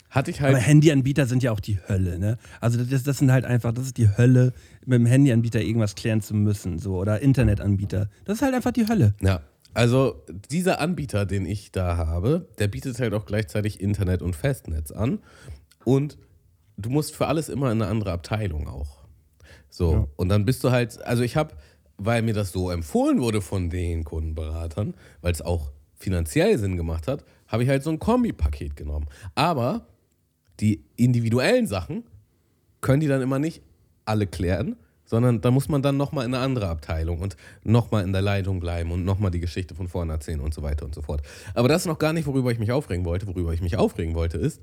hatte 0.10 0.32
ich 0.32 0.42
halt. 0.42 0.56
Aber 0.56 0.64
Handyanbieter 0.64 1.26
sind 1.26 1.44
ja 1.44 1.52
auch 1.52 1.60
die 1.60 1.80
Hölle, 1.88 2.18
ne? 2.20 2.38
Also 2.62 2.84
das, 2.84 3.04
das 3.04 3.18
sind 3.18 3.32
halt 3.32 3.46
einfach, 3.46 3.74
das 3.74 3.86
ist 3.86 3.98
die 3.98 4.10
Hölle, 4.18 4.54
mit 4.86 5.00
dem 5.00 5.06
Handyanbieter 5.06 5.62
irgendwas 5.62 5.96
klären 5.96 6.22
zu 6.22 6.34
müssen, 6.34 6.80
so 6.80 6.98
oder 6.98 7.22
Internetanbieter. 7.22 8.10
Das 8.26 8.38
ist 8.38 8.42
halt 8.42 8.56
einfach 8.56 8.72
die 8.72 8.88
Hölle. 8.88 9.14
Ja. 9.22 9.42
Also 9.74 10.24
dieser 10.50 10.80
Anbieter, 10.80 11.26
den 11.26 11.46
ich 11.46 11.72
da 11.72 11.98
habe, 11.98 12.48
der 12.58 12.68
bietet 12.68 13.00
halt 13.00 13.14
auch 13.14 13.26
gleichzeitig 13.26 13.80
Internet 13.80 14.22
und 14.22 14.36
Festnetz 14.36 14.92
an. 14.92 15.20
Und 15.84 16.18
du 16.78 16.90
musst 16.90 17.16
für 17.16 17.28
alles 17.28 17.50
immer 17.50 17.72
in 17.72 17.82
eine 17.82 17.92
andere 17.92 18.12
Abteilung 18.12 18.68
auch. 18.68 19.04
So, 19.70 19.94
ja. 19.94 20.08
und 20.16 20.30
dann 20.30 20.46
bist 20.46 20.64
du 20.64 20.72
halt, 20.72 21.02
also 21.04 21.22
ich 21.22 21.36
habe, 21.36 21.54
weil 21.98 22.22
mir 22.22 22.34
das 22.34 22.52
so 22.52 22.72
empfohlen 22.72 23.20
wurde 23.20 23.42
von 23.42 23.70
den 23.70 24.04
Kundenberatern, 24.04 24.96
weil 25.22 25.32
es 25.32 25.42
auch 25.42 25.72
finanziell 25.96 26.58
Sinn 26.58 26.78
gemacht 26.78 27.08
hat, 27.08 27.24
habe 27.48 27.64
ich 27.64 27.70
halt 27.70 27.84
so 27.84 27.90
ein 27.90 28.00
Kombipaket 28.00 28.76
genommen. 28.76 29.08
Aber 29.36 29.88
die 30.60 30.84
individuellen 30.96 31.68
Sachen 31.68 32.04
können 32.82 33.00
die 33.00 33.08
dann 33.08 33.22
immer 33.22 33.40
nicht 33.40 33.62
alle 34.06 34.28
klären, 34.28 34.76
sondern 35.06 35.42
da 35.42 35.52
muss 35.52 35.70
man 35.70 35.82
dann 35.82 35.98
nochmal 35.98 36.26
in 36.26 36.34
eine 36.34 36.44
andere 36.44 36.68
Abteilung 36.68 37.20
und 37.20 37.38
nochmal 37.64 38.04
in 38.04 38.12
der 38.12 38.22
Leitung 38.22 38.60
bleiben 38.60 38.92
und 38.92 39.06
nochmal 39.06 39.32
die 39.32 39.40
Geschichte 39.40 39.74
von 39.74 39.88
vorne 39.88 40.14
erzählen 40.14 40.42
und 40.42 40.54
so 40.54 40.62
weiter 40.64 40.86
und 40.86 40.94
so 40.94 41.02
fort. 41.02 41.22
Aber 41.54 41.68
das 41.68 41.84
ist 41.84 41.88
noch 41.88 42.00
gar 42.00 42.14
nicht, 42.14 42.28
worüber 42.28 42.52
ich 42.52 42.60
mich 42.60 42.72
aufregen 42.72 43.06
wollte. 43.06 43.28
Worüber 43.28 43.54
ich 43.54 43.62
mich 43.62 43.78
aufregen 43.78 44.16
wollte, 44.16 44.38
ist, 44.38 44.62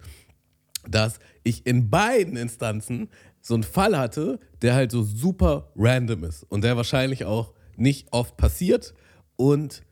dass 0.87 1.19
ich 1.45 1.67
in 1.67 1.89
beiden 1.89 2.37
Instanzen 2.37 3.09
so 3.41 3.55
einen 3.55 3.63
Fall 3.63 3.97
hatte, 3.97 4.39
der 4.63 4.75
halt 4.75 4.91
so 4.91 5.03
super 5.03 5.71
random 5.77 6.25
ist 6.25 6.45
und 6.45 6.63
der 6.63 6.77
wahrscheinlich 6.77 7.25
auch 7.25 7.55
nicht 7.77 8.13
oft 8.13 8.37
passiert. 8.37 8.95
Und 9.37 9.83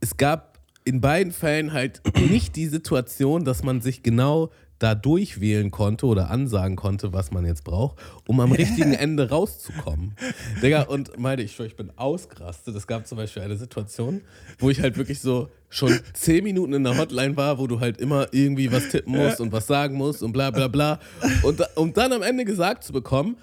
es 0.00 0.16
gab 0.16 0.58
in 0.84 1.00
beiden 1.00 1.32
Fällen 1.32 1.72
halt 1.72 2.02
nicht 2.30 2.56
die 2.56 2.66
Situation, 2.66 3.44
dass 3.44 3.62
man 3.62 3.80
sich 3.80 4.02
genau 4.02 4.50
da 4.78 4.94
durchwählen 4.94 5.70
konnte 5.70 6.06
oder 6.06 6.30
ansagen 6.30 6.76
konnte, 6.76 7.12
was 7.12 7.30
man 7.30 7.44
jetzt 7.44 7.64
braucht, 7.64 7.98
um 8.26 8.40
am 8.40 8.52
richtigen 8.52 8.92
Ende 8.94 9.28
rauszukommen. 9.30 10.14
Digga, 10.62 10.82
und 10.82 11.18
meinte 11.18 11.42
ich, 11.42 11.58
ich 11.58 11.76
bin 11.76 11.90
ausgerastet. 11.96 12.74
Es 12.76 12.86
gab 12.86 13.06
zum 13.06 13.18
Beispiel 13.18 13.42
eine 13.42 13.56
Situation, 13.56 14.22
wo 14.58 14.70
ich 14.70 14.80
halt 14.80 14.96
wirklich 14.96 15.20
so 15.20 15.48
schon 15.68 15.98
zehn 16.14 16.44
Minuten 16.44 16.72
in 16.72 16.84
der 16.84 16.96
Hotline 16.96 17.36
war, 17.36 17.58
wo 17.58 17.66
du 17.66 17.80
halt 17.80 17.98
immer 17.98 18.28
irgendwie 18.32 18.72
was 18.72 18.88
tippen 18.88 19.16
musst 19.16 19.40
und 19.40 19.52
was 19.52 19.66
sagen 19.66 19.96
musst 19.96 20.22
und 20.22 20.32
bla 20.32 20.50
bla 20.50 20.68
bla. 20.68 20.98
Und 21.42 21.60
um 21.76 21.92
dann 21.92 22.12
am 22.12 22.22
Ende 22.22 22.44
gesagt 22.44 22.84
zu 22.84 22.92
bekommen, 22.92 23.36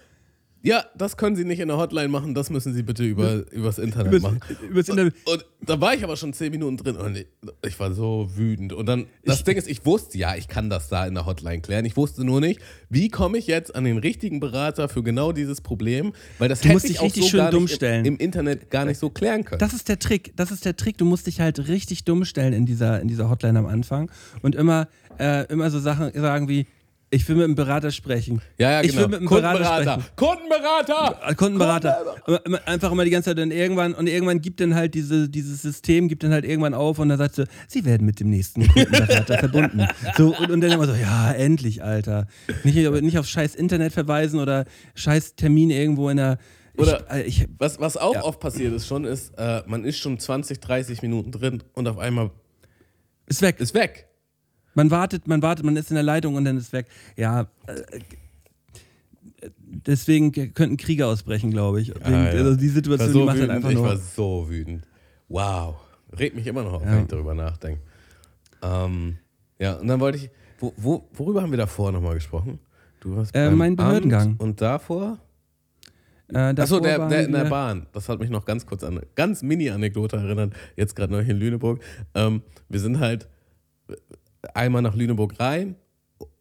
ja, 0.65 0.83
das 0.97 1.15
können 1.15 1.35
Sie 1.35 1.45
nicht 1.45 1.59
in 1.59 1.67
der 1.67 1.77
Hotline 1.77 2.07
machen, 2.07 2.33
das 2.33 2.49
müssen 2.49 2.73
Sie 2.73 2.81
bitte 2.81 3.03
über, 3.03 3.45
übers 3.51 3.77
Internet 3.77 4.13
übers, 4.13 4.21
machen. 4.23 4.39
Übers 4.67 4.89
Internet. 4.89 5.13
Und, 5.25 5.33
und, 5.33 5.45
da 5.61 5.79
war 5.79 5.93
ich 5.93 6.03
aber 6.03 6.17
schon 6.17 6.33
zehn 6.33 6.51
Minuten 6.51 6.77
drin 6.77 6.95
und 6.95 7.17
ich, 7.17 7.27
ich 7.65 7.79
war 7.79 7.93
so 7.93 8.29
wütend. 8.35 8.73
Und 8.73 8.87
dann, 8.87 9.05
das 9.23 9.39
ich, 9.39 9.43
Ding 9.43 9.57
ist, 9.57 9.67
ich 9.67 9.85
wusste, 9.85 10.17
ja, 10.17 10.35
ich 10.35 10.47
kann 10.47 10.71
das 10.71 10.89
da 10.89 11.05
in 11.05 11.13
der 11.13 11.27
Hotline 11.27 11.61
klären. 11.61 11.85
Ich 11.85 11.95
wusste 11.95 12.25
nur 12.25 12.41
nicht, 12.41 12.59
wie 12.89 13.09
komme 13.09 13.37
ich 13.37 13.45
jetzt 13.45 13.75
an 13.75 13.83
den 13.83 13.99
richtigen 13.99 14.39
Berater 14.39 14.89
für 14.89 15.03
genau 15.03 15.31
dieses 15.31 15.61
Problem, 15.61 16.13
weil 16.39 16.49
das 16.49 16.61
du 16.61 16.69
hätte 16.69 16.87
ich 16.87 16.99
auch 16.99 17.13
so 17.13 17.21
schön 17.21 17.51
dumm 17.51 17.67
stellen. 17.67 18.03
Im, 18.03 18.15
im, 18.15 18.19
Internet 18.19 18.71
gar 18.71 18.85
nicht 18.85 18.97
so 18.97 19.11
klären 19.11 19.43
können. 19.43 19.59
Das 19.59 19.73
ist 19.73 19.87
der 19.87 19.99
Trick, 19.99 20.33
das 20.35 20.49
ist 20.49 20.65
der 20.65 20.75
Trick. 20.75 20.97
Du 20.97 21.05
musst 21.05 21.27
dich 21.27 21.41
halt 21.41 21.67
richtig 21.67 22.05
dumm 22.05 22.25
stellen 22.25 22.53
in 22.53 22.65
dieser, 22.65 23.01
in 23.01 23.07
dieser 23.07 23.29
Hotline 23.29 23.59
am 23.59 23.67
Anfang 23.67 24.09
und 24.41 24.55
immer, 24.55 24.87
äh, 25.19 25.45
immer 25.45 25.69
so 25.69 25.79
Sachen 25.79 26.11
sagen 26.13 26.49
wie, 26.49 26.65
ich 27.11 27.27
will 27.29 27.35
mit 27.35 27.45
einem 27.45 27.55
Berater 27.55 27.91
sprechen. 27.91 28.41
Ja, 28.57 28.71
ja, 28.71 28.81
genau. 28.81 28.93
Ich 28.93 28.99
will 28.99 29.07
mit 29.07 29.19
einem 29.19 29.29
Berater 29.29 29.65
sprechen. 29.65 30.05
Kundenberater! 30.15 31.35
Kundenberater! 31.35 32.15
Kundenberater. 32.25 32.67
Einfach 32.67 32.91
immer 32.91 33.05
die 33.05 33.11
ganze 33.11 33.29
Zeit 33.29 33.39
und 33.39 33.51
irgendwann, 33.51 33.93
und 33.93 34.07
irgendwann 34.07 34.41
gibt 34.41 34.59
dann 34.59 34.75
halt 34.75 34.95
diese, 34.95 35.29
dieses 35.29 35.61
System, 35.61 36.07
gibt 36.07 36.23
dann 36.23 36.31
halt 36.31 36.45
irgendwann 36.45 36.73
auf 36.73 36.99
und 36.99 37.09
dann 37.09 37.17
sagt 37.17 37.35
so, 37.35 37.43
sie 37.67 37.85
werden 37.85 38.05
mit 38.05 38.19
dem 38.19 38.29
nächsten 38.29 38.67
Kundenberater 38.67 39.37
verbunden. 39.37 39.87
So, 40.17 40.35
und, 40.35 40.51
und, 40.51 40.61
dann 40.61 40.71
immer 40.71 40.87
so, 40.87 40.93
ja, 40.93 41.31
endlich, 41.31 41.83
Alter. 41.83 42.27
Nicht, 42.63 42.75
nicht 42.75 43.17
auf 43.17 43.27
scheiß 43.27 43.55
Internet 43.55 43.93
verweisen 43.93 44.39
oder 44.39 44.65
scheiß 44.95 45.35
Termin 45.35 45.69
irgendwo 45.69 46.09
in 46.09 46.17
der. 46.17 46.37
Oder 46.77 47.05
ich, 47.11 47.15
äh, 47.15 47.21
ich, 47.23 47.47
was, 47.57 47.79
was 47.79 47.97
auch 47.97 48.15
ja. 48.15 48.23
oft 48.23 48.39
passiert 48.39 48.73
ist 48.73 48.87
schon, 48.87 49.05
ist, 49.05 49.33
äh, 49.37 49.61
man 49.67 49.85
ist 49.85 49.99
schon 49.99 50.19
20, 50.19 50.59
30 50.59 51.01
Minuten 51.01 51.31
drin 51.31 51.63
und 51.73 51.87
auf 51.87 51.97
einmal 51.97 52.31
ist 53.27 53.41
weg. 53.41 53.59
Ist 53.59 53.73
weg. 53.73 54.07
Man 54.75 54.91
wartet, 54.91 55.27
man 55.27 55.41
wartet, 55.41 55.65
man 55.65 55.75
ist 55.75 55.89
in 55.89 55.95
der 55.95 56.03
Leitung 56.03 56.35
und 56.35 56.45
dann 56.45 56.57
ist 56.57 56.71
weg. 56.73 56.87
Ja, 57.15 57.47
äh, 57.65 57.99
deswegen 59.87 60.31
könnten 60.53 60.77
Kriege 60.77 61.07
ausbrechen, 61.07 61.49
glaube 61.49 61.81
ich. 61.81 61.95
Ah, 62.05 62.09
ja. 62.09 62.25
Also 62.31 62.55
die 62.55 62.67
Situation 62.67 63.11
so 63.11 63.19
die 63.21 63.25
macht 63.25 63.39
halt 63.39 63.49
wütend, 63.49 63.63
halt 63.63 63.65
einfach 63.65 63.81
nur. 63.81 63.93
Ich 63.93 63.99
war 63.99 64.05
so 64.15 64.49
wütend. 64.49 64.87
Wow. 65.29 65.75
Red 66.17 66.35
mich 66.35 66.45
immer 66.45 66.63
noch 66.63 66.73
auf, 66.73 66.85
ja. 66.85 66.91
wenn 66.91 67.01
ich 67.03 67.07
darüber 67.07 67.33
nachdenke. 67.33 67.81
Ähm, 68.61 69.17
ja, 69.59 69.73
und 69.75 69.87
dann 69.87 69.99
wollte 69.99 70.17
ich. 70.17 70.29
Wo, 70.59 70.73
wo, 70.77 71.07
worüber 71.13 71.41
haben 71.41 71.51
wir 71.51 71.57
davor 71.57 71.91
nochmal 71.91 72.15
gesprochen? 72.15 72.59
Du 72.99 73.17
hast 73.17 73.35
äh, 73.35 73.51
mein 73.51 73.75
Behördengang. 73.75 74.31
Amt 74.31 74.41
und 74.41 74.61
davor? 74.61 75.19
Äh, 76.33 76.55
Achso, 76.57 76.79
der, 76.79 77.07
der 77.07 77.25
in 77.25 77.31
der 77.33 77.45
Bahn. 77.45 77.87
Das 77.91 78.09
hat 78.09 78.19
mich 78.19 78.29
noch 78.29 78.45
ganz 78.45 78.65
kurz 78.65 78.83
an 78.83 78.97
eine 78.97 79.07
ganz 79.15 79.43
Mini-Anekdote 79.43 80.17
erinnert. 80.17 80.53
Jetzt 80.75 80.95
gerade 80.95 81.13
noch 81.13 81.19
in 81.19 81.37
Lüneburg. 81.37 81.81
Ähm, 82.13 82.41
wir 82.67 82.79
sind 82.79 82.99
halt 82.99 83.27
einmal 84.53 84.81
nach 84.81 84.95
Lüneburg 84.95 85.39
rein 85.39 85.75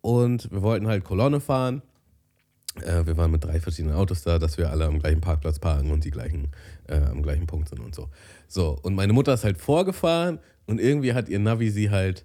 und 0.00 0.50
wir 0.50 0.62
wollten 0.62 0.86
halt 0.86 1.04
Kolonne 1.04 1.40
fahren. 1.40 1.82
Äh, 2.82 3.06
wir 3.06 3.16
waren 3.16 3.30
mit 3.30 3.44
drei 3.44 3.60
verschiedenen 3.60 3.94
Autos 3.94 4.22
da, 4.22 4.38
dass 4.38 4.58
wir 4.58 4.70
alle 4.70 4.86
am 4.86 4.98
gleichen 4.98 5.20
Parkplatz 5.20 5.58
parken 5.58 5.90
und 5.90 6.04
die 6.04 6.10
gleichen, 6.10 6.48
äh, 6.88 6.96
am 6.96 7.22
gleichen 7.22 7.46
Punkt 7.46 7.68
sind 7.68 7.80
und 7.80 7.94
so. 7.94 8.08
So, 8.48 8.78
und 8.82 8.94
meine 8.94 9.12
Mutter 9.12 9.34
ist 9.34 9.44
halt 9.44 9.58
vorgefahren 9.58 10.38
und 10.66 10.80
irgendwie 10.80 11.14
hat 11.14 11.28
ihr 11.28 11.38
Navi 11.38 11.70
sie 11.70 11.90
halt 11.90 12.24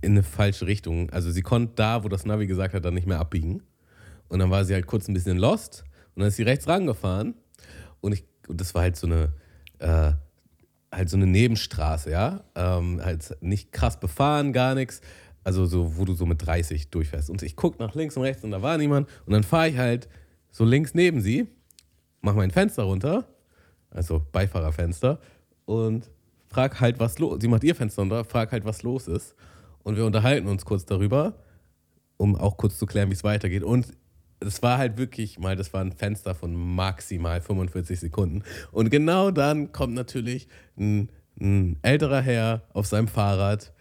in 0.00 0.12
eine 0.12 0.22
falsche 0.22 0.66
Richtung. 0.66 1.10
Also 1.10 1.30
sie 1.30 1.42
konnte 1.42 1.72
da, 1.76 2.04
wo 2.04 2.08
das 2.08 2.24
Navi 2.24 2.46
gesagt 2.46 2.74
hat, 2.74 2.84
dann 2.84 2.94
nicht 2.94 3.06
mehr 3.06 3.18
abbiegen. 3.18 3.62
Und 4.28 4.38
dann 4.38 4.50
war 4.50 4.64
sie 4.64 4.74
halt 4.74 4.86
kurz 4.86 5.08
ein 5.08 5.14
bisschen 5.14 5.38
lost 5.38 5.84
und 6.14 6.20
dann 6.20 6.28
ist 6.28 6.36
sie 6.36 6.42
rechts 6.42 6.68
rangefahren. 6.68 7.34
Und, 8.00 8.12
ich, 8.12 8.24
und 8.46 8.60
das 8.60 8.74
war 8.74 8.82
halt 8.82 8.96
so 8.96 9.06
eine, 9.06 9.32
äh, 9.78 10.12
halt 10.98 11.08
so 11.08 11.16
eine 11.16 11.26
Nebenstraße, 11.26 12.10
ja. 12.10 12.44
Ähm, 12.54 13.00
halt 13.02 13.36
nicht 13.40 13.72
krass 13.72 13.98
befahren, 13.98 14.52
gar 14.52 14.74
nichts. 14.74 15.00
Also 15.44 15.64
so, 15.64 15.96
wo 15.96 16.04
du 16.04 16.14
so 16.14 16.26
mit 16.26 16.44
30 16.44 16.90
durchfährst. 16.90 17.30
Und 17.30 17.42
ich 17.42 17.56
gucke 17.56 17.82
nach 17.82 17.94
links 17.94 18.16
und 18.16 18.24
rechts 18.24 18.44
und 18.44 18.50
da 18.50 18.60
war 18.60 18.76
niemand. 18.76 19.08
Und 19.24 19.32
dann 19.32 19.44
fahre 19.44 19.68
ich 19.68 19.78
halt 19.78 20.08
so 20.50 20.64
links 20.64 20.94
neben 20.94 21.20
sie, 21.20 21.46
mache 22.20 22.36
mein 22.36 22.50
Fenster 22.50 22.82
runter, 22.82 23.24
also 23.90 24.26
Beifahrerfenster, 24.32 25.20
und 25.64 26.10
frag 26.48 26.80
halt, 26.80 26.98
was 26.98 27.18
los 27.18 27.38
Sie 27.40 27.48
macht 27.48 27.64
ihr 27.64 27.74
Fenster 27.74 28.02
runter, 28.02 28.24
frag 28.24 28.52
halt, 28.52 28.64
was 28.64 28.82
los 28.82 29.06
ist. 29.06 29.34
Und 29.82 29.96
wir 29.96 30.04
unterhalten 30.04 30.48
uns 30.48 30.64
kurz 30.64 30.84
darüber, 30.84 31.34
um 32.16 32.36
auch 32.36 32.56
kurz 32.56 32.78
zu 32.78 32.86
klären, 32.86 33.08
wie 33.10 33.14
es 33.14 33.24
weitergeht. 33.24 33.62
Und 33.62 33.86
es 34.40 34.62
war 34.62 34.78
halt 34.78 34.98
wirklich 34.98 35.38
mal, 35.38 35.56
das 35.56 35.72
war 35.72 35.80
ein 35.80 35.92
Fenster 35.92 36.34
von 36.34 36.54
maximal 36.54 37.40
45 37.40 37.98
Sekunden. 37.98 38.42
Und 38.72 38.90
genau 38.90 39.30
dann 39.30 39.72
kommt 39.72 39.94
natürlich 39.94 40.48
ein, 40.78 41.10
ein 41.40 41.78
älterer 41.82 42.20
Herr 42.20 42.62
auf 42.72 42.86
seinem 42.86 43.08
Fahrrad, 43.08 43.72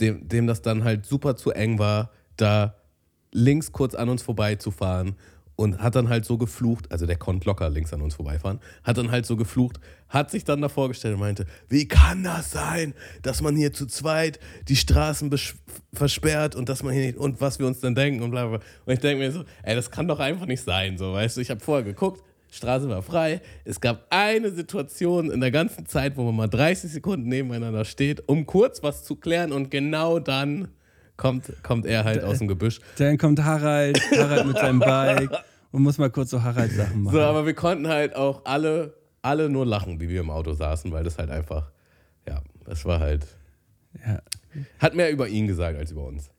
dem, 0.00 0.28
dem 0.28 0.46
das 0.46 0.62
dann 0.62 0.84
halt 0.84 1.06
super 1.06 1.36
zu 1.36 1.50
eng 1.50 1.78
war, 1.78 2.10
da 2.36 2.74
links 3.32 3.72
kurz 3.72 3.94
an 3.94 4.08
uns 4.08 4.22
vorbeizufahren 4.22 5.16
und 5.56 5.78
hat 5.78 5.96
dann 5.96 6.08
halt 6.08 6.24
so 6.24 6.38
geflucht, 6.38 6.92
also 6.92 7.06
der 7.06 7.16
konnte 7.16 7.46
locker 7.46 7.68
links 7.70 7.92
an 7.92 8.02
uns 8.02 8.14
vorbeifahren, 8.14 8.60
hat 8.84 8.98
dann 8.98 9.10
halt 9.10 9.26
so 9.26 9.36
geflucht, 9.36 9.80
hat 10.08 10.30
sich 10.30 10.44
dann 10.44 10.60
davor 10.60 10.88
gestellt 10.88 11.14
und 11.14 11.20
meinte, 11.20 11.46
wie 11.68 11.88
kann 11.88 12.22
das 12.22 12.50
sein, 12.50 12.94
dass 13.22 13.42
man 13.42 13.56
hier 13.56 13.72
zu 13.72 13.86
zweit 13.86 14.38
die 14.68 14.76
Straßen 14.76 15.34
versperrt 15.92 16.54
und 16.54 16.68
dass 16.68 16.82
man 16.82 16.92
hier 16.92 17.06
nicht, 17.06 17.18
und 17.18 17.40
was 17.40 17.58
wir 17.58 17.66
uns 17.66 17.80
dann 17.80 17.94
denken 17.94 18.22
und 18.22 18.30
bla 18.30 18.46
bla. 18.46 18.60
Und 18.84 18.92
ich 18.92 19.00
denke 19.00 19.24
mir 19.24 19.32
so, 19.32 19.44
ey, 19.62 19.74
das 19.74 19.90
kann 19.90 20.06
doch 20.06 20.20
einfach 20.20 20.46
nicht 20.46 20.62
sein, 20.62 20.98
so, 20.98 21.14
weißt 21.14 21.38
du, 21.38 21.40
ich 21.40 21.50
habe 21.50 21.60
vorher 21.60 21.84
geguckt, 21.84 22.22
Straße 22.48 22.88
war 22.88 23.02
frei. 23.02 23.40
Es 23.64 23.80
gab 23.80 24.06
eine 24.08 24.50
Situation 24.50 25.30
in 25.30 25.40
der 25.40 25.50
ganzen 25.50 25.84
Zeit, 25.86 26.16
wo 26.16 26.22
man 26.22 26.36
mal 26.36 26.46
30 26.48 26.90
Sekunden 26.90 27.28
nebeneinander 27.28 27.84
steht, 27.84 28.28
um 28.28 28.46
kurz 28.46 28.82
was 28.82 29.04
zu 29.04 29.16
klären 29.16 29.52
und 29.52 29.70
genau 29.70 30.20
dann 30.20 30.68
kommt, 31.16 31.52
kommt 31.62 31.86
er 31.86 32.04
halt 32.04 32.22
aus 32.22 32.38
dem 32.38 32.48
Gebüsch. 32.48 32.80
Dann 32.98 33.18
kommt 33.18 33.42
Harald, 33.42 34.00
Harald 34.16 34.46
mit 34.46 34.58
seinem 34.58 34.80
Bike 34.80 35.30
und 35.72 35.82
muss 35.82 35.98
mal 35.98 36.10
kurz 36.10 36.30
so 36.30 36.42
Harald-Sachen 36.42 37.02
machen. 37.02 37.14
So, 37.14 37.20
aber 37.20 37.46
wir 37.46 37.54
konnten 37.54 37.88
halt 37.88 38.14
auch 38.16 38.42
alle, 38.44 38.94
alle 39.22 39.48
nur 39.48 39.66
lachen, 39.66 40.00
wie 40.00 40.08
wir 40.08 40.20
im 40.20 40.30
Auto 40.30 40.52
saßen, 40.52 40.90
weil 40.92 41.04
das 41.04 41.18
halt 41.18 41.30
einfach, 41.30 41.70
ja, 42.28 42.40
das 42.64 42.84
war 42.84 43.00
halt. 43.00 43.26
Ja. 44.06 44.20
Hat 44.78 44.94
mehr 44.94 45.10
über 45.10 45.28
ihn 45.28 45.46
gesagt 45.46 45.78
als 45.78 45.90
über 45.90 46.04
uns. 46.04 46.30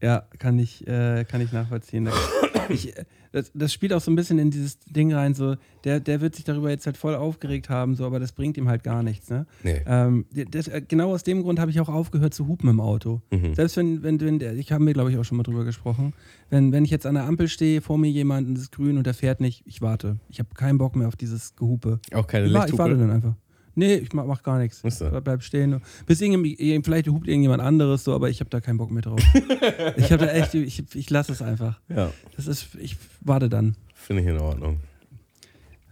Ja, 0.00 0.26
kann 0.38 0.58
ich, 0.58 0.86
äh, 0.86 1.24
kann 1.24 1.40
ich 1.40 1.52
nachvollziehen. 1.52 2.10
Ich, 2.68 2.92
das, 3.36 3.50
das, 3.52 3.72
spielt 3.72 3.92
auch 3.92 4.00
so 4.00 4.10
ein 4.10 4.16
bisschen 4.16 4.38
in 4.38 4.50
dieses 4.50 4.78
Ding 4.80 5.12
rein, 5.12 5.34
so, 5.34 5.56
der, 5.84 6.00
der 6.00 6.22
wird 6.22 6.34
sich 6.34 6.44
darüber 6.44 6.70
jetzt 6.70 6.86
halt 6.86 6.96
voll 6.96 7.14
aufgeregt 7.14 7.68
haben, 7.68 7.94
so, 7.94 8.06
aber 8.06 8.18
das 8.18 8.32
bringt 8.32 8.56
ihm 8.56 8.66
halt 8.68 8.82
gar 8.82 9.02
nichts. 9.02 9.28
Ne? 9.28 9.46
Nee. 9.62 9.82
Ähm, 9.86 10.24
das, 10.50 10.68
äh, 10.68 10.80
genau 10.86 11.12
aus 11.12 11.22
dem 11.22 11.42
Grund 11.42 11.60
habe 11.60 11.70
ich 11.70 11.78
auch 11.80 11.90
aufgehört 11.90 12.32
zu 12.32 12.48
hupen 12.48 12.70
im 12.70 12.80
Auto. 12.80 13.20
Mhm. 13.30 13.54
Selbst 13.54 13.76
wenn, 13.76 14.02
wenn, 14.02 14.18
wenn 14.20 14.38
der, 14.38 14.54
ich 14.54 14.72
habe 14.72 14.82
mir, 14.82 14.94
glaube 14.94 15.10
ich, 15.10 15.18
auch 15.18 15.24
schon 15.24 15.36
mal 15.36 15.42
drüber 15.42 15.64
gesprochen, 15.64 16.14
wenn, 16.48 16.72
wenn 16.72 16.84
ich 16.84 16.90
jetzt 16.90 17.04
an 17.04 17.14
der 17.14 17.24
Ampel 17.24 17.48
stehe, 17.48 17.82
vor 17.82 17.98
mir 17.98 18.10
jemand 18.10 18.48
und 18.48 18.56
ist 18.56 18.72
grün 18.72 18.96
und 18.96 19.06
der 19.06 19.14
fährt 19.14 19.40
nicht, 19.40 19.62
ich 19.66 19.82
warte. 19.82 20.18
Ich 20.30 20.38
habe 20.38 20.48
keinen 20.54 20.78
Bock 20.78 20.96
mehr 20.96 21.08
auf 21.08 21.16
dieses 21.16 21.56
Gehupe. 21.56 22.00
Auch 22.14 22.26
keine 22.26 22.46
ich, 22.46 22.52
Lichthupe? 22.52 22.72
Ich 22.72 22.78
warte 22.78 22.96
dann 22.96 23.10
einfach. 23.10 23.34
Nee, 23.78 23.96
ich 23.96 24.12
mach, 24.14 24.24
mach 24.24 24.42
gar 24.42 24.58
nichts. 24.58 24.80
So. 24.82 25.10
Bleib 25.20 25.42
stehen. 25.42 25.82
Bis 26.06 26.20
irgendwie, 26.22 26.56
vielleicht 26.82 27.08
hupt 27.08 27.28
irgendjemand 27.28 27.62
anderes 27.62 28.04
so, 28.04 28.14
aber 28.14 28.30
ich 28.30 28.40
habe 28.40 28.48
da 28.48 28.60
keinen 28.60 28.78
Bock 28.78 28.90
mehr 28.90 29.02
drauf. 29.02 29.20
ich 29.96 30.10
habe 30.10 30.24
da 30.24 30.32
echt, 30.32 30.54
ich, 30.54 30.82
ich 30.94 31.10
lasse 31.10 31.32
es 31.32 31.42
einfach. 31.42 31.78
Ja. 31.88 32.10
Das 32.36 32.46
ist, 32.46 32.74
ich 32.76 32.96
warte 33.20 33.50
dann. 33.50 33.76
Finde 33.94 34.22
ich 34.22 34.28
in 34.28 34.38
Ordnung. 34.38 34.80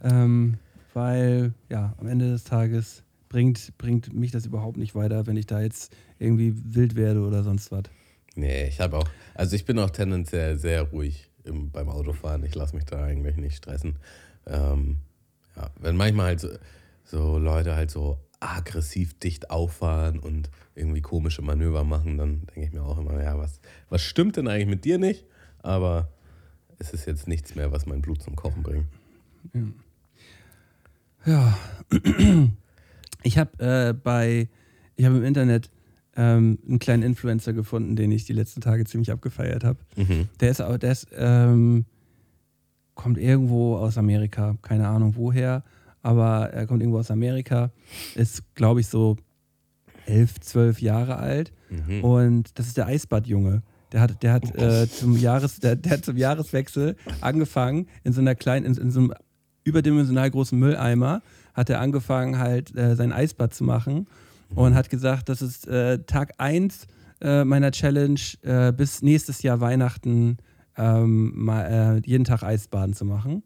Ähm, 0.02 0.54
weil, 0.94 1.52
ja, 1.68 1.94
am 1.98 2.08
Ende 2.08 2.30
des 2.30 2.44
Tages 2.44 3.02
bringt, 3.28 3.76
bringt 3.76 4.14
mich 4.14 4.30
das 4.30 4.46
überhaupt 4.46 4.78
nicht 4.78 4.94
weiter, 4.94 5.26
wenn 5.26 5.36
ich 5.36 5.46
da 5.46 5.60
jetzt 5.60 5.94
irgendwie 6.18 6.54
wild 6.56 6.96
werde 6.96 7.20
oder 7.20 7.42
sonst 7.42 7.70
was. 7.70 7.84
Nee, 8.34 8.66
ich 8.66 8.80
habe 8.80 8.96
auch, 8.96 9.08
also 9.34 9.54
ich 9.56 9.66
bin 9.66 9.78
auch 9.78 9.90
tendenziell 9.90 10.56
sehr 10.56 10.82
ruhig 10.82 11.30
im, 11.44 11.70
beim 11.70 11.90
Autofahren. 11.90 12.44
Ich 12.44 12.54
lasse 12.54 12.74
mich 12.74 12.84
da 12.86 13.04
eigentlich 13.04 13.36
nicht 13.36 13.56
stressen. 13.56 13.96
Ähm, 14.46 14.96
ja, 15.54 15.68
wenn 15.80 15.96
manchmal 15.96 16.26
halt 16.26 16.40
so, 16.40 16.48
so 17.04 17.38
Leute 17.38 17.76
halt 17.76 17.90
so 17.90 18.18
aggressiv 18.40 19.18
dicht 19.18 19.50
auffahren 19.50 20.18
und 20.18 20.50
irgendwie 20.74 21.00
komische 21.00 21.42
Manöver 21.42 21.84
machen, 21.84 22.18
dann 22.18 22.42
denke 22.46 22.64
ich 22.68 22.72
mir 22.72 22.82
auch 22.82 22.98
immer, 22.98 23.22
ja, 23.22 23.38
was, 23.38 23.60
was 23.88 24.02
stimmt 24.02 24.36
denn 24.36 24.48
eigentlich 24.48 24.68
mit 24.68 24.84
dir 24.84 24.98
nicht? 24.98 25.24
Aber 25.62 26.10
es 26.78 26.92
ist 26.92 27.06
jetzt 27.06 27.28
nichts 27.28 27.54
mehr, 27.54 27.72
was 27.72 27.86
mein 27.86 28.02
Blut 28.02 28.22
zum 28.22 28.36
Kochen 28.36 28.62
bringt. 28.62 28.86
Ja. 31.24 31.56
Ich 33.26 33.38
habe 33.38 33.58
äh, 33.58 33.94
bei, 33.94 34.50
ich 34.96 35.06
habe 35.06 35.16
im 35.16 35.24
Internet 35.24 35.70
ähm, 36.14 36.58
einen 36.68 36.78
kleinen 36.78 37.02
Influencer 37.02 37.54
gefunden, 37.54 37.96
den 37.96 38.12
ich 38.12 38.26
die 38.26 38.34
letzten 38.34 38.60
Tage 38.60 38.84
ziemlich 38.84 39.10
abgefeiert 39.10 39.64
habe. 39.64 39.78
Mhm. 39.96 40.28
Der 40.40 40.50
ist 40.50 40.58
der 40.58 40.92
ist, 40.92 41.06
ähm, 41.16 41.86
kommt 42.94 43.16
irgendwo 43.16 43.78
aus 43.78 43.96
Amerika, 43.96 44.58
keine 44.60 44.88
Ahnung 44.88 45.14
woher 45.16 45.64
aber 46.04 46.50
er 46.50 46.66
kommt 46.66 46.82
irgendwo 46.82 46.98
aus 46.98 47.10
Amerika, 47.10 47.70
ist, 48.14 48.42
glaube 48.54 48.80
ich, 48.80 48.88
so 48.88 49.16
elf, 50.04 50.38
zwölf 50.40 50.80
Jahre 50.82 51.16
alt. 51.16 51.50
Mhm. 51.70 52.04
Und 52.04 52.58
das 52.58 52.66
ist 52.66 52.76
der 52.76 52.86
Eisbadjunge. 52.86 53.62
Der 53.90 54.00
hat, 54.02 54.22
der 54.22 54.32
hat, 54.34 54.54
äh, 54.54 54.86
zum 54.88 55.16
Jahres, 55.16 55.60
der, 55.60 55.76
der, 55.76 55.92
hat 55.92 56.04
zum 56.04 56.18
Jahreswechsel 56.18 56.96
angefangen, 57.22 57.88
in 58.02 58.12
so 58.12 58.20
einer 58.20 58.34
kleinen, 58.34 58.66
in, 58.66 58.76
in 58.76 58.90
so 58.90 59.00
einem 59.00 59.14
überdimensional 59.64 60.30
großen 60.30 60.58
Mülleimer, 60.58 61.22
hat 61.54 61.70
er 61.70 61.80
angefangen, 61.80 62.38
halt 62.38 62.76
äh, 62.76 62.96
sein 62.96 63.12
Eisbad 63.12 63.54
zu 63.54 63.64
machen 63.64 64.06
und 64.54 64.72
mhm. 64.72 64.76
hat 64.76 64.90
gesagt, 64.90 65.30
das 65.30 65.40
ist 65.40 65.66
äh, 65.68 66.00
Tag 66.00 66.34
1 66.36 66.86
äh, 67.22 67.44
meiner 67.44 67.70
Challenge, 67.70 68.20
äh, 68.42 68.72
bis 68.72 69.00
nächstes 69.00 69.40
Jahr 69.42 69.60
Weihnachten 69.60 70.36
ähm, 70.76 71.32
mal, 71.34 72.02
äh, 72.04 72.06
jeden 72.06 72.24
Tag 72.24 72.42
Eisbaden 72.42 72.94
zu 72.94 73.06
machen 73.06 73.42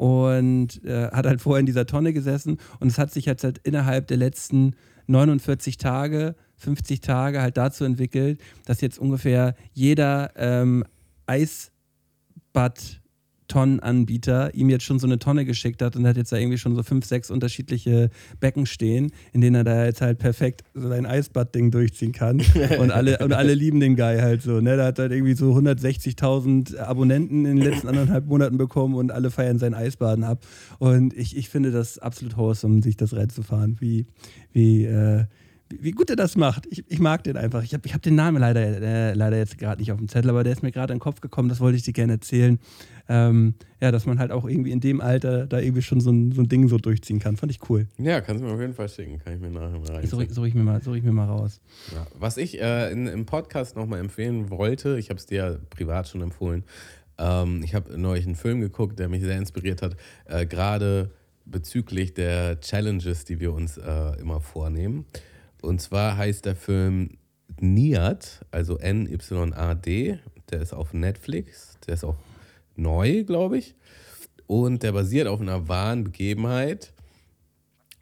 und 0.00 0.82
äh, 0.82 1.10
hat 1.10 1.26
halt 1.26 1.42
vorher 1.42 1.60
in 1.60 1.66
dieser 1.66 1.84
Tonne 1.84 2.14
gesessen 2.14 2.56
und 2.78 2.88
es 2.88 2.96
hat 2.96 3.12
sich 3.12 3.26
jetzt 3.26 3.44
halt 3.44 3.58
innerhalb 3.64 4.06
der 4.06 4.16
letzten 4.16 4.74
49 5.08 5.76
Tage, 5.76 6.36
50 6.56 7.02
Tage 7.02 7.42
halt 7.42 7.58
dazu 7.58 7.84
entwickelt, 7.84 8.40
dass 8.64 8.80
jetzt 8.80 8.98
ungefähr 8.98 9.54
jeder 9.74 10.30
ähm, 10.36 10.84
Eisbad 11.26 12.99
Tonnenanbieter 13.50 14.54
ihm 14.54 14.70
jetzt 14.70 14.84
schon 14.84 14.98
so 14.98 15.06
eine 15.06 15.18
Tonne 15.18 15.44
geschickt 15.44 15.82
hat 15.82 15.96
und 15.96 16.06
hat 16.06 16.16
jetzt 16.16 16.32
da 16.32 16.36
irgendwie 16.36 16.56
schon 16.56 16.74
so 16.76 16.82
fünf, 16.82 17.04
sechs 17.04 17.30
unterschiedliche 17.30 18.10
Becken 18.38 18.64
stehen, 18.64 19.12
in 19.32 19.40
denen 19.40 19.56
er 19.56 19.64
da 19.64 19.84
jetzt 19.84 20.00
halt 20.00 20.18
perfekt 20.18 20.62
sein 20.74 21.04
Eisbad-Ding 21.04 21.70
durchziehen 21.70 22.12
kann. 22.12 22.40
und 22.78 22.92
alle, 22.92 23.18
und 23.18 23.32
alle 23.32 23.54
lieben 23.54 23.80
den 23.80 23.96
Guy 23.96 24.18
halt 24.20 24.42
so. 24.42 24.60
Ne? 24.60 24.76
Der 24.76 24.86
hat 24.86 24.98
halt 24.98 25.12
irgendwie 25.12 25.34
so 25.34 25.52
160.000 25.52 26.78
Abonnenten 26.78 27.44
in 27.44 27.56
den 27.56 27.64
letzten 27.64 27.88
anderthalb 27.88 28.26
Monaten 28.26 28.56
bekommen 28.56 28.94
und 28.94 29.10
alle 29.10 29.30
feiern 29.30 29.58
sein 29.58 29.74
Eisbaden 29.74 30.24
ab. 30.24 30.46
Und 30.78 31.12
ich, 31.14 31.36
ich 31.36 31.48
finde 31.48 31.72
das 31.72 31.98
absolut 31.98 32.36
wholesome, 32.36 32.82
sich 32.82 32.96
das 32.96 33.14
reinzufahren, 33.14 33.76
wie, 33.80 34.06
wie, 34.52 34.84
äh, 34.84 35.24
wie 35.78 35.92
gut 35.92 36.10
er 36.10 36.16
das 36.16 36.36
macht. 36.36 36.66
Ich, 36.70 36.84
ich 36.88 36.98
mag 36.98 37.24
den 37.24 37.36
einfach. 37.36 37.62
Ich 37.62 37.72
habe 37.72 37.86
ich 37.86 37.94
hab 37.94 38.02
den 38.02 38.14
Namen 38.14 38.38
leider, 38.38 38.60
äh, 38.60 39.14
leider 39.14 39.36
jetzt 39.38 39.58
gerade 39.58 39.80
nicht 39.80 39.92
auf 39.92 39.98
dem 39.98 40.08
Zettel, 40.08 40.30
aber 40.30 40.44
der 40.44 40.52
ist 40.52 40.62
mir 40.62 40.72
gerade 40.72 40.92
in 40.92 40.98
den 40.98 41.02
Kopf 41.02 41.20
gekommen, 41.20 41.48
das 41.48 41.60
wollte 41.60 41.76
ich 41.76 41.82
dir 41.82 41.92
gerne 41.92 42.14
erzählen. 42.14 42.58
Ähm, 43.08 43.54
ja, 43.80 43.90
dass 43.90 44.06
man 44.06 44.18
halt 44.18 44.30
auch 44.30 44.48
irgendwie 44.48 44.70
in 44.70 44.80
dem 44.80 45.00
Alter 45.00 45.46
da 45.46 45.58
irgendwie 45.58 45.82
schon 45.82 46.00
so 46.00 46.10
ein, 46.10 46.32
so 46.32 46.42
ein 46.42 46.48
Ding 46.48 46.68
so 46.68 46.78
durchziehen 46.78 47.18
kann. 47.18 47.36
Fand 47.36 47.50
ich 47.50 47.58
cool. 47.68 47.86
Ja, 47.98 48.20
kannst 48.20 48.42
du 48.42 48.46
mir 48.46 48.54
auf 48.54 48.60
jeden 48.60 48.74
Fall 48.74 48.88
schicken. 48.88 49.18
Kann 49.18 49.34
ich 49.34 49.40
mir 49.40 49.50
nachher 49.50 49.78
mal 49.78 49.90
rein. 49.90 50.06
Suche 50.06 50.32
such 50.32 50.44
ich, 50.44 50.54
mir 50.54 50.62
mal, 50.62 50.82
such 50.82 50.94
ich 50.94 51.02
mir 51.02 51.12
mal 51.12 51.26
raus. 51.26 51.60
Ja. 51.92 52.06
Was 52.18 52.36
ich 52.36 52.60
äh, 52.60 52.92
in, 52.92 53.06
im 53.06 53.26
Podcast 53.26 53.76
nochmal 53.76 54.00
empfehlen 54.00 54.50
wollte, 54.50 54.98
ich 54.98 55.10
habe 55.10 55.18
es 55.18 55.26
dir 55.26 55.36
ja 55.36 55.56
privat 55.70 56.08
schon 56.08 56.22
empfohlen, 56.22 56.64
ähm, 57.18 57.62
ich 57.64 57.74
habe 57.74 57.98
neulich 57.98 58.26
einen 58.26 58.36
Film 58.36 58.60
geguckt, 58.60 58.98
der 58.98 59.08
mich 59.08 59.22
sehr 59.22 59.36
inspiriert 59.36 59.82
hat, 59.82 59.96
äh, 60.26 60.46
gerade 60.46 61.10
bezüglich 61.44 62.14
der 62.14 62.60
Challenges, 62.60 63.24
die 63.24 63.40
wir 63.40 63.52
uns 63.52 63.76
äh, 63.76 64.20
immer 64.20 64.40
vornehmen. 64.40 65.04
Und 65.62 65.80
zwar 65.80 66.16
heißt 66.16 66.44
der 66.44 66.56
Film 66.56 67.18
Niad, 67.58 68.44
also 68.50 68.78
N-Y-A-D. 68.78 70.18
Der 70.50 70.60
ist 70.60 70.72
auf 70.72 70.92
Netflix. 70.92 71.78
Der 71.86 71.94
ist 71.94 72.04
auch 72.04 72.16
neu, 72.76 73.24
glaube 73.24 73.58
ich. 73.58 73.74
Und 74.46 74.82
der 74.82 74.92
basiert 74.92 75.28
auf 75.28 75.40
einer 75.40 75.68
wahren 75.68 76.04
Begebenheit. 76.04 76.92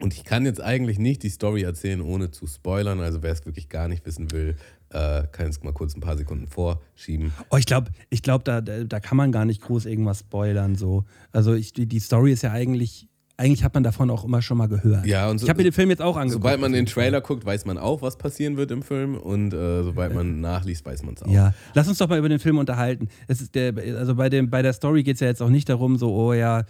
Und 0.01 0.13
ich 0.13 0.23
kann 0.23 0.45
jetzt 0.45 0.61
eigentlich 0.61 0.97
nicht 0.97 1.23
die 1.23 1.29
Story 1.29 1.63
erzählen, 1.63 2.01
ohne 2.01 2.31
zu 2.31 2.47
spoilern. 2.47 3.01
Also 3.01 3.21
wer 3.21 3.33
es 3.33 3.45
wirklich 3.45 3.67
gar 3.67 3.89
nicht 3.89 4.05
wissen 4.05 4.31
will, 4.31 4.55
äh, 4.91 5.23
kann 5.31 5.47
jetzt 5.47 5.63
mal 5.63 5.73
kurz 5.73 5.95
ein 5.95 5.99
paar 5.99 6.15
Sekunden 6.17 6.47
vorschieben. 6.47 7.33
Oh, 7.49 7.57
ich 7.57 7.65
glaube, 7.65 7.91
ich 8.09 8.23
glaub, 8.23 8.45
da, 8.45 8.61
da 8.61 8.99
kann 8.99 9.17
man 9.17 9.31
gar 9.31 9.43
nicht 9.43 9.61
groß 9.61 9.85
irgendwas 9.85 10.19
spoilern. 10.19 10.75
So. 10.75 11.03
Also 11.33 11.53
ich, 11.53 11.73
die 11.73 11.99
Story 11.99 12.31
ist 12.31 12.43
ja 12.43 12.53
eigentlich 12.53 13.08
eigentlich 13.39 13.63
hat 13.63 13.73
man 13.73 13.83
davon 13.83 14.09
auch 14.09 14.25
immer 14.25 14.41
schon 14.41 14.57
mal 14.57 14.67
gehört. 14.67 15.05
Ja, 15.05 15.29
und 15.29 15.37
so, 15.37 15.45
ich 15.45 15.49
habe 15.49 15.59
mir 15.59 15.63
den 15.63 15.73
Film 15.73 15.89
jetzt 15.89 16.01
auch 16.01 16.17
angeguckt. 16.17 16.43
Sobald 16.43 16.59
man 16.59 16.73
den 16.73 16.85
Trailer 16.85 17.21
guckt, 17.21 17.45
weiß 17.45 17.65
man 17.65 17.77
auch, 17.77 18.01
was 18.01 18.17
passieren 18.17 18.57
wird 18.57 18.69
im 18.71 18.83
Film 18.83 19.15
und 19.15 19.53
äh, 19.53 19.83
sobald 19.83 20.13
man 20.13 20.41
nachliest, 20.41 20.85
weiß 20.85 21.03
man 21.03 21.13
es 21.15 21.23
auch. 21.23 21.31
Ja, 21.31 21.53
lass 21.73 21.87
uns 21.87 21.97
doch 21.99 22.09
mal 22.09 22.19
über 22.19 22.27
den 22.27 22.39
Film 22.39 22.57
unterhalten. 22.57 23.07
Es 23.27 23.39
ist 23.39 23.55
der, 23.55 23.73
also 23.97 24.15
bei, 24.15 24.29
dem, 24.29 24.49
bei 24.49 24.61
der 24.61 24.73
Story 24.73 25.03
geht 25.03 25.15
es 25.15 25.21
ja 25.21 25.27
jetzt 25.27 25.41
auch 25.41 25.49
nicht 25.49 25.69
darum, 25.69 25.97
so, 25.97 26.13
oh 26.13 26.33
ja, 26.33 26.65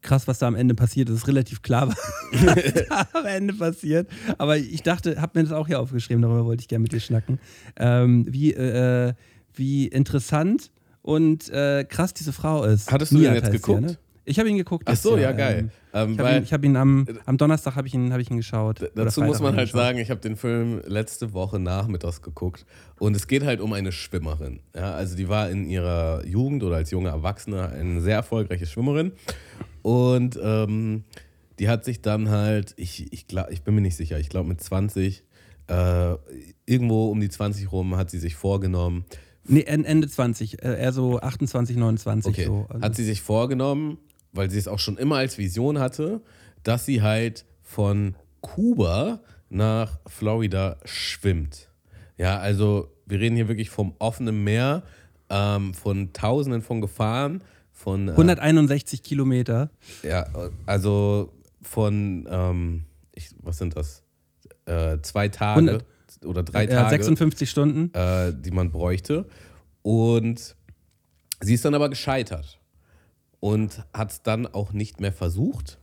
krass, 0.00 0.26
was 0.26 0.38
da 0.38 0.48
am 0.48 0.54
Ende 0.54 0.74
passiert. 0.74 1.10
Es 1.10 1.16
ist 1.16 1.28
relativ 1.28 1.60
klar, 1.60 1.88
was 2.32 2.84
da 2.88 3.06
am 3.12 3.26
Ende 3.26 3.52
passiert. 3.52 4.08
Aber 4.38 4.56
ich 4.56 4.82
dachte, 4.82 5.20
hab 5.20 5.34
mir 5.34 5.42
das 5.42 5.52
auch 5.52 5.66
hier 5.66 5.78
aufgeschrieben, 5.78 6.22
darüber 6.22 6.46
wollte 6.46 6.62
ich 6.62 6.68
gerne 6.68 6.82
mit 6.84 6.92
dir 6.92 7.00
schnacken. 7.00 7.38
Ähm, 7.76 8.24
wie, 8.30 8.54
äh, 8.54 9.12
wie 9.52 9.88
interessant 9.88 10.70
und 11.02 11.50
äh, 11.50 11.84
krass 11.84 12.14
diese 12.14 12.32
Frau 12.32 12.64
ist. 12.64 12.90
Hattest 12.90 13.12
du 13.12 13.18
Nihat 13.18 13.36
den 13.36 13.42
jetzt 13.42 13.52
geguckt? 13.52 13.82
ne? 13.82 13.98
Ich 14.26 14.38
habe 14.38 14.48
ihn 14.48 14.56
geguckt. 14.56 14.84
Ach 14.86 14.96
so, 14.96 15.18
ja, 15.18 15.32
geil. 15.32 15.70
Ähm, 15.92 16.12
Ich 16.14 16.18
habe 16.18 16.36
ihn, 16.38 16.44
hab 16.50 16.64
ihn 16.64 16.76
am, 16.76 17.06
am 17.26 17.36
Donnerstag 17.36 17.76
habe 17.76 17.86
ich, 17.86 17.92
ihn- 17.94 18.12
hab 18.12 18.20
ich 18.20 18.30
ihn 18.30 18.38
geschaut. 18.38 18.80
dazu 18.94 19.20
muss 19.22 19.40
man 19.40 19.54
halt 19.54 19.68
sagen, 19.70 19.98
ich 19.98 20.10
habe 20.10 20.20
den 20.20 20.36
Film 20.36 20.80
letzte 20.86 21.32
Woche 21.34 21.58
nachmittags 21.58 22.22
geguckt 22.22 22.64
und 22.98 23.14
es 23.14 23.26
geht 23.26 23.44
halt 23.44 23.60
um 23.60 23.72
eine 23.74 23.92
Schwimmerin. 23.92 24.60
Ja, 24.74 24.94
also 24.94 25.14
die 25.14 25.28
war 25.28 25.50
in 25.50 25.66
ihrer 25.66 26.24
Jugend 26.26 26.62
oder 26.62 26.76
als 26.76 26.90
junge 26.90 27.10
Erwachsene 27.10 27.68
eine 27.68 28.00
sehr 28.00 28.16
erfolgreiche 28.16 28.66
Schwimmerin 28.66 29.12
und 29.82 30.38
ähm, 30.42 31.04
die 31.58 31.68
hat 31.68 31.84
sich 31.84 32.00
dann 32.00 32.30
halt, 32.30 32.74
ich, 32.76 33.12
ich, 33.12 33.26
glaub, 33.26 33.50
ich 33.50 33.62
bin 33.62 33.74
mir 33.74 33.80
nicht 33.82 33.96
sicher, 33.96 34.18
ich 34.18 34.28
glaube 34.28 34.48
mit 34.48 34.60
20, 34.60 35.22
äh, 35.68 36.14
irgendwo 36.66 37.10
um 37.10 37.20
die 37.20 37.28
20 37.28 37.70
rum 37.70 37.96
hat 37.96 38.10
sie 38.10 38.18
sich 38.18 38.34
vorgenommen, 38.36 39.04
Nee, 39.46 39.60
En- 39.66 39.84
Ende 39.84 40.08
20, 40.08 40.62
äh, 40.64 40.80
eher 40.80 40.92
so 40.94 41.20
28, 41.20 41.76
29 41.76 42.30
Okay. 42.32 42.44
so. 42.46 42.64
Also- 42.70 42.80
Hat 42.82 42.96
sie 42.96 43.04
sich 43.04 43.20
vorgenommen, 43.20 43.98
weil 44.34 44.50
sie 44.50 44.58
es 44.58 44.68
auch 44.68 44.78
schon 44.78 44.98
immer 44.98 45.16
als 45.16 45.38
Vision 45.38 45.78
hatte, 45.78 46.20
dass 46.62 46.84
sie 46.84 47.00
halt 47.02 47.44
von 47.62 48.14
Kuba 48.42 49.20
nach 49.48 49.98
Florida 50.06 50.76
schwimmt. 50.84 51.68
Ja, 52.18 52.38
also 52.38 52.90
wir 53.06 53.20
reden 53.20 53.36
hier 53.36 53.48
wirklich 53.48 53.70
vom 53.70 53.94
offenen 53.98 54.44
Meer, 54.44 54.82
ähm, 55.30 55.72
von 55.74 56.12
Tausenden 56.12 56.60
von 56.62 56.80
Gefahren, 56.80 57.42
von 57.72 58.08
äh, 58.08 58.12
161 58.12 59.02
Kilometer. 59.02 59.70
ja, 60.02 60.26
also 60.66 61.32
von 61.62 62.26
ähm, 62.30 62.84
ich, 63.12 63.30
was 63.42 63.58
sind 63.58 63.76
das? 63.76 64.02
Äh, 64.66 64.98
zwei 65.02 65.28
Tage 65.28 65.60
100 65.60 65.84
oder 66.24 66.42
drei 66.42 66.64
Ja, 66.64 66.84
Tage 66.84 67.02
56 67.04 67.50
Stunden. 67.50 67.92
äh, 67.94 68.32
die 68.34 68.50
man 68.50 68.70
bräuchte. 68.70 69.26
Und 69.82 70.56
sie 71.40 71.54
ist 71.54 71.64
dann 71.64 71.74
aber 71.74 71.88
gescheitert 71.90 72.58
und 73.44 73.84
hat 73.92 74.10
es 74.10 74.22
dann 74.22 74.46
auch 74.46 74.72
nicht 74.72 75.00
mehr 75.00 75.12
versucht. 75.12 75.78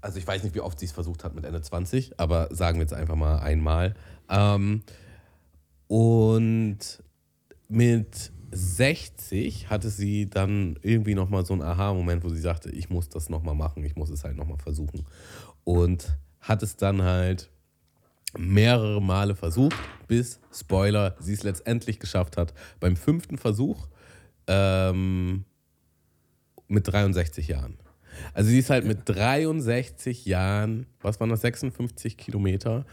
Also 0.00 0.20
ich 0.20 0.26
weiß 0.28 0.44
nicht, 0.44 0.54
wie 0.54 0.60
oft 0.60 0.78
sie 0.78 0.86
es 0.86 0.92
versucht 0.92 1.24
hat 1.24 1.34
mit 1.34 1.44
Ende 1.44 1.60
20, 1.60 2.20
aber 2.20 2.54
sagen 2.54 2.78
wir 2.78 2.82
jetzt 2.82 2.94
einfach 2.94 3.16
mal 3.16 3.40
einmal. 3.40 3.94
Ähm, 4.30 4.84
und 5.88 6.78
mit 7.66 8.30
60 8.52 9.70
hatte 9.70 9.90
sie 9.90 10.30
dann 10.30 10.78
irgendwie 10.82 11.16
nochmal 11.16 11.44
so 11.44 11.52
einen 11.52 11.62
Aha-Moment, 11.62 12.22
wo 12.22 12.28
sie 12.28 12.40
sagte, 12.40 12.70
ich 12.70 12.90
muss 12.90 13.08
das 13.08 13.28
nochmal 13.28 13.56
machen, 13.56 13.82
ich 13.82 13.96
muss 13.96 14.10
es 14.10 14.22
halt 14.22 14.36
nochmal 14.36 14.58
versuchen. 14.58 15.04
Und 15.64 16.16
hat 16.38 16.62
es 16.62 16.76
dann 16.76 17.02
halt 17.02 17.50
mehrere 18.38 19.02
Male 19.02 19.34
versucht, 19.34 19.74
bis, 20.06 20.38
Spoiler, 20.52 21.16
sie 21.18 21.32
es 21.32 21.42
letztendlich 21.42 21.98
geschafft 21.98 22.36
hat. 22.36 22.54
Beim 22.78 22.94
fünften 22.94 23.36
Versuch 23.36 23.88
ähm, 24.46 25.44
mit 26.68 26.88
63 26.88 27.48
Jahren. 27.48 27.76
Also 28.34 28.50
sie 28.50 28.58
ist 28.58 28.70
halt 28.70 28.84
mit 28.84 29.00
63 29.06 30.26
Jahren, 30.26 30.86
was 31.00 31.18
waren 31.20 31.30
das, 31.30 31.40
56 31.40 32.16
Kilometer 32.16 32.84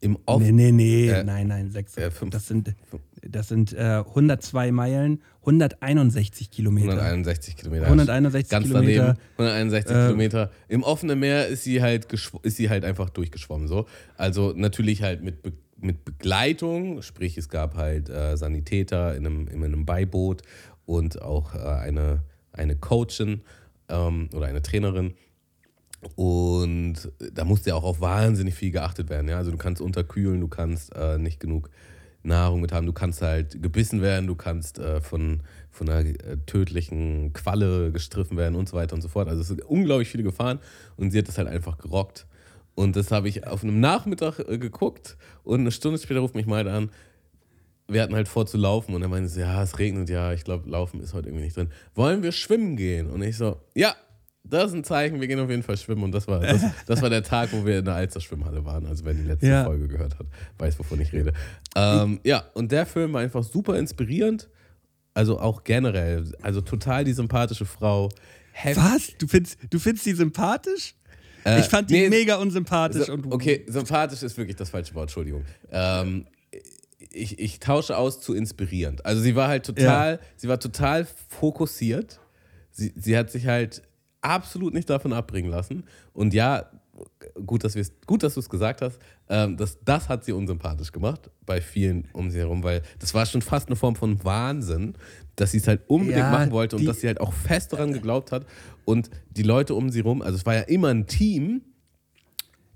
im 0.00 0.18
Off 0.26 0.42
Nee, 0.42 0.50
nee, 0.52 0.72
nee. 0.72 1.08
Äh, 1.08 1.22
nein, 1.24 1.46
nein, 1.46 1.70
sechs. 1.70 1.96
äh, 1.96 2.10
fünf- 2.10 2.32
das 2.32 2.48
sind, 2.48 2.74
das 3.22 3.48
sind 3.48 3.72
äh, 3.74 4.02
102 4.04 4.72
Meilen, 4.72 5.20
161 5.42 6.50
Kilometer. 6.50 6.88
161 6.92 7.56
Kilometer. 7.56 7.84
161 7.86 8.50
Ganz 8.50 8.66
Kilometer. 8.66 9.02
daneben. 9.02 9.18
161 9.38 9.94
Ähm, 9.96 10.06
Kilometer. 10.06 10.50
Im 10.68 10.82
offenen 10.82 11.20
Meer 11.20 11.46
ist 11.46 11.64
sie 11.64 11.80
halt 11.82 12.08
ist 12.42 12.56
sie 12.56 12.68
halt 12.68 12.84
einfach 12.84 13.10
durchgeschwommen 13.10 13.68
so. 13.68 13.86
Also 14.16 14.52
natürlich 14.56 15.02
halt 15.02 15.22
mit, 15.22 15.42
Be 15.42 15.52
mit 15.80 16.04
Begleitung, 16.04 17.02
sprich 17.02 17.36
es 17.38 17.48
gab 17.48 17.76
halt 17.76 18.08
äh, 18.08 18.36
Sanitäter 18.36 19.16
in 19.16 19.26
einem, 19.26 19.48
in 19.48 19.62
einem 19.64 19.84
Beiboot 19.84 20.42
und 20.84 21.20
auch 21.22 21.54
äh, 21.56 21.58
eine, 21.58 22.22
eine 22.52 22.76
Coachin 22.76 23.42
ähm, 23.88 24.28
oder 24.34 24.46
eine 24.46 24.62
Trainerin. 24.62 25.14
Und 26.16 27.12
da 27.32 27.44
musste 27.44 27.70
ja 27.70 27.76
auch 27.76 27.84
auf 27.84 28.00
wahnsinnig 28.00 28.54
viel 28.54 28.72
geachtet 28.72 29.08
werden. 29.08 29.28
Ja? 29.28 29.38
Also 29.38 29.50
du 29.50 29.56
kannst 29.56 29.80
unterkühlen, 29.80 30.40
du 30.40 30.48
kannst 30.48 30.94
äh, 30.96 31.18
nicht 31.18 31.38
genug 31.38 31.70
Nahrung 32.24 32.60
mit 32.60 32.72
haben, 32.72 32.86
du 32.86 32.92
kannst 32.92 33.22
halt 33.22 33.62
gebissen 33.62 34.00
werden, 34.00 34.26
du 34.26 34.34
kannst 34.34 34.78
äh, 34.78 35.00
von, 35.00 35.40
von 35.70 35.88
einer 35.88 36.08
äh, 36.08 36.36
tödlichen 36.46 37.32
Qualle 37.32 37.90
gestriffen 37.92 38.36
werden 38.36 38.54
und 38.54 38.68
so 38.68 38.76
weiter 38.76 38.94
und 38.94 39.02
so 39.02 39.08
fort. 39.08 39.28
Also 39.28 39.40
es 39.40 39.48
sind 39.48 39.62
unglaublich 39.62 40.08
viele 40.08 40.22
Gefahren 40.22 40.60
und 40.96 41.10
sie 41.10 41.18
hat 41.18 41.28
das 41.28 41.38
halt 41.38 41.48
einfach 41.48 41.78
gerockt. 41.78 42.26
Und 42.74 42.96
das 42.96 43.10
habe 43.10 43.28
ich 43.28 43.46
auf 43.46 43.62
einem 43.62 43.80
Nachmittag 43.80 44.38
äh, 44.38 44.58
geguckt 44.58 45.16
und 45.44 45.60
eine 45.60 45.72
Stunde 45.72 45.98
später 45.98 46.20
ruft 46.20 46.34
mich 46.34 46.46
mal 46.46 46.66
an, 46.68 46.90
wir 47.88 48.02
hatten 48.02 48.14
halt 48.14 48.28
vor 48.28 48.46
zu 48.46 48.56
laufen 48.56 48.94
und 48.94 49.02
er 49.02 49.08
meinte 49.08 49.28
so, 49.28 49.40
ja, 49.40 49.62
es 49.62 49.78
regnet 49.78 50.08
ja, 50.08 50.32
ich 50.32 50.44
glaube, 50.44 50.68
laufen 50.70 51.00
ist 51.00 51.14
heute 51.14 51.28
irgendwie 51.28 51.44
nicht 51.44 51.56
drin. 51.56 51.68
Wollen 51.94 52.22
wir 52.22 52.32
schwimmen 52.32 52.76
gehen? 52.76 53.10
Und 53.10 53.22
ich 53.22 53.36
so, 53.36 53.60
ja, 53.74 53.94
das 54.44 54.68
ist 54.68 54.74
ein 54.74 54.84
Zeichen, 54.84 55.20
wir 55.20 55.28
gehen 55.28 55.38
auf 55.40 55.50
jeden 55.50 55.62
Fall 55.62 55.76
schwimmen. 55.76 56.02
Und 56.02 56.12
das 56.12 56.26
war, 56.26 56.40
das, 56.40 56.62
das 56.86 57.02
war 57.02 57.10
der 57.10 57.22
Tag, 57.22 57.50
wo 57.52 57.64
wir 57.66 57.78
in 57.80 57.84
der 57.84 57.94
Alster 57.94 58.20
Schwimmhalle 58.20 58.64
waren. 58.64 58.86
Also 58.86 59.04
wer 59.04 59.14
die 59.14 59.22
letzte 59.22 59.46
Ja. 59.46 59.64
Folge 59.64 59.88
gehört 59.88 60.18
hat, 60.18 60.26
weiß, 60.58 60.78
wovon 60.78 61.00
ich 61.00 61.12
rede. 61.12 61.32
Ähm, 61.76 62.20
ja, 62.24 62.44
und 62.54 62.72
der 62.72 62.86
Film 62.86 63.12
war 63.12 63.20
einfach 63.20 63.44
super 63.44 63.78
inspirierend. 63.78 64.48
Also 65.14 65.38
auch 65.38 65.62
generell, 65.64 66.24
also 66.40 66.60
total 66.62 67.04
die 67.04 67.12
sympathische 67.12 67.66
Frau. 67.66 68.08
Heftig- 68.52 68.82
Was? 68.82 69.12
Du 69.18 69.26
findest, 69.28 69.58
du 69.70 69.78
findest 69.78 70.06
die 70.06 70.12
sympathisch? 70.12 70.94
Äh, 71.44 71.60
ich 71.60 71.66
fand 71.66 71.90
die 71.90 71.94
nee, 71.94 72.08
mega 72.08 72.36
unsympathisch. 72.36 73.06
so, 73.06 73.12
und 73.14 73.30
okay, 73.32 73.64
sympathisch 73.68 74.22
ist 74.22 74.36
wirklich 74.38 74.56
das 74.56 74.70
falsche 74.70 74.94
Wort, 74.94 75.04
Entschuldigung. 75.08 75.44
Ähm, 75.70 76.24
ich, 77.14 77.38
ich 77.38 77.60
tausche 77.60 77.96
aus 77.96 78.20
zu 78.20 78.34
inspirierend. 78.34 79.04
Also 79.04 79.20
sie 79.22 79.36
war 79.36 79.48
halt 79.48 79.64
total, 79.66 80.20
sie 80.36 80.48
war 80.48 80.58
total 80.60 81.06
fokussiert. 81.28 82.20
Sie, 82.70 82.92
sie 82.96 83.16
hat 83.16 83.30
sich 83.30 83.46
halt 83.46 83.82
absolut 84.20 84.72
nicht 84.74 84.88
davon 84.88 85.12
abbringen 85.12 85.50
lassen. 85.50 85.84
Und 86.12 86.32
ja, 86.32 86.70
gut, 87.46 87.64
dass, 87.64 87.76
gut, 88.06 88.22
dass 88.22 88.34
du 88.34 88.40
es 88.40 88.48
gesagt 88.48 88.82
hast, 88.82 88.98
ähm, 89.28 89.56
das, 89.56 89.78
das 89.84 90.08
hat 90.08 90.24
sie 90.24 90.32
unsympathisch 90.32 90.92
gemacht 90.92 91.30
bei 91.44 91.60
vielen 91.60 92.08
um 92.12 92.30
sie 92.30 92.38
herum, 92.38 92.62
weil 92.62 92.82
das 92.98 93.14
war 93.14 93.26
schon 93.26 93.42
fast 93.42 93.68
eine 93.68 93.76
Form 93.76 93.96
von 93.96 94.22
Wahnsinn, 94.24 94.94
dass 95.36 95.52
sie 95.52 95.58
es 95.58 95.68
halt 95.68 95.82
unbedingt 95.88 96.18
Ja, 96.18 96.30
machen 96.30 96.50
wollte 96.52 96.76
und 96.76 96.86
dass 96.86 97.00
sie 97.00 97.06
halt 97.06 97.20
auch 97.20 97.32
fest 97.32 97.72
daran 97.72 97.92
geglaubt 97.92 98.32
hat. 98.32 98.46
Und 98.84 99.10
die 99.30 99.42
Leute 99.42 99.74
um 99.74 99.90
sie 99.90 100.00
rum, 100.00 100.22
also 100.22 100.36
es 100.36 100.46
war 100.46 100.54
ja 100.54 100.62
immer 100.62 100.88
ein 100.88 101.06
Team, 101.06 101.62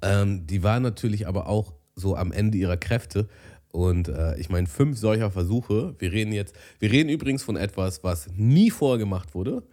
ähm, 0.03 0.47
die 0.47 0.63
war 0.63 0.81
natürlich 0.81 1.27
aber 1.27 1.47
auch 1.47 1.75
so 1.95 2.17
am 2.17 2.33
Ende 2.33 2.59
ihrer 2.59 2.77
Kräfte. 2.77 3.29
Und 3.77 4.09
äh, 4.09 4.39
ich 4.39 4.49
meine, 4.49 4.67
fünf 4.67 4.97
solcher 4.97 5.31
Versuche. 5.31 5.95
Wir 5.99 6.11
reden 6.11 6.33
jetzt, 6.33 6.57
wir 6.79 6.91
reden 6.91 7.11
übrigens 7.11 7.43
von 7.43 7.57
etwas, 7.57 8.03
was 8.03 8.27
nie 8.35 8.71
vorher 8.71 8.97
gemacht 8.97 9.35
wurde, 9.35 9.65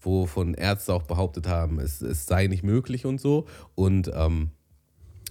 wovon 0.00 0.54
Ärzte 0.54 0.92
auch 0.92 1.04
behauptet 1.04 1.46
haben, 1.46 1.78
es, 1.78 2.02
es 2.02 2.26
sei 2.26 2.48
nicht 2.48 2.64
möglich 2.64 3.06
und 3.06 3.20
so. 3.20 3.46
Und 3.76 4.10
ähm, 4.12 4.50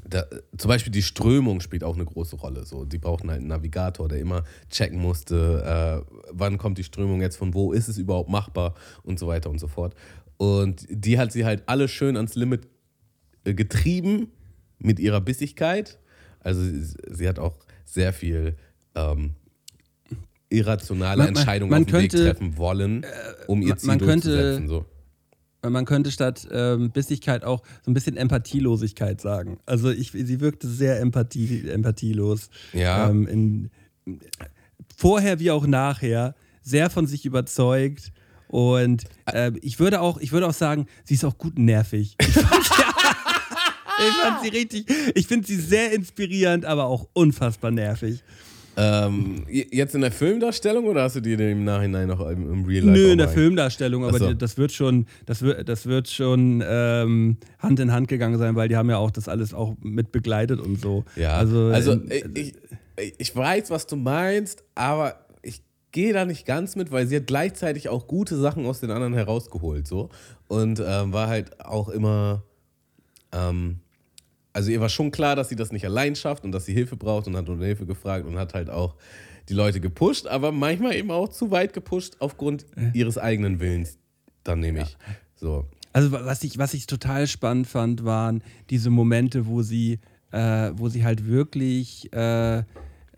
da, 0.09 0.23
zum 0.57 0.69
Beispiel 0.69 0.93
die 0.93 1.01
Strömung 1.01 1.59
spielt 1.59 1.83
auch 1.83 1.95
eine 1.95 2.05
große 2.05 2.37
Rolle. 2.37 2.63
So, 2.63 2.85
die 2.85 2.99
brauchten 2.99 3.29
halt 3.29 3.39
einen 3.39 3.49
Navigator, 3.49 4.07
der 4.07 4.19
immer 4.19 4.45
checken 4.69 4.97
musste, 4.97 6.05
äh, 6.07 6.15
wann 6.31 6.57
kommt 6.57 6.77
die 6.77 6.85
Strömung 6.85 7.19
jetzt, 7.19 7.35
von 7.35 7.53
wo 7.53 7.73
ist 7.73 7.89
es 7.89 7.97
überhaupt 7.97 8.29
machbar 8.29 8.75
und 9.03 9.19
so 9.19 9.27
weiter 9.27 9.49
und 9.49 9.59
so 9.59 9.67
fort. 9.67 9.93
Und 10.37 10.85
die 10.89 11.19
hat 11.19 11.33
sie 11.33 11.43
halt 11.43 11.63
alle 11.65 11.89
schön 11.89 12.15
ans 12.15 12.35
Limit 12.35 12.65
äh, 13.43 13.53
getrieben 13.53 14.31
mit 14.79 14.99
ihrer 14.99 15.19
Bissigkeit. 15.19 15.99
Also 16.39 16.61
sie, 16.61 16.95
sie 17.09 17.27
hat 17.27 17.37
auch 17.37 17.57
sehr 17.91 18.13
viel 18.13 18.55
ähm, 18.95 19.31
irrationale 20.49 21.17
Man- 21.17 21.33
man- 21.33 21.35
Entscheidungen 21.35 21.71
man 21.71 21.83
auf 21.83 21.87
dem 21.89 21.93
Weg 22.01 22.11
könnte, 22.11 22.17
äh, 22.29 22.31
treffen 22.33 22.57
wollen, 22.57 23.05
um 23.47 23.61
ihr 23.61 23.69
man- 23.69 23.77
Ziel 23.79 23.87
man 23.87 23.99
könnte- 23.99 24.29
durchzusetzen. 24.29 24.67
So. 24.67 24.85
man 25.69 25.85
könnte 25.85 26.11
statt 26.11 26.47
ähm, 26.51 26.91
Bissigkeit 26.91 27.43
auch 27.43 27.61
so 27.83 27.91
ein 27.91 27.93
bisschen 27.93 28.17
Empathielosigkeit 28.17 29.21
sagen. 29.21 29.59
Also 29.65 29.89
ich, 29.91 30.11
sie 30.11 30.39
wirkte 30.39 30.67
sehr 30.67 30.99
empathie, 30.99 31.69
empathielos. 31.69 32.49
Ja. 32.73 33.09
Ähm, 33.09 33.27
in, 33.27 34.19
vorher 34.97 35.39
wie 35.39 35.51
auch 35.51 35.65
nachher. 35.67 36.35
Sehr 36.63 36.89
von 36.91 37.07
sich 37.07 37.25
überzeugt. 37.25 38.11
Und 38.47 39.05
äh, 39.25 39.51
ich, 39.61 39.79
würde 39.79 40.01
auch, 40.01 40.19
ich 40.19 40.31
würde 40.31 40.47
auch 40.47 40.53
sagen, 40.53 40.85
sie 41.05 41.13
ist 41.15 41.23
auch 41.25 41.37
gut 41.37 41.57
nervig. 41.57 42.15
Ich 42.27 42.27
fand 42.33 42.63
sie, 42.63 42.83
ich 43.97 44.15
fand 44.23 44.39
sie 44.41 44.49
richtig, 44.49 44.85
ich 45.15 45.27
finde 45.27 45.47
sie 45.47 45.55
sehr 45.57 45.91
inspirierend, 45.93 46.65
aber 46.65 46.85
auch 46.85 47.07
unfassbar 47.13 47.71
nervig. 47.71 48.23
Ähm, 48.77 49.43
jetzt 49.49 49.95
in 49.95 50.01
der 50.01 50.13
Filmdarstellung 50.13 50.85
oder 50.85 51.03
hast 51.03 51.17
du 51.17 51.19
dir 51.21 51.35
den 51.35 51.51
im 51.51 51.63
Nachhinein 51.65 52.07
noch 52.07 52.21
im, 52.21 52.51
im 52.53 52.63
Real 52.65 52.85
Life? 52.85 52.99
Nö, 52.99 53.11
in 53.11 53.17
der 53.17 53.27
Filmdarstellung, 53.27 54.05
aber 54.05 54.17
so. 54.17 54.29
die- 54.29 54.37
das 54.37 54.57
wird 54.57 54.71
schon, 54.71 55.07
das 55.25 55.41
wird, 55.41 55.67
das 55.67 55.85
wird 55.87 56.07
schon 56.07 56.63
ähm, 56.65 57.35
Hand 57.59 57.79
in 57.81 57.91
Hand 57.91 58.07
gegangen 58.07 58.37
sein, 58.39 58.55
weil 58.55 58.69
die 58.69 58.77
haben 58.77 58.89
ja 58.89 58.97
auch 58.97 59.11
das 59.11 59.27
alles 59.27 59.53
auch 59.53 59.75
mit 59.81 60.13
begleitet 60.13 60.61
und 60.61 60.79
so. 60.79 61.03
Ja, 61.17 61.33
also, 61.33 61.67
also, 61.67 61.91
in- 61.93 62.09
ich, 62.33 62.53
ich, 62.97 63.13
ich 63.17 63.35
weiß, 63.35 63.71
was 63.71 63.87
du 63.87 63.97
meinst, 63.97 64.63
aber 64.73 65.25
ich 65.43 65.61
gehe 65.91 66.13
da 66.13 66.23
nicht 66.23 66.45
ganz 66.45 66.77
mit, 66.77 66.91
weil 66.93 67.07
sie 67.07 67.17
hat 67.17 67.27
gleichzeitig 67.27 67.89
auch 67.89 68.07
gute 68.07 68.37
Sachen 68.37 68.65
aus 68.65 68.79
den 68.79 68.89
anderen 68.91 69.13
herausgeholt, 69.13 69.85
so. 69.85 70.09
Und 70.47 70.81
ähm, 70.85 71.11
war 71.11 71.27
halt 71.27 71.59
auch 71.65 71.89
immer, 71.89 72.43
ähm, 73.31 73.79
also 74.53 74.71
ihr 74.71 74.81
war 74.81 74.89
schon 74.89 75.11
klar, 75.11 75.35
dass 75.35 75.49
sie 75.49 75.55
das 75.55 75.71
nicht 75.71 75.85
allein 75.85 76.15
schafft 76.15 76.43
und 76.43 76.51
dass 76.51 76.65
sie 76.65 76.73
Hilfe 76.73 76.97
braucht 76.97 77.27
und 77.27 77.35
hat 77.37 77.47
um 77.47 77.61
Hilfe 77.61 77.85
gefragt 77.85 78.25
und 78.25 78.37
hat 78.37 78.53
halt 78.53 78.69
auch 78.69 78.95
die 79.49 79.53
Leute 79.53 79.79
gepusht, 79.79 80.27
aber 80.27 80.51
manchmal 80.51 80.95
eben 80.95 81.11
auch 81.11 81.29
zu 81.29 81.51
weit 81.51 81.73
gepusht 81.73 82.17
aufgrund 82.19 82.65
ihres 82.93 83.17
eigenen 83.17 83.59
Willens, 83.59 83.97
dann 84.43 84.59
nehme 84.59 84.83
ich. 84.83 84.97
So. 85.35 85.65
Also 85.93 86.11
was 86.11 86.43
ich, 86.43 86.57
was 86.57 86.73
ich 86.73 86.85
total 86.85 87.27
spannend 87.27 87.67
fand, 87.67 88.05
waren 88.05 88.43
diese 88.69 88.89
Momente, 88.89 89.47
wo 89.47 89.61
sie, 89.61 89.99
äh, 90.31 90.71
wo 90.75 90.89
sie 90.89 91.03
halt 91.03 91.27
wirklich 91.27 92.11
äh, 92.13 92.63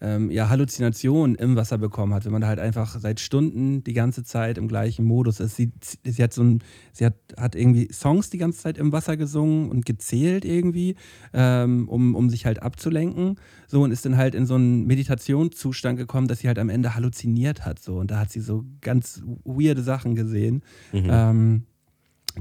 ähm, 0.04 0.30
ja, 0.30 0.50
Halluzinationen 0.50 1.36
im 1.36 1.56
Wasser 1.56 1.78
bekommen 1.78 2.14
hat, 2.14 2.26
wenn 2.26 2.34
man 2.34 2.42
da 2.42 2.48
halt 2.48 2.60
einfach 2.60 3.00
seit 3.00 3.22
Stunden 3.22 3.84
die 3.86 3.94
ganze 3.94 4.24
Zeit 4.24 4.58
im 4.58 4.68
gleichen 4.68 5.06
Modus 5.06 5.40
ist. 5.40 5.56
Sie, 5.56 5.72
sie 6.04 6.22
hat 6.22 6.34
so 6.34 6.44
ein, 6.44 6.60
sie 6.92 7.06
hat, 7.06 7.16
hat 7.38 7.56
irgendwie 7.56 7.88
Songs 7.92 8.30
die 8.30 8.38
ganze 8.38 8.60
Zeit 8.60 8.78
im 8.78 8.92
Wasser 8.92 9.16
gesungen 9.16 9.72
und 9.72 9.86
gezählt 9.86 10.44
irgendwie, 10.44 10.96
ähm, 11.34 11.88
um, 11.88 12.16
um 12.16 12.30
sich 12.30 12.46
halt 12.46 12.62
abzulenken. 12.62 13.40
So 13.68 13.82
und 13.82 13.92
ist 13.92 14.06
dann 14.06 14.18
halt 14.18 14.36
in 14.36 14.46
so 14.46 14.56
einen 14.56 14.86
Meditationszustand 14.86 15.98
gekommen, 15.98 16.28
dass 16.28 16.40
sie 16.40 16.48
halt 16.48 16.60
am 16.60 16.70
Ende 16.70 16.96
halluziniert 16.96 17.66
hat. 17.66 17.80
So 17.80 17.98
und 17.98 18.12
da 18.12 18.20
hat 18.20 18.30
sie 18.30 18.42
so 18.42 18.66
ganz 18.82 19.24
weirde 19.46 19.84
Sachen 19.84 20.16
gesehen. 20.16 20.64
Ähm, 21.10 21.64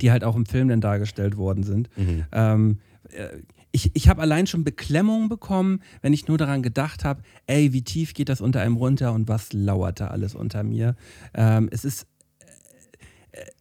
die 0.00 0.10
halt 0.10 0.24
auch 0.24 0.36
im 0.36 0.46
Film 0.46 0.68
dann 0.68 0.80
dargestellt 0.80 1.36
worden 1.36 1.64
sind. 1.64 1.90
Ähm, 2.32 2.78
äh, 3.10 3.28
ich 3.72 3.90
ich 3.94 4.08
habe 4.08 4.20
allein 4.20 4.46
schon 4.46 4.64
Beklemmungen 4.64 5.28
bekommen, 5.28 5.80
wenn 6.02 6.12
ich 6.12 6.28
nur 6.28 6.38
daran 6.38 6.62
gedacht 6.62 7.04
habe, 7.04 7.22
ey, 7.46 7.72
wie 7.72 7.82
tief 7.82 8.14
geht 8.14 8.28
das 8.28 8.40
unter 8.40 8.60
einem 8.60 8.76
runter 8.76 9.12
und 9.12 9.28
was 9.28 9.52
lauert 9.52 10.00
da 10.00 10.08
alles 10.08 10.34
unter 10.34 10.62
mir. 10.62 10.94
Ähm, 11.34 11.68
es 11.72 11.84
ist 11.84 12.06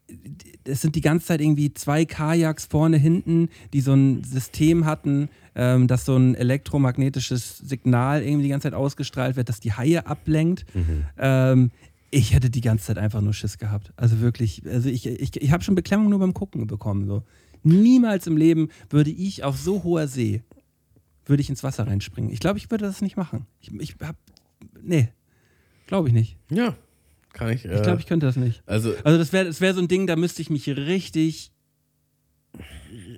äh, 0.08 0.14
es 0.66 0.82
sind 0.82 0.96
die 0.96 1.02
ganze 1.02 1.28
Zeit 1.28 1.42
irgendwie 1.42 1.74
zwei 1.74 2.06
Kajaks 2.06 2.66
vorne, 2.66 2.98
hinten, 2.98 3.50
die 3.74 3.82
so 3.82 3.94
ein 3.94 4.24
System 4.24 4.86
hatten, 4.86 5.30
ähm, 5.56 5.88
dass 5.88 6.06
so 6.06 6.16
ein 6.16 6.36
elektromagnetisches 6.36 7.58
Signal 7.58 8.22
irgendwie 8.22 8.44
die 8.44 8.50
ganze 8.50 8.66
Zeit 8.66 8.74
ausgestrahlt 8.74 9.36
wird, 9.38 9.50
das 9.50 9.60
die 9.60 9.74
Haie 9.74 10.06
ablenkt. 10.06 10.66
Ähm, 11.18 11.72
ich 12.12 12.34
hätte 12.34 12.50
die 12.50 12.62
ganze 12.62 12.88
Zeit 12.88 12.98
einfach 12.98 13.22
nur 13.22 13.34
Schiss 13.34 13.58
gehabt. 13.58 13.94
Also 13.96 14.20
wirklich, 14.20 14.64
also 14.68 14.90
ich, 14.90 15.08
ich, 15.08 15.42
ich 15.42 15.52
habe 15.52 15.64
schon 15.64 15.76
Beklemmung 15.76 16.10
nur 16.10 16.20
beim 16.20 16.34
Gucken 16.34 16.68
bekommen. 16.68 17.08
So. 17.08 17.24
Niemals 17.64 18.28
im 18.28 18.38
Leben 18.38 18.70
würde 18.90 19.12
ich 19.12 19.44
auf 19.44 19.58
so 19.58 19.84
hoher 19.84 20.08
See, 20.08 20.42
würde 21.26 21.42
ich 21.42 21.50
ins 21.50 21.64
Wasser 21.64 21.86
reinspringen. 21.88 22.32
Ich 22.32 22.40
glaube, 22.40 22.58
ich 22.58 22.70
würde 22.72 22.86
das 22.86 23.02
nicht 23.02 23.18
machen. 23.18 23.46
Ich, 23.60 23.72
ich 23.80 23.96
hab, 24.02 24.16
nee, 24.82 25.10
glaube 25.88 26.08
ich 26.08 26.14
nicht. 26.14 26.38
Ja, 26.50 26.76
kann 27.34 27.50
ich. 27.52 27.66
Äh, 27.66 27.76
Ich 27.76 27.82
glaube, 27.84 28.00
ich 28.00 28.08
könnte 28.08 28.26
das 28.26 28.36
nicht. 28.36 28.64
also, 28.66 28.94
Also 29.04 29.18
das 29.18 29.32
wäre 29.32 29.46
das 29.46 29.62
wär 29.62 29.74
so 29.74 29.82
ein 29.82 29.88
Ding, 29.88 30.08
da 30.08 30.16
müsste 30.16 30.42
ich 30.42 30.50
mich 30.50 30.68
richtig, 30.68 31.52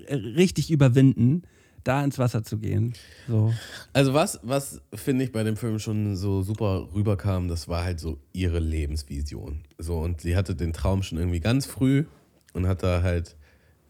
äh, 0.07 0.15
richtig 0.15 0.69
überwinden, 0.71 1.43
da 1.83 2.03
ins 2.03 2.17
Wasser 2.19 2.43
zu 2.43 2.59
gehen. 2.59 2.93
So. 3.27 3.53
Also 3.91 4.13
was, 4.13 4.39
was 4.43 4.81
finde 4.93 5.25
ich 5.25 5.31
bei 5.31 5.43
dem 5.43 5.57
Film 5.57 5.79
schon 5.79 6.15
so 6.15 6.41
super 6.41 6.89
rüberkam, 6.93 7.47
das 7.47 7.67
war 7.67 7.83
halt 7.83 7.99
so 7.99 8.19
ihre 8.31 8.59
Lebensvision. 8.59 9.63
So 9.77 9.97
und 9.99 10.21
sie 10.21 10.35
hatte 10.35 10.55
den 10.55 10.71
Traum 10.73 11.03
schon 11.03 11.17
irgendwie 11.17 11.39
ganz 11.41 11.65
früh 11.65 12.05
und 12.53 12.67
hat 12.67 12.83
da 12.83 13.01
halt 13.01 13.35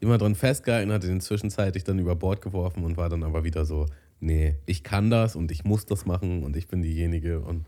immer 0.03 0.17
dran 0.19 0.35
festgehalten, 0.35 0.91
hatte 0.91 1.07
den 1.07 1.21
zwischenzeitlich 1.21 1.83
dann 1.83 1.97
über 1.97 2.15
Bord 2.15 2.41
geworfen 2.41 2.83
und 2.83 2.97
war 2.97 3.09
dann 3.09 3.23
aber 3.23 3.43
wieder 3.43 3.65
so, 3.65 3.87
nee, 4.19 4.55
ich 4.65 4.83
kann 4.83 5.09
das 5.09 5.35
und 5.35 5.51
ich 5.51 5.63
muss 5.63 5.85
das 5.85 6.05
machen 6.05 6.43
und 6.43 6.55
ich 6.55 6.67
bin 6.67 6.81
diejenige 6.83 7.39
und 7.39 7.65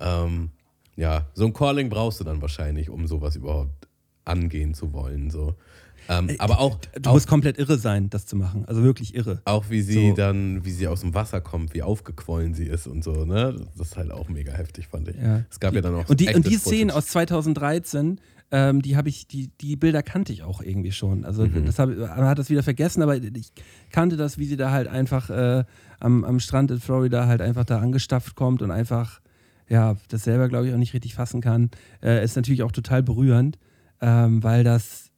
ähm, 0.00 0.50
ja, 0.96 1.26
so 1.34 1.44
ein 1.46 1.52
Calling 1.52 1.88
brauchst 1.90 2.20
du 2.20 2.24
dann 2.24 2.40
wahrscheinlich, 2.42 2.88
um 2.90 3.06
sowas 3.06 3.36
überhaupt 3.36 3.88
angehen 4.24 4.74
zu 4.74 4.92
wollen. 4.92 5.30
So. 5.30 5.54
Ähm, 6.08 6.30
aber 6.38 6.58
auch, 6.58 6.78
Du 7.00 7.10
auch 7.10 7.14
musst 7.14 7.28
komplett 7.28 7.58
irre 7.58 7.78
sein, 7.78 8.10
das 8.10 8.26
zu 8.26 8.36
machen. 8.36 8.64
Also 8.66 8.82
wirklich 8.82 9.14
irre. 9.14 9.40
auch 9.44 9.70
wie 9.70 9.80
sie 9.82 10.10
So. 10.10 10.14
dann, 10.16 10.64
wie 10.64 10.70
sie 10.72 10.88
aus 10.88 11.00
dem 11.00 11.14
Wasser 11.14 11.40
kommt, 11.40 11.74
wie 11.74 11.82
aufgequollen 11.82 12.54
sie 12.54 12.66
ist 12.66 12.86
und 12.88 13.04
so, 13.04 13.24
ne? 13.24 13.54
Das 13.76 13.88
ist 13.88 13.96
halt 13.96 14.10
auch 14.10 14.28
mega 14.28 14.52
heftig, 14.52 14.88
fand 14.88 15.08
ich. 15.08 15.16
Ja. 15.16 15.44
Es 15.50 15.60
gab 15.60 15.74
ja 15.74 15.80
dann 15.80 15.94
auch 15.94 16.08
Und 16.08 16.20
die, 16.20 16.34
und 16.34 16.46
die 16.46 16.56
Szenen 16.56 16.90
aus 16.90 17.06
2013, 17.06 18.20
ähm, 18.54 18.82
die 18.82 18.96
habe 18.98 19.08
ich, 19.08 19.26
die, 19.26 19.48
die 19.62 19.76
Bilder 19.76 20.02
kannte 20.02 20.30
ich 20.32 20.42
auch 20.42 20.60
irgendwie 20.60 20.92
schon. 20.92 21.24
Also 21.24 21.46
Mhm. 21.46 21.64
das 21.64 21.78
hab, 21.78 21.88
man 21.88 22.26
hat 22.26 22.38
das 22.38 22.50
wieder 22.50 22.62
vergessen, 22.62 23.02
aber 23.02 23.16
ich 23.16 23.50
kannte 23.90 24.16
das, 24.18 24.36
wie 24.36 24.44
sie 24.44 24.58
da 24.58 24.70
halt 24.70 24.88
einfach 24.88 25.30
äh, 25.30 25.64
am, 26.00 26.22
am 26.24 26.38
Strand 26.38 26.70
in 26.70 26.78
Florida 26.78 27.26
halt 27.26 27.40
einfach 27.40 27.64
da 27.64 27.78
angestapft 27.78 28.36
kommt 28.36 28.60
und 28.60 28.70
einfach, 28.70 29.20
ja, 29.70 29.96
das 30.08 30.24
selber 30.24 30.48
glaube 30.50 30.68
ich 30.68 30.74
auch 30.74 30.78
nicht 30.78 30.92
richtig 30.92 31.14
fassen 31.14 31.40
kann. 31.40 31.70
Äh, 32.02 32.22
ist 32.22 32.36
natürlich 32.36 32.62
auch 32.62 32.72
total 32.72 33.02
berührend, 33.02 33.58
ähm, 34.02 34.42
weil 34.42 34.64
das, 34.64 35.10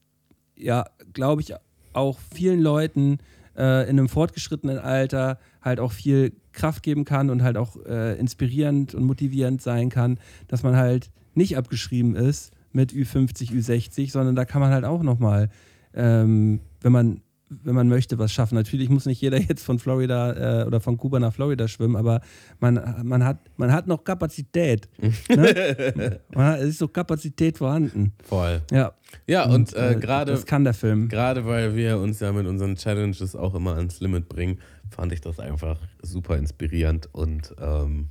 ja, 0.57 0.85
glaube 1.13 1.43
ich, 1.43 1.55
auch 1.93 2.21
vielen 2.33 2.61
Leuten 2.61 3.19
äh, 3.57 3.83
in 3.91 3.99
einem 3.99 4.09
fortgeschrittenen 4.09 4.79
Alter 4.79 5.41
halt 5.61 5.81
auch 5.81 5.91
viel 5.93 6.35
Kraft 6.53 6.85
geben 6.85 7.05
kann 7.05 7.31
und 7.31 7.43
halt 7.43 7.57
auch 7.57 7.77
äh, 7.85 8.17
inspirierend 8.17 8.95
und 8.95 9.03
motivierend 9.05 9.61
sein 9.61 9.89
kann, 9.91 10.21
dass 10.47 10.63
man 10.63 10.77
halt 10.77 11.11
nicht 11.35 11.57
abgeschrieben 11.57 12.15
ist 12.15 12.53
mit 12.75 12.93
Ü50, 12.93 13.53
Ü60, 13.53 14.11
sondern 14.11 14.37
da 14.37 14.45
kann 14.45 14.61
man 14.61 14.73
halt 14.73 14.85
auch 14.85 15.03
nochmal, 15.03 15.49
ähm, 15.95 16.61
wenn 16.81 16.93
man 16.93 17.21
wenn 17.63 17.75
man 17.75 17.89
möchte, 17.89 18.19
was 18.19 18.33
schaffen. 18.33 18.55
Natürlich 18.55 18.89
muss 18.89 19.07
nicht 19.07 19.21
jeder 19.21 19.39
jetzt 19.49 19.65
von 19.65 19.79
Florida 19.79 20.63
äh, 20.63 20.67
oder 20.67 20.81
von 20.81 20.97
Kuba 20.97 21.21
nach 21.21 21.33
Florida 21.33 21.69
schwimmen, 21.69 21.97
aber 21.97 22.21
man, 22.61 22.81
man, 23.05 23.25
hat, 23.25 23.39
man 23.57 23.73
hat 23.73 23.87
noch 23.87 24.03
Kapazität. 24.05 24.89
ne? 25.29 26.21
man 26.35 26.55
es 26.57 26.71
ist 26.71 26.79
so 26.79 26.89
Kapazität 26.89 27.59
vorhanden. 27.59 28.13
Voll. 28.23 28.63
Ja. 28.71 28.93
Ja, 29.27 29.45
und, 29.49 29.73
äh, 29.75 29.93
äh, 29.93 29.95
gerade 29.95 30.33
Das 30.33 30.45
kann 30.45 30.65
der 30.65 30.75
Film. 30.75 31.09
gerade 31.09 31.47
weil 31.47 31.77
wir 31.77 31.99
uns 31.99 32.19
ja 32.21 32.33
mit 32.33 32.47
unseren 32.47 32.75
Challenges 32.75 33.37
auch 33.37 33.55
immer 33.55 33.77
ans 33.77 34.01
Limit 34.01 34.29
bringen, 34.29 34.59
fand 34.91 35.13
ich 35.13 35.21
das 35.21 35.39
einfach 35.39 35.79
super 36.03 36.37
inspirierend 36.37 37.09
und 37.13 37.55
ähm, 37.61 38.09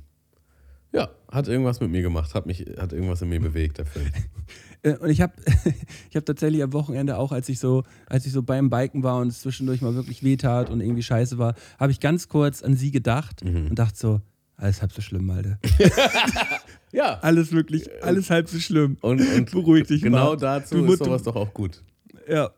ja, 0.94 1.10
hat 1.30 1.48
irgendwas 1.48 1.80
mit 1.80 1.90
mir 1.90 2.00
gemacht, 2.02 2.34
hat 2.34 2.46
mich, 2.46 2.64
hat 2.78 2.92
irgendwas 2.94 3.20
in 3.20 3.28
mir 3.28 3.40
bewegt, 3.40 3.78
der 3.78 3.86
Film. 3.86 4.06
Äh, 4.86 4.98
Und 4.98 5.08
ich 5.08 5.22
habe 5.22 5.32
ich 6.10 6.14
hab 6.16 6.26
tatsächlich 6.26 6.62
am 6.62 6.74
Wochenende 6.74 7.16
auch, 7.16 7.32
als 7.32 7.48
ich 7.48 7.58
so, 7.58 7.84
als 8.06 8.26
ich 8.26 8.32
so 8.32 8.42
beim 8.42 8.68
Biken 8.68 9.02
war 9.02 9.16
und 9.16 9.28
es 9.28 9.40
zwischendurch 9.40 9.80
mal 9.80 9.94
wirklich 9.94 10.22
wehtat 10.22 10.68
und 10.68 10.82
irgendwie 10.82 11.02
scheiße 11.02 11.38
war, 11.38 11.54
habe 11.80 11.90
ich 11.90 12.00
ganz 12.00 12.28
kurz 12.28 12.62
an 12.62 12.76
sie 12.76 12.90
gedacht 12.90 13.40
und 13.42 13.74
dachte 13.78 13.96
so, 13.98 14.20
alles 14.58 14.82
halb 14.82 14.92
so 14.92 15.00
schlimm, 15.00 15.30
Alter. 15.30 15.58
Ja, 16.92 17.18
Alles 17.22 17.50
wirklich, 17.52 17.88
alles 18.04 18.28
halb 18.30 18.48
so 18.48 18.58
schlimm. 18.60 18.98
und, 19.00 19.20
und 19.20 19.50
Beruhig 19.50 19.86
dich 19.88 20.02
genau 20.02 20.30
mal. 20.32 20.36
dazu 20.36 20.76
Du 20.84 20.92
ist 20.92 20.98
sowas 21.00 21.22
doch 21.22 21.34
auch 21.34 21.52
gut. 21.54 21.82
Ja. 22.28 22.50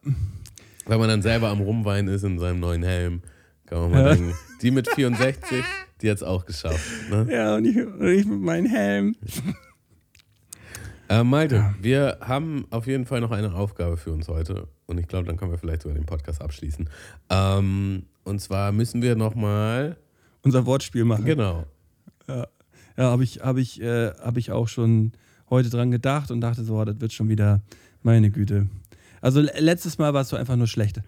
Wenn 0.84 0.98
man 0.98 1.08
dann 1.08 1.22
selber 1.22 1.48
am 1.48 1.60
Rumweinen 1.60 2.12
ist 2.12 2.24
in 2.24 2.38
seinem 2.40 2.58
neuen 2.60 2.82
Helm, 2.82 3.22
kann 3.66 3.78
man 3.82 3.90
mal 3.92 4.02
Ja. 4.04 4.14
denken, 4.14 4.34
die 4.62 4.70
mit 4.72 4.88
64, 4.92 5.64
die 6.02 6.10
hat 6.10 6.16
es 6.18 6.22
auch 6.22 6.44
geschafft. 6.44 6.80
Ne? 7.10 7.26
Ja, 7.30 7.56
und 7.56 7.64
ich, 7.64 7.76
und 7.76 8.06
ich 8.08 8.26
mit 8.26 8.40
meinem 8.40 8.66
Helm. 8.66 9.16
Äh, 11.08 11.22
Malte, 11.22 11.74
wir 11.80 12.18
haben 12.20 12.66
auf 12.70 12.86
jeden 12.88 13.06
Fall 13.06 13.20
noch 13.20 13.30
eine 13.30 13.54
Aufgabe 13.54 13.96
für 13.96 14.10
uns 14.12 14.26
heute 14.28 14.66
und 14.86 14.98
ich 14.98 15.06
glaube, 15.06 15.26
dann 15.26 15.36
können 15.36 15.52
wir 15.52 15.58
vielleicht 15.58 15.82
sogar 15.82 15.94
den 15.96 16.04
Podcast 16.06 16.42
abschließen. 16.42 16.88
Ähm, 17.30 18.06
und 18.24 18.40
zwar 18.40 18.72
müssen 18.72 19.02
wir 19.02 19.14
nochmal, 19.14 19.96
Unser 20.42 20.66
Wortspiel 20.66 21.04
machen. 21.04 21.24
genau, 21.24 21.64
Ja, 22.28 22.46
habe 22.96 23.22
ich, 23.22 23.40
hab 23.40 23.56
ich, 23.56 23.80
äh, 23.80 24.10
hab 24.14 24.36
ich 24.36 24.50
auch 24.50 24.66
schon 24.66 25.12
heute 25.48 25.70
dran 25.70 25.92
gedacht 25.92 26.32
und 26.32 26.40
dachte 26.40 26.64
so, 26.64 26.76
oh, 26.80 26.84
das 26.84 27.00
wird 27.00 27.12
schon 27.12 27.28
wieder, 27.28 27.62
meine 28.02 28.30
Güte. 28.30 28.66
Also 29.20 29.40
le- 29.40 29.52
letztes 29.58 29.98
Mal 29.98 30.12
warst 30.12 30.32
du 30.32 30.36
einfach 30.36 30.56
nur 30.56 30.66
schlecht. 30.66 31.02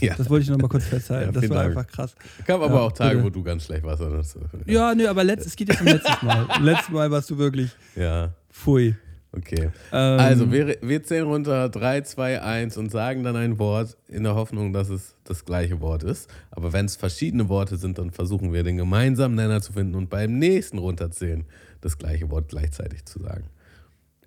Ja, 0.00 0.14
Das 0.16 0.28
wollte 0.28 0.44
ich 0.44 0.50
noch 0.50 0.58
mal 0.58 0.68
kurz 0.68 0.84
festhalten. 0.84 1.32
Ja, 1.34 1.40
das 1.40 1.48
war 1.50 1.56
Dank. 1.64 1.76
einfach 1.76 1.86
krass. 1.92 2.14
gab 2.44 2.60
aber 2.60 2.74
Ja, 2.74 2.80
auch 2.80 2.92
Tage, 2.92 3.16
bitte. 3.16 3.24
wo 3.26 3.30
du 3.30 3.42
ganz 3.42 3.64
schlecht 3.64 3.84
warst. 3.84 4.02
oder 4.02 4.22
so. 4.24 4.40
Ja, 4.66 4.94
nö, 4.94 5.06
aber 5.08 5.22
letzt, 5.24 5.46
es 5.46 5.54
geht 5.56 5.68
jetzt 5.68 5.80
um 5.80 5.86
letztes 5.86 6.22
Mal. 6.22 6.46
Letztes 6.62 6.88
Mal 6.90 7.10
warst 7.10 7.30
du 7.30 7.38
wirklich 7.38 7.70
ja, 7.94 8.32
pfui. 8.50 8.94
okay. 9.32 9.70
Ähm, 9.92 10.20
Also, 10.20 10.50
wir, 10.50 10.76
wir 10.82 11.02
zählen 11.04 11.24
runter 11.26 11.68
3, 11.68 12.00
2, 12.00 12.42
1 12.42 12.76
und 12.78 12.90
sagen 12.90 13.22
dann 13.22 13.36
ein 13.36 13.58
Wort 13.60 13.96
in 14.08 14.24
der 14.24 14.34
Hoffnung, 14.34 14.72
dass 14.72 14.88
es 14.88 15.14
das 15.24 15.44
gleiche 15.44 15.80
Wort 15.80 16.02
ist. 16.02 16.28
Aber 16.50 16.72
wenn 16.72 16.86
es 16.86 16.96
verschiedene 16.96 17.48
Worte 17.48 17.76
sind, 17.76 17.98
dann 17.98 18.10
versuchen 18.10 18.52
wir 18.52 18.64
den 18.64 18.76
gemeinsamen 18.76 19.34
Nenner 19.36 19.60
zu 19.62 19.72
finden 19.72 19.94
und 19.94 20.10
beim 20.10 20.38
nächsten 20.38 20.78
Runterzählen 20.78 21.44
das 21.80 21.96
gleiche 21.98 22.28
Wort 22.30 22.48
gleichzeitig 22.48 23.04
zu 23.04 23.20
sagen. 23.20 23.44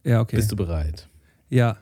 Ja, 0.06 0.22
okay. 0.22 0.38
Bist 0.38 0.52
du 0.52 0.56
bereit? 0.56 1.10
ja. 1.50 1.78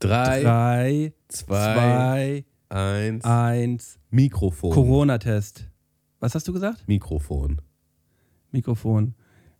3, 0.00 0.42
Drei, 0.42 1.12
2, 1.28 2.44
1. 2.72 3.22
eins. 3.24 3.98
Mikrofon. 4.10 4.72
Corona-Test. 4.72 5.68
Was 6.20 6.34
hast 6.34 6.48
du 6.48 6.52
gesagt? 6.54 6.86
Mikrofon. 6.88 7.60
Mikrofon. 8.50 9.14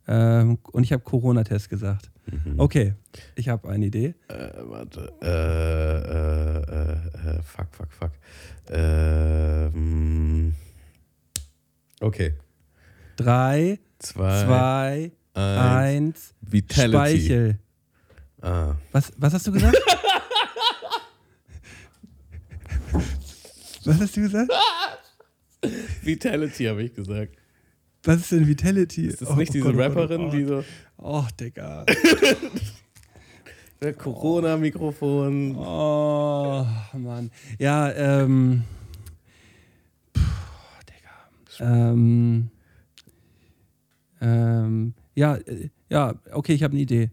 Ähm, 0.08 0.58
und 0.72 0.82
ich 0.84 0.92
habe 0.92 1.02
Corona-Test 1.02 1.68
gesagt. 1.68 2.10
Mhm. 2.26 2.58
Okay, 2.58 2.94
ich 3.34 3.48
habe 3.48 3.68
eine 3.68 3.86
Idee. 3.86 4.14
Äh, 4.28 4.48
warte. 4.62 5.12
Äh, 5.20 5.28
äh, 5.28 7.34
äh, 7.34 7.38
äh, 7.38 7.42
fuck, 7.42 7.66
fuck, 7.72 7.92
fuck. 7.92 8.12
Ähm, 8.70 10.54
okay. 12.00 12.34
Drei, 13.16 13.78
Zwei, 13.98 14.44
zwei, 14.44 15.12
eins. 15.34 15.60
eins, 15.60 16.34
Vitality. 16.40 17.20
Speichel. 17.20 17.58
Ah. 18.40 18.74
Was, 18.90 19.12
was 19.18 19.34
hast 19.34 19.46
du 19.46 19.52
gesagt? 19.52 19.76
was 23.86 24.00
hast 24.00 24.16
du 24.16 24.20
gesagt? 24.22 24.50
Vitality 26.02 26.64
habe 26.64 26.82
ich 26.82 26.94
gesagt. 26.94 27.36
Was 28.04 28.16
ist 28.18 28.32
denn 28.32 28.46
Vitality? 28.48 29.06
Ist 29.06 29.22
das 29.22 29.36
nicht 29.36 29.54
diese 29.54 29.64
Gott, 29.64 29.74
oh 29.74 29.76
Gott, 29.78 29.86
Rapperin, 29.86 30.20
oh 30.26 30.30
die 30.30 30.44
so 30.44 30.64
Oh, 30.96 31.24
Digga. 31.38 31.84
Corona-Mikrofon? 33.98 35.56
Oh, 35.56 36.66
Mann. 36.94 37.30
Ja, 37.58 37.90
ähm. 37.92 38.62
Puh, 40.12 40.20
Digga. 40.88 41.10
Ähm. 41.60 42.50
Ähm. 44.20 44.94
Ja, 45.14 45.36
äh, 45.36 45.68
ja, 45.90 46.14
okay, 46.32 46.54
ich 46.54 46.62
habe 46.62 46.72
eine 46.72 46.80
Idee. 46.82 47.10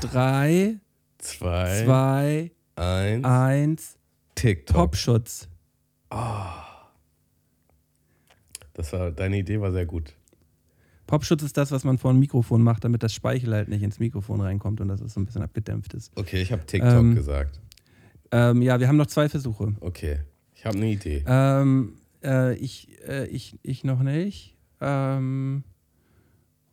Drei, 0.00 0.76
Zwei, 1.18 1.82
zwei, 1.84 2.50
eins. 2.76 3.24
eins, 3.24 3.98
TikTok. 4.36 4.76
Popschutz. 4.76 5.49
Das 8.74 8.92
war, 8.92 9.10
deine 9.10 9.38
Idee 9.38 9.60
war 9.60 9.72
sehr 9.72 9.86
gut. 9.86 10.14
Popschutz 11.06 11.42
ist 11.42 11.56
das, 11.56 11.72
was 11.72 11.82
man 11.84 11.98
vor 11.98 12.12
ein 12.12 12.18
Mikrofon 12.20 12.62
macht, 12.62 12.84
damit 12.84 13.02
das 13.02 13.12
Speichel 13.12 13.52
halt 13.52 13.68
nicht 13.68 13.82
ins 13.82 13.98
Mikrofon 13.98 14.40
reinkommt 14.40 14.80
und 14.80 14.88
dass 14.88 15.00
es 15.00 15.14
so 15.14 15.20
ein 15.20 15.26
bisschen 15.26 15.42
abgedämpft 15.42 15.92
ist. 15.94 16.12
Okay, 16.16 16.40
ich 16.40 16.52
habe 16.52 16.64
TikTok 16.64 16.92
Ähm, 16.92 17.14
gesagt. 17.16 17.60
Ähm, 18.30 18.62
ja, 18.62 18.78
wir 18.78 18.86
haben 18.86 18.96
noch 18.96 19.08
zwei 19.08 19.28
Versuche. 19.28 19.74
Okay, 19.80 20.20
ich 20.54 20.64
habe 20.64 20.76
eine 20.76 20.86
Idee. 20.86 21.24
Ähm, 21.26 21.94
äh, 22.22 22.54
ich, 22.54 22.88
äh, 23.08 23.26
ich, 23.26 23.58
ich 23.62 23.82
noch 23.82 24.02
nicht. 24.02 24.56
Ähm, 24.80 25.64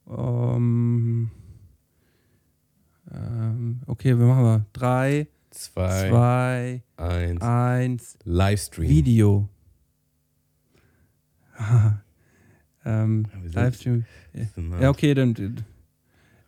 ähm, 0.07 1.31
okay, 3.87 4.17
wir 4.17 4.25
machen 4.25 4.43
mal. 4.43 4.65
Drei, 4.73 5.27
Zwei, 5.51 6.09
zwei, 6.09 6.83
eins. 6.97 7.41
eins, 7.41 8.17
Livestream. 8.23 8.89
Video. 8.89 9.49
ähm, 12.85 13.25
Livestream. 13.43 14.05
Ja, 14.79 14.89
okay, 14.89 15.13
dann. 15.13 15.65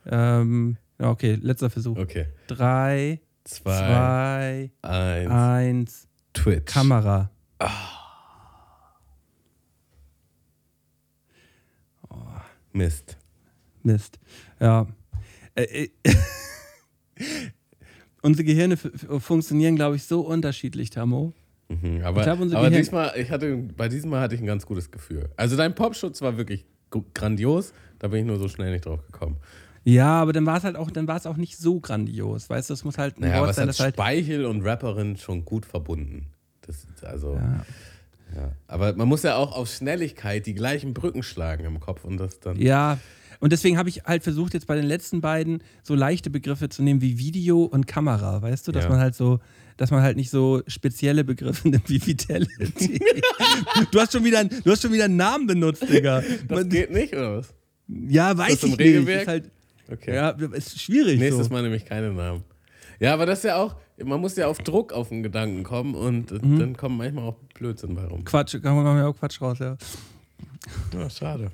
Ähm, 0.06 0.78
okay, 1.00 1.36
letzter 1.41 1.70
Versuch. 1.70 1.97
Okay. 1.97 2.28
Drei, 2.47 3.20
Zwei, 3.43 4.70
zwei, 4.82 4.89
eins. 4.89 5.32
eins, 5.32 6.08
Twitch. 6.34 6.72
Kamera. 6.72 7.32
Mist. 12.72 13.18
Mist. 13.84 14.20
Ja. 14.60 14.86
Äh, 15.56 15.64
äh, 15.64 15.89
unsere 18.22 18.43
Gehirne 18.43 18.78
funktionieren, 18.78 19.76
glaube 19.76 19.95
ich, 19.95 20.03
so 20.03 20.22
unterschiedlich, 20.22 20.89
Tamo. 20.89 21.34
Mhm, 21.70 22.01
aber 22.03 22.28
aber 22.28 22.70
diesmal, 22.72 23.13
ich 23.15 23.30
hatte, 23.30 23.55
bei 23.55 23.88
diesem 23.89 24.09
Mal 24.09 24.22
hatte 24.22 24.36
ich 24.36 24.41
ein 24.41 24.47
ganz 24.47 24.65
gutes 24.65 24.89
Gefühl. 24.89 25.30
Also 25.38 25.55
dein 25.55 25.76
Popschutz 25.76 26.22
war 26.22 26.38
wirklich 26.38 26.65
grandios. 27.13 27.74
Da 27.99 28.07
bin 28.07 28.22
ich 28.22 28.26
nur 28.26 28.39
so 28.39 28.47
schnell 28.47 28.72
nicht 28.72 28.86
drauf 28.86 29.05
gekommen. 29.05 29.38
Ja, 29.84 30.22
aber 30.22 30.34
dann 30.34 30.45
war 30.45 30.57
es 30.57 30.63
halt 30.63 30.76
auch, 30.76 30.91
dann 30.91 31.07
war 31.07 31.17
es 31.17 31.26
auch 31.26 31.38
nicht 31.38 31.57
so 31.57 31.80
grandios. 31.80 32.49
Weißt 32.49 32.70
du, 32.70 32.74
es 32.74 32.84
muss 32.84 32.97
halt 32.97 33.17
ein 33.17 33.22
Naja, 33.22 33.36
Wort 33.36 33.43
aber 33.43 33.53
sein, 33.53 33.63
hat 33.63 33.70
das 33.70 33.80
halt. 33.80 33.95
Speichel 33.95 34.45
und 34.45 34.61
Rapperin 34.63 35.17
schon 35.17 35.45
gut 35.45 35.65
verbunden. 35.65 36.28
Das 36.61 36.84
ist 36.84 37.03
also, 37.05 37.36
ja. 37.36 37.65
Ja. 38.36 38.51
Aber 38.67 38.93
man 38.95 39.07
muss 39.07 39.23
ja 39.23 39.36
auch 39.36 39.51
auf 39.55 39.69
Schnelligkeit 39.69 40.45
die 40.45 40.53
gleichen 40.53 40.93
Brücken 40.93 41.23
schlagen 41.23 41.65
im 41.65 41.80
Kopf 41.80 42.05
und 42.05 42.17
das 42.17 42.39
dann. 42.39 42.59
ja. 42.59 42.99
Und 43.41 43.53
deswegen 43.53 43.77
habe 43.77 43.88
ich 43.88 44.03
halt 44.03 44.21
versucht, 44.23 44.53
jetzt 44.53 44.67
bei 44.67 44.75
den 44.75 44.84
letzten 44.84 45.21
beiden 45.21 45.63
so 45.82 45.95
leichte 45.95 46.30
Begriffe 46.30 46.67
zu 46.67 46.84
nehmen 46.84 46.99
wie 46.99 47.17
Video 47.17 47.63
und 47.63 47.88
Kamera, 47.88 48.41
weißt 48.41 48.67
du, 48.67 48.73
dass 48.73 48.84
Ja. 48.84 48.89
man 48.89 48.99
halt 48.99 49.15
so, 49.15 49.39
dass 49.77 49.91
man 49.91 50.01
halt 50.01 50.17
nicht 50.17 50.30
so 50.30 50.61
spezielle 50.67 51.23
Begriffe 51.23 51.69
nimmt 51.69 51.89
wie 51.89 52.05
Vitality. 52.05 52.99
du 53.91 53.99
hast 54.01 54.11
schon 54.11 54.25
wieder, 54.25 54.39
einen- 54.39 54.49
du 54.49 54.69
hast 54.71 54.82
schon 54.82 54.91
wieder 54.91 55.05
einen 55.05 55.15
Namen 55.15 55.47
benutzt, 55.47 55.88
Digga. 55.89 56.19
Das 56.21 56.49
Man, 56.49 56.67
geht 56.67 56.91
nicht, 56.91 57.13
oder 57.13 57.38
was? 57.38 57.53
ja, 57.88 58.38
weiß 58.38 58.49
das 58.59 58.63
ich 58.63 58.69
nicht. 58.71 58.80
Regelwerk? 58.82 59.21
Ist 59.21 59.27
halt, 59.30 59.51
Okay. 59.89 60.13
ja, 60.15 60.30
ist 60.32 60.80
schwierig. 60.82 61.17
Nächstes 61.17 61.47
so. 61.47 61.53
Mal 61.53 61.61
nämlich 61.63 61.86
keine 61.86 62.11
Namen. 62.11 62.43
Ja, 63.00 63.14
aber 63.14 63.26
das 63.26 63.39
ist 63.39 63.45
ja 63.45 63.56
auch, 63.58 63.76
man 64.04 64.20
muss 64.20 64.36
ja 64.36 64.47
auf 64.47 64.58
Druck 64.60 64.91
auf 64.93 65.10
den 65.10 65.24
Gedanken 65.24 65.64
kommen 65.64 65.95
und 65.95 66.32
Mhm. 66.32 66.60
dann 66.60 66.76
kommen 66.78 66.97
manchmal 66.97 67.24
auch 67.26 67.38
Blödsinn 67.54 67.95
bei 67.95 68.04
rum. 68.06 68.24
Quatsch, 68.26 68.62
kann 68.62 68.76
man 68.76 68.97
ja 68.97 69.08
auch 69.08 69.16
Quatsch 69.18 69.41
raus, 69.41 69.60
ja. 69.60 69.78
Ja, 70.93 71.10
schade. 71.10 71.52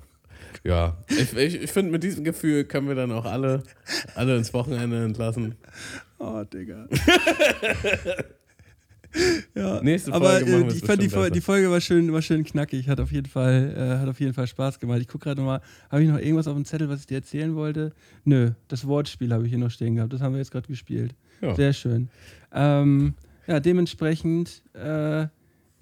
Ja, 0.63 0.97
ich, 1.09 1.33
ich, 1.35 1.61
ich 1.61 1.71
finde, 1.71 1.91
mit 1.91 2.03
diesem 2.03 2.23
Gefühl 2.23 2.63
können 2.63 2.87
wir 2.87 2.95
dann 2.95 3.11
auch 3.11 3.25
alle, 3.25 3.61
alle 4.15 4.35
ins 4.37 4.53
Wochenende 4.53 5.03
entlassen. 5.03 5.55
Oh, 6.17 6.43
Digga. 6.43 6.87
ja, 9.55 9.81
Nächste 9.81 10.11
aber 10.13 10.31
Folge 10.31 10.51
machen 10.51 10.69
äh, 10.69 10.73
ich 10.73 10.83
fand 10.83 11.01
die, 11.01 11.09
Fol- 11.09 11.19
besser. 11.23 11.31
die 11.31 11.41
Folge 11.41 11.71
war 11.71 11.79
schön, 11.81 12.11
war 12.11 12.21
schön 12.21 12.43
knackig, 12.43 12.89
hat 12.89 12.99
auf 12.99 13.11
jeden 13.11 13.27
Fall, 13.29 13.73
äh, 13.77 13.99
hat 14.01 14.09
auf 14.09 14.19
jeden 14.19 14.33
Fall 14.33 14.47
Spaß 14.47 14.79
gemacht. 14.79 14.99
Ich 15.01 15.07
gucke 15.07 15.23
gerade 15.25 15.39
nochmal, 15.41 15.61
habe 15.89 16.03
ich 16.03 16.09
noch 16.09 16.17
irgendwas 16.19 16.47
auf 16.47 16.55
dem 16.55 16.65
Zettel, 16.65 16.89
was 16.89 17.01
ich 17.01 17.05
dir 17.07 17.15
erzählen 17.15 17.55
wollte? 17.55 17.93
Nö, 18.23 18.51
das 18.67 18.85
Wortspiel 18.87 19.31
habe 19.31 19.43
ich 19.45 19.49
hier 19.49 19.59
noch 19.59 19.71
stehen 19.71 19.95
gehabt. 19.95 20.11
Das 20.13 20.21
haben 20.21 20.33
wir 20.33 20.39
jetzt 20.39 20.51
gerade 20.51 20.67
gespielt. 20.67 21.15
Ja. 21.45 21.55
Sehr 21.55 21.73
schön. 21.73 22.09
Ähm, 22.51 23.13
ja, 23.47 23.59
dementsprechend 23.59 24.63
äh, 24.73 25.27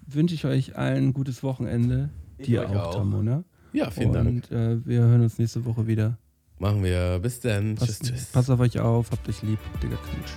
wünsche 0.06 0.34
ich 0.34 0.44
euch 0.44 0.76
allen 0.76 1.08
ein 1.08 1.12
gutes 1.14 1.42
Wochenende. 1.42 2.10
Ich 2.36 2.46
Dir 2.46 2.68
auch, 2.68 2.74
auch. 2.74 2.94
Tamo, 2.96 3.22
ne? 3.22 3.44
Ja, 3.72 3.90
vielen 3.90 4.12
Dank. 4.12 4.28
Und 4.28 4.52
äh, 4.52 4.86
wir 4.86 5.00
hören 5.00 5.22
uns 5.22 5.38
nächste 5.38 5.64
Woche 5.64 5.86
wieder. 5.86 6.18
Machen 6.58 6.84
wir. 6.84 7.18
Bis 7.20 7.40
dann. 7.40 7.76
Tschüss, 7.76 7.98
tschüss. 8.00 8.26
passt 8.26 8.50
auf 8.50 8.60
euch 8.60 8.78
auf, 8.78 9.10
habt 9.10 9.28
euch 9.28 9.42
lieb, 9.42 9.58
Digga 9.82 9.96
Knutsch. 9.96 10.32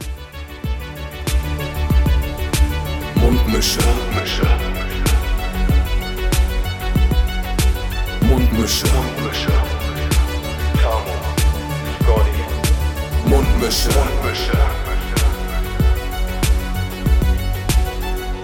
Mundmische. 3.16 3.80
Mundmische. 3.82 4.48
Mundmische. 8.22 8.88
Mundmische. 8.88 9.52
Tamo. 10.82 11.16
Scotty. 12.02 13.30
Mundmische. 13.30 13.90
Mundmische. 13.90 14.87